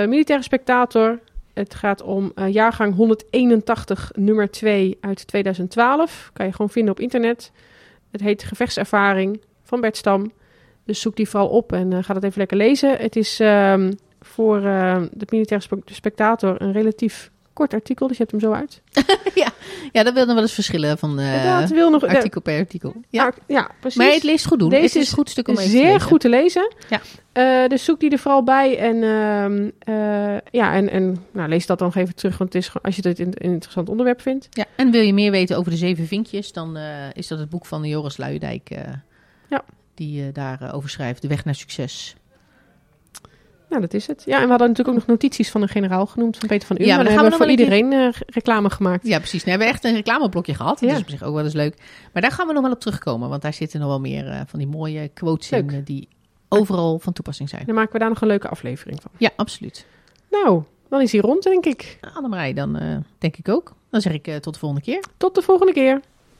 Militaire 0.06 0.44
spectator. 0.44 1.20
Het 1.54 1.76
gaat 1.76 2.02
om 2.02 2.34
jaargang 2.50 2.96
181, 2.96 4.12
nummer 4.16 4.52
2 4.52 4.98
uit 5.02 5.28
2012. 5.28 6.30
Kan 6.34 6.46
je 6.46 6.52
gewoon 6.52 6.70
vinden 6.70 6.92
op 6.92 7.00
internet. 7.00 7.52
Het 8.12 8.22
heet 8.22 8.44
Gevechtservaring 8.44 9.42
van 9.64 9.82
Bert 9.82 9.98
Stam. 9.98 10.32
Dus 10.86 11.02
zoek 11.02 11.16
die 11.16 11.30
vooral 11.30 11.50
op 11.50 11.72
en 11.72 11.94
eh, 11.94 12.04
ga 12.04 12.14
dat 12.14 12.24
even 12.24 12.38
lekker 12.38 12.58
lezen. 12.58 12.98
Het 12.98 13.16
is 13.16 13.40
ehm, 13.40 13.92
voor 14.22 14.58
eh, 14.58 15.02
de 15.12 15.26
militaire 15.30 15.66
spe- 15.66 15.94
spectator 15.94 16.62
een 16.62 16.72
relatief 16.72 17.32
kort 17.54 17.74
artikel, 17.74 18.08
dus 18.08 18.18
je 18.18 18.24
hebt 18.24 18.42
hem 18.42 18.52
zo 18.52 18.58
uit. 18.58 18.82
Ja, 19.92 20.04
dat 20.04 20.14
wil 20.14 20.26
nog 20.26 20.34
wel 20.34 20.44
eens 20.44 20.54
verschillen 20.54 20.98
van 20.98 21.20
eh, 21.20 21.60
dat 21.60 21.70
wil 21.70 21.90
nog... 21.90 22.04
artikel 22.04 22.42
per 22.42 22.60
artikel. 22.60 22.94
Ja. 23.10 23.24
Ja, 23.24 23.34
ja 23.48 23.70
precies. 23.80 24.00
Maar 24.00 24.12
het 24.12 24.24
leest 24.24 24.46
goed 24.46 24.60
doen. 24.60 24.70
Deze 24.70 24.84
het 24.84 24.96
is 24.96 25.10
een 25.10 25.16
goed 25.16 25.30
stuk 25.30 25.48
om 25.48 25.58
even 25.58 25.70
zeer 25.70 26.02
goed 26.02 26.20
te 26.20 26.30
lezen. 26.30 26.74
Ja. 26.90 27.02
Eh, 27.32 27.70
dus 27.70 27.84
zoek 27.84 28.00
die 28.00 28.10
er 28.10 28.20
vooral 28.20 28.44
bij 28.44 28.78
en, 28.78 29.04
ehm, 29.04 29.70
eh, 29.80 30.38
ja, 30.52 30.74
en, 30.74 30.90
en 30.90 31.26
nou, 31.32 31.50
lees 31.50 31.66
dat 31.66 31.80
dan 31.80 31.88
nog 31.88 31.98
even 31.98 32.16
terug, 32.16 32.38
want 32.38 32.54
het 32.54 32.64
is, 32.64 32.72
als 32.82 32.96
je 32.96 33.08
het 33.08 33.20
een, 33.20 33.28
een 33.28 33.52
interessant 33.52 33.90
onderwerp 33.90 34.22
vindt. 34.22 34.48
Ja, 34.50 34.66
en 34.76 34.92
wil 34.92 35.02
je 35.02 35.14
meer 35.14 35.32
weten 35.32 35.58
over 35.58 35.72
de 35.72 35.78
zeven 35.78 36.08
vinkjes, 36.08 36.52
dan 36.52 36.78
is 37.14 37.28
dat 37.28 37.40
het 37.40 37.50
boek 37.50 37.66
van 37.66 37.84
Joris 37.84 38.18
Luijendijk. 38.18 38.70
Ja. 39.50 39.64
Die 39.94 40.22
eh, 40.28 40.34
daarover 40.34 40.90
schrijft, 40.90 41.22
De 41.22 41.28
Weg 41.28 41.46
naar 41.46 41.56
Succes. 41.56 42.16
Ja, 43.70 43.80
dat 43.80 43.94
is 43.94 44.08
het. 44.08 44.24
Ja, 44.26 44.36
en 44.38 44.44
we 44.44 44.50
hadden 44.50 44.68
natuurlijk 44.68 44.98
ook 44.98 45.02
nog 45.08 45.08
notities 45.16 45.52
van 45.52 45.62
een 45.62 45.68
generaal 45.68 46.06
genoemd, 46.06 46.38
van 46.38 46.48
Peter 46.48 46.68
van 46.68 46.76
Uur. 46.80 46.86
Ja, 46.86 46.96
maar 46.96 47.04
dan 47.04 47.14
hebben 47.14 47.32
we 47.32 47.38
voor 47.38 47.50
iedereen 47.50 47.94
eh, 47.94 48.08
reclame 48.26 48.70
gemaakt. 48.70 49.08
Ja, 49.08 49.18
precies. 49.18 49.44
Nou, 49.44 49.58
we 49.58 49.64
hebben 49.64 49.68
echt 49.68 49.84
een 49.84 49.94
reclameblokje 50.04 50.54
gehad. 50.54 50.80
Ja. 50.80 50.88
Dat 50.88 50.96
is 50.96 51.02
op 51.02 51.10
zich 51.10 51.24
ook 51.24 51.34
wel 51.36 51.44
eens 51.44 51.54
leuk. 51.54 51.76
Maar 52.14 52.22
daar 52.22 52.32
gaan 52.32 52.48
we 52.48 52.54
nog 52.54 52.62
wel 52.64 52.72
op 52.72 52.80
terugkomen, 52.80 53.30
want 53.30 53.42
daar 53.42 53.54
zitten 53.54 53.80
nog 53.80 53.90
wel 53.90 54.00
meer 54.00 54.28
eh, 54.30 54.42
van 54.48 54.60
die 54.60 54.68
mooie 54.68 55.08
quotes 55.08 55.52
in 55.52 55.66
Leuk. 55.66 55.80
eh, 55.80 55.86
die 55.86 56.08
overal 56.50 57.00
van 57.00 57.14
toepassing 57.14 57.50
zijn. 57.50 57.66
Dan 57.66 57.76
maken 57.76 57.94
we 57.94 58.00
daar 58.00 58.10
nog 58.10 58.22
een 58.22 58.28
leuke 58.28 58.48
aflevering 58.48 59.02
van. 59.02 59.12
Ja, 59.18 59.30
absoluut. 59.36 59.86
Nou, 60.32 60.64
dan 60.90 61.02
is 61.02 61.12
hij 61.12 61.22
rond, 61.22 61.44
denk 61.44 61.66
ik. 61.66 61.98
Nou, 62.02 62.16
Annemarij, 62.16 62.54
dan 62.54 62.76
eh, 62.78 62.98
denk 63.18 63.38
ik 63.38 63.50
ook. 63.50 63.74
Dan 63.90 64.02
zeg 64.02 64.14
ik 64.14 64.28
eh, 64.28 64.36
tot 64.36 64.54
de 64.54 64.60
volgende 64.60 64.84
keer. 64.86 65.04
Tot 65.18 65.36
de 65.36 65.42
volgende 65.42 65.74
keer. 65.74 66.02